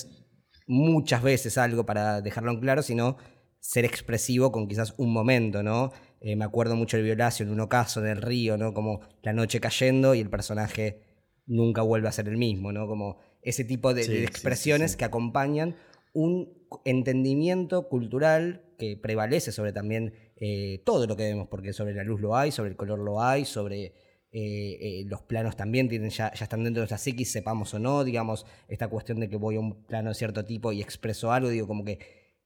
muchas 0.67 1.21
veces 1.21 1.57
algo 1.57 1.85
para 1.85 2.21
dejarlo 2.21 2.51
en 2.51 2.59
claro, 2.59 2.81
sino 2.81 3.17
ser 3.59 3.85
expresivo 3.85 4.51
con 4.51 4.67
quizás 4.67 4.93
un 4.97 5.11
momento, 5.13 5.61
¿no? 5.63 5.91
Eh, 6.21 6.35
me 6.35 6.45
acuerdo 6.45 6.75
mucho 6.75 6.97
del 6.97 7.05
Violacio 7.05 7.45
en 7.45 7.51
un 7.51 7.59
ocaso, 7.61 8.01
en 8.01 8.07
el 8.07 8.21
río, 8.21 8.57
¿no? 8.57 8.73
Como 8.73 9.01
la 9.23 9.33
noche 9.33 9.59
cayendo 9.59 10.15
y 10.15 10.19
el 10.19 10.29
personaje 10.29 11.01
nunca 11.45 11.81
vuelve 11.81 12.07
a 12.07 12.11
ser 12.11 12.27
el 12.27 12.37
mismo, 12.37 12.71
¿no? 12.71 12.87
Como 12.87 13.17
ese 13.41 13.63
tipo 13.63 13.93
de, 13.93 14.03
Sí, 14.03 14.11
de 14.11 14.17
sí, 14.17 14.21
sí, 14.21 14.27
expresiones 14.27 14.91
sí. 14.91 14.97
que 14.97 15.05
acompañan 15.05 15.75
un 16.13 16.67
entendimiento 16.85 17.87
cultural 17.87 18.63
que 18.77 18.97
prevalece 18.97 19.51
sobre 19.51 19.73
también 19.73 20.13
eh, 20.37 20.81
todo 20.85 21.07
lo 21.07 21.15
que 21.15 21.23
vemos, 21.23 21.47
porque 21.49 21.73
sobre 21.73 21.93
la 21.93 22.03
luz 22.03 22.21
lo 22.21 22.35
hay, 22.35 22.51
sobre 22.51 22.71
el 22.71 22.75
color 22.75 22.99
lo 22.99 23.21
hay, 23.21 23.45
sobre 23.45 23.85
eh, 23.85 23.91
eh, 24.31 25.03
los 25.07 25.21
planos 25.23 25.55
también 25.55 25.89
tienen 25.89 26.11
ya, 26.11 26.31
ya 26.33 26.43
están 26.43 26.63
dentro 26.63 26.81
de 26.81 26.83
nuestra 26.83 26.97
psiquis, 26.97 27.31
sepamos 27.31 27.73
o 27.73 27.79
no, 27.79 28.03
digamos, 28.03 28.45
esta 28.67 28.87
cuestión 28.87 29.19
de 29.19 29.29
que 29.29 29.37
voy 29.37 29.55
a 29.55 29.59
un 29.59 29.83
plano 29.85 30.09
de 30.09 30.15
cierto 30.15 30.45
tipo 30.45 30.71
y 30.71 30.81
expreso 30.81 31.31
algo, 31.31 31.49
digo, 31.49 31.67
como 31.67 31.83
que 31.83 31.99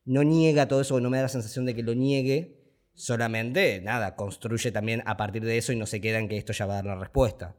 no 0.06 0.24
niega 0.24 0.68
todo 0.68 0.82
eso, 0.82 1.00
no 1.00 1.10
me 1.10 1.18
da 1.18 1.24
la 1.24 1.30
sensación 1.30 1.66
de 1.66 1.76
que 1.76 1.84
lo 1.84 1.94
niegue, 1.94 2.63
solamente, 2.94 3.82
nada, 3.82 4.16
construye 4.16 4.72
también 4.72 5.04
a 5.06 5.18
partir 5.18 5.44
de 5.44 5.58
eso 5.58 5.72
y 5.74 5.76
no 5.76 5.86
se 5.86 6.02
queda 6.02 6.20
en 6.20 6.28
que 6.30 6.38
esto 6.38 6.54
ya 6.54 6.66
va 6.66 6.74
a 6.74 6.76
dar 6.78 6.86
la 6.86 6.96
respuesta. 6.96 7.56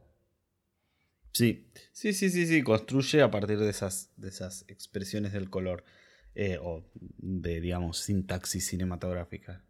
Sí, 1.33 1.67
sí, 1.91 2.13
sí, 2.13 2.29
sí, 2.29 2.47
sí, 2.47 2.63
construye 2.63 3.21
a 3.21 3.29
partir 3.29 3.59
de 3.59 3.69
esas, 3.69 4.11
de 4.15 4.29
esas 4.29 4.63
expresiones 4.69 5.33
del 5.33 5.49
color 5.49 5.83
eh, 6.33 6.57
o 6.61 6.85
de, 7.17 7.59
digamos, 7.59 7.97
sintaxis 7.99 8.65
cinematográfica. 8.67 9.63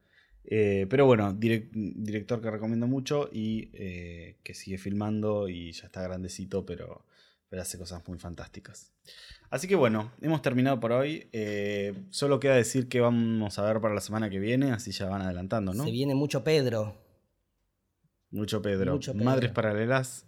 Eh, 0.43 0.86
pero 0.89 1.07
bueno, 1.07 1.34
direc- 1.34 1.72
director 1.74 2.39
que 2.39 2.51
recomiendo 2.51 2.86
mucho 2.86 3.30
y 3.34 3.72
eh, 3.74 4.38
que 4.43 4.53
sigue 4.53 4.78
filmando 4.78 5.49
y 5.49 5.72
ya 5.72 5.88
está 5.88 6.03
grandecito, 6.03 6.66
pero, 6.68 7.03
pero 7.49 7.61
hace 7.61 7.77
cosas 7.77 8.01
muy 8.07 8.17
fantásticas. 8.19 8.91
Así 9.49 9.67
que 9.67 9.75
bueno, 9.75 10.11
hemos 10.21 10.41
terminado 10.41 10.79
por 10.79 10.91
hoy. 10.91 11.29
Eh, 11.31 11.93
solo 12.09 12.39
queda 12.39 12.55
decir 12.55 12.89
que 12.89 12.99
vamos 12.99 13.57
a 13.59 13.63
ver 13.63 13.79
para 13.79 13.93
la 13.93 14.01
semana 14.01 14.29
que 14.29 14.39
viene, 14.39 14.71
así 14.71 14.91
ya 14.91 15.07
van 15.07 15.21
adelantando, 15.21 15.73
¿no? 15.73 15.83
Se 15.83 15.91
viene 15.91 16.15
mucho 16.15 16.43
Pedro. 16.43 17.01
Mucho 18.31 18.61
Pedro. 18.61 18.93
Mucho 18.93 19.13
Pedro. 19.13 19.25
Madres 19.25 19.51
paralelas 19.51 20.25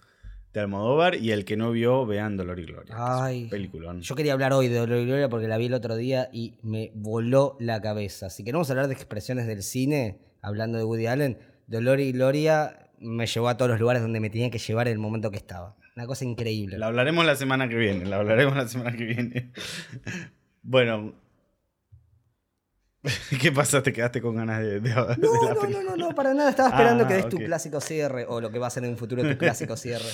de 0.53 0.61
Almodóvar 0.61 1.15
y 1.15 1.31
el 1.31 1.45
que 1.45 1.57
no 1.57 1.71
vio, 1.71 2.05
vean 2.05 2.37
Dolor 2.37 2.59
y 2.59 2.65
Gloria. 2.65 2.95
Ay, 2.97 3.47
peliculón. 3.49 4.01
Yo 4.01 4.15
quería 4.15 4.33
hablar 4.33 4.53
hoy 4.53 4.67
de 4.67 4.77
Dolor 4.77 4.99
y 4.99 5.05
Gloria 5.05 5.29
porque 5.29 5.47
la 5.47 5.57
vi 5.57 5.65
el 5.65 5.73
otro 5.73 5.95
día 5.95 6.29
y 6.31 6.57
me 6.63 6.91
voló 6.95 7.57
la 7.59 7.81
cabeza. 7.81 8.29
Si 8.29 8.43
queremos 8.43 8.69
hablar 8.69 8.87
de 8.87 8.93
expresiones 8.93 9.47
del 9.47 9.61
cine, 9.61 10.19
hablando 10.41 10.77
de 10.77 10.83
Woody 10.83 11.07
Allen, 11.07 11.37
Dolor 11.67 11.99
y 11.99 12.11
Gloria 12.11 12.89
me 12.99 13.27
llevó 13.27 13.49
a 13.49 13.57
todos 13.57 13.69
los 13.69 13.79
lugares 13.79 14.01
donde 14.01 14.19
me 14.19 14.29
tenía 14.29 14.49
que 14.49 14.57
llevar 14.57 14.87
en 14.87 14.93
el 14.93 14.99
momento 14.99 15.29
que 15.31 15.37
estaba. 15.37 15.75
Una 15.97 16.05
cosa 16.05 16.25
increíble. 16.25 16.77
La 16.77 16.85
hablaremos 16.87 17.25
la 17.25 17.35
semana 17.35 17.67
que 17.67 17.75
viene, 17.75 18.05
la 18.05 18.17
hablaremos 18.17 18.55
la 18.55 18.67
semana 18.67 18.95
que 18.95 19.03
viene. 19.03 19.51
bueno. 20.61 21.15
¿Qué 23.41 23.51
pasa? 23.51 23.81
¿Te 23.81 23.91
quedaste 23.91 24.21
con 24.21 24.35
ganas 24.35 24.59
de, 24.61 24.79
de- 24.79 24.89
de 24.89 24.89
No, 24.95 25.07
la 25.43 25.53
no, 25.55 25.67
no, 25.69 25.81
no, 25.83 25.95
no, 25.97 26.09
para 26.15 26.35
nada. 26.35 26.51
Estaba 26.51 26.69
esperando 26.69 27.05
Ah, 27.05 27.07
que 27.07 27.13
des 27.15 27.29
tu 27.29 27.37
ok. 27.37 27.45
clásico 27.45 27.81
cierre 27.81 28.25
o 28.27 28.39
lo 28.41 28.51
que 28.51 28.59
va 28.59 28.67
a 28.67 28.69
ser 28.69 28.83
en 28.83 28.91
un 28.91 28.97
futuro 28.97 29.23
tu 29.23 29.37
clásico 29.39 29.75
cierre. 29.77 30.05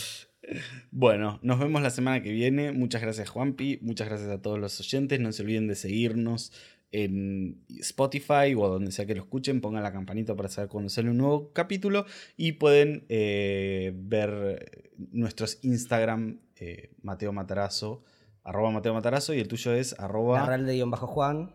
Bueno, 0.92 1.40
nos 1.42 1.60
vemos 1.60 1.82
la 1.82 1.90
semana 1.90 2.22
que 2.22 2.32
viene. 2.32 2.72
Muchas 2.72 3.02
gracias, 3.02 3.30
Juanpi. 3.30 3.80
Muchas 3.82 4.08
gracias 4.08 4.30
a 4.30 4.42
todos 4.42 4.60
los 4.60 4.80
oyentes. 4.80 5.20
No 5.20 5.34
se 5.34 5.42
olviden 5.42 5.68
de 5.68 5.76
seguirnos 5.76 6.54
en 6.94 7.66
Spotify 7.80 8.54
o 8.56 8.70
donde 8.70 8.92
sea 8.92 9.06
que 9.06 9.16
lo 9.16 9.24
escuchen. 9.24 9.60
Pongan 9.60 9.84
la 9.84 9.92
campanita 9.92 10.36
para 10.36 10.48
saber 10.48 10.70
cuando 10.70 10.90
sale 10.90 11.10
un 11.10 11.18
nuevo 11.18 11.52
capítulo. 11.52 12.06
Y 12.38 12.54
pueden 12.54 13.06
eh, 13.10 13.92
ver 13.96 14.94
nuestros 15.12 15.60
Instagram, 15.64 16.40
eh, 16.56 16.92
Mateo 17.02 17.34
Matarazo, 17.34 18.04
arroba 18.44 18.70
Mateo 18.72 18.94
Matarazo. 18.94 19.34
Y 19.34 19.40
el 19.40 19.48
tuyo 19.48 19.74
es 19.74 20.00
arroba 20.00 20.40
Narral 20.40 20.66
de 20.66 20.76
guion 20.76 20.92
bajo 20.92 21.08
Juan. 21.08 21.54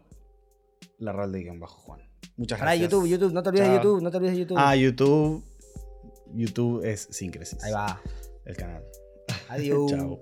Larralde 0.99 1.43
guion 1.43 1.61
bajo 1.61 1.79
Juan. 1.79 2.01
Muchas 2.37 2.61
gracias. 2.61 2.91
YouTube, 2.91 3.09
YouTube, 3.09 3.33
no 3.33 3.43
te 3.43 3.49
olvides 3.49 3.69
de 3.69 3.75
Chao. 3.75 3.83
YouTube, 3.83 4.03
no 4.03 4.11
te 4.11 4.17
olvides 4.17 4.35
de 4.35 4.41
YouTube. 4.41 4.59
Ah, 4.59 4.77
YouTube. 4.77 5.45
YouTube 6.35 6.85
es 6.85 7.09
Syncresis. 7.11 7.63
Ahí 7.63 7.73
va. 7.73 8.01
El 8.45 8.57
canal. 8.57 8.83
Adiós. 9.49 9.91
Chao. 9.91 10.21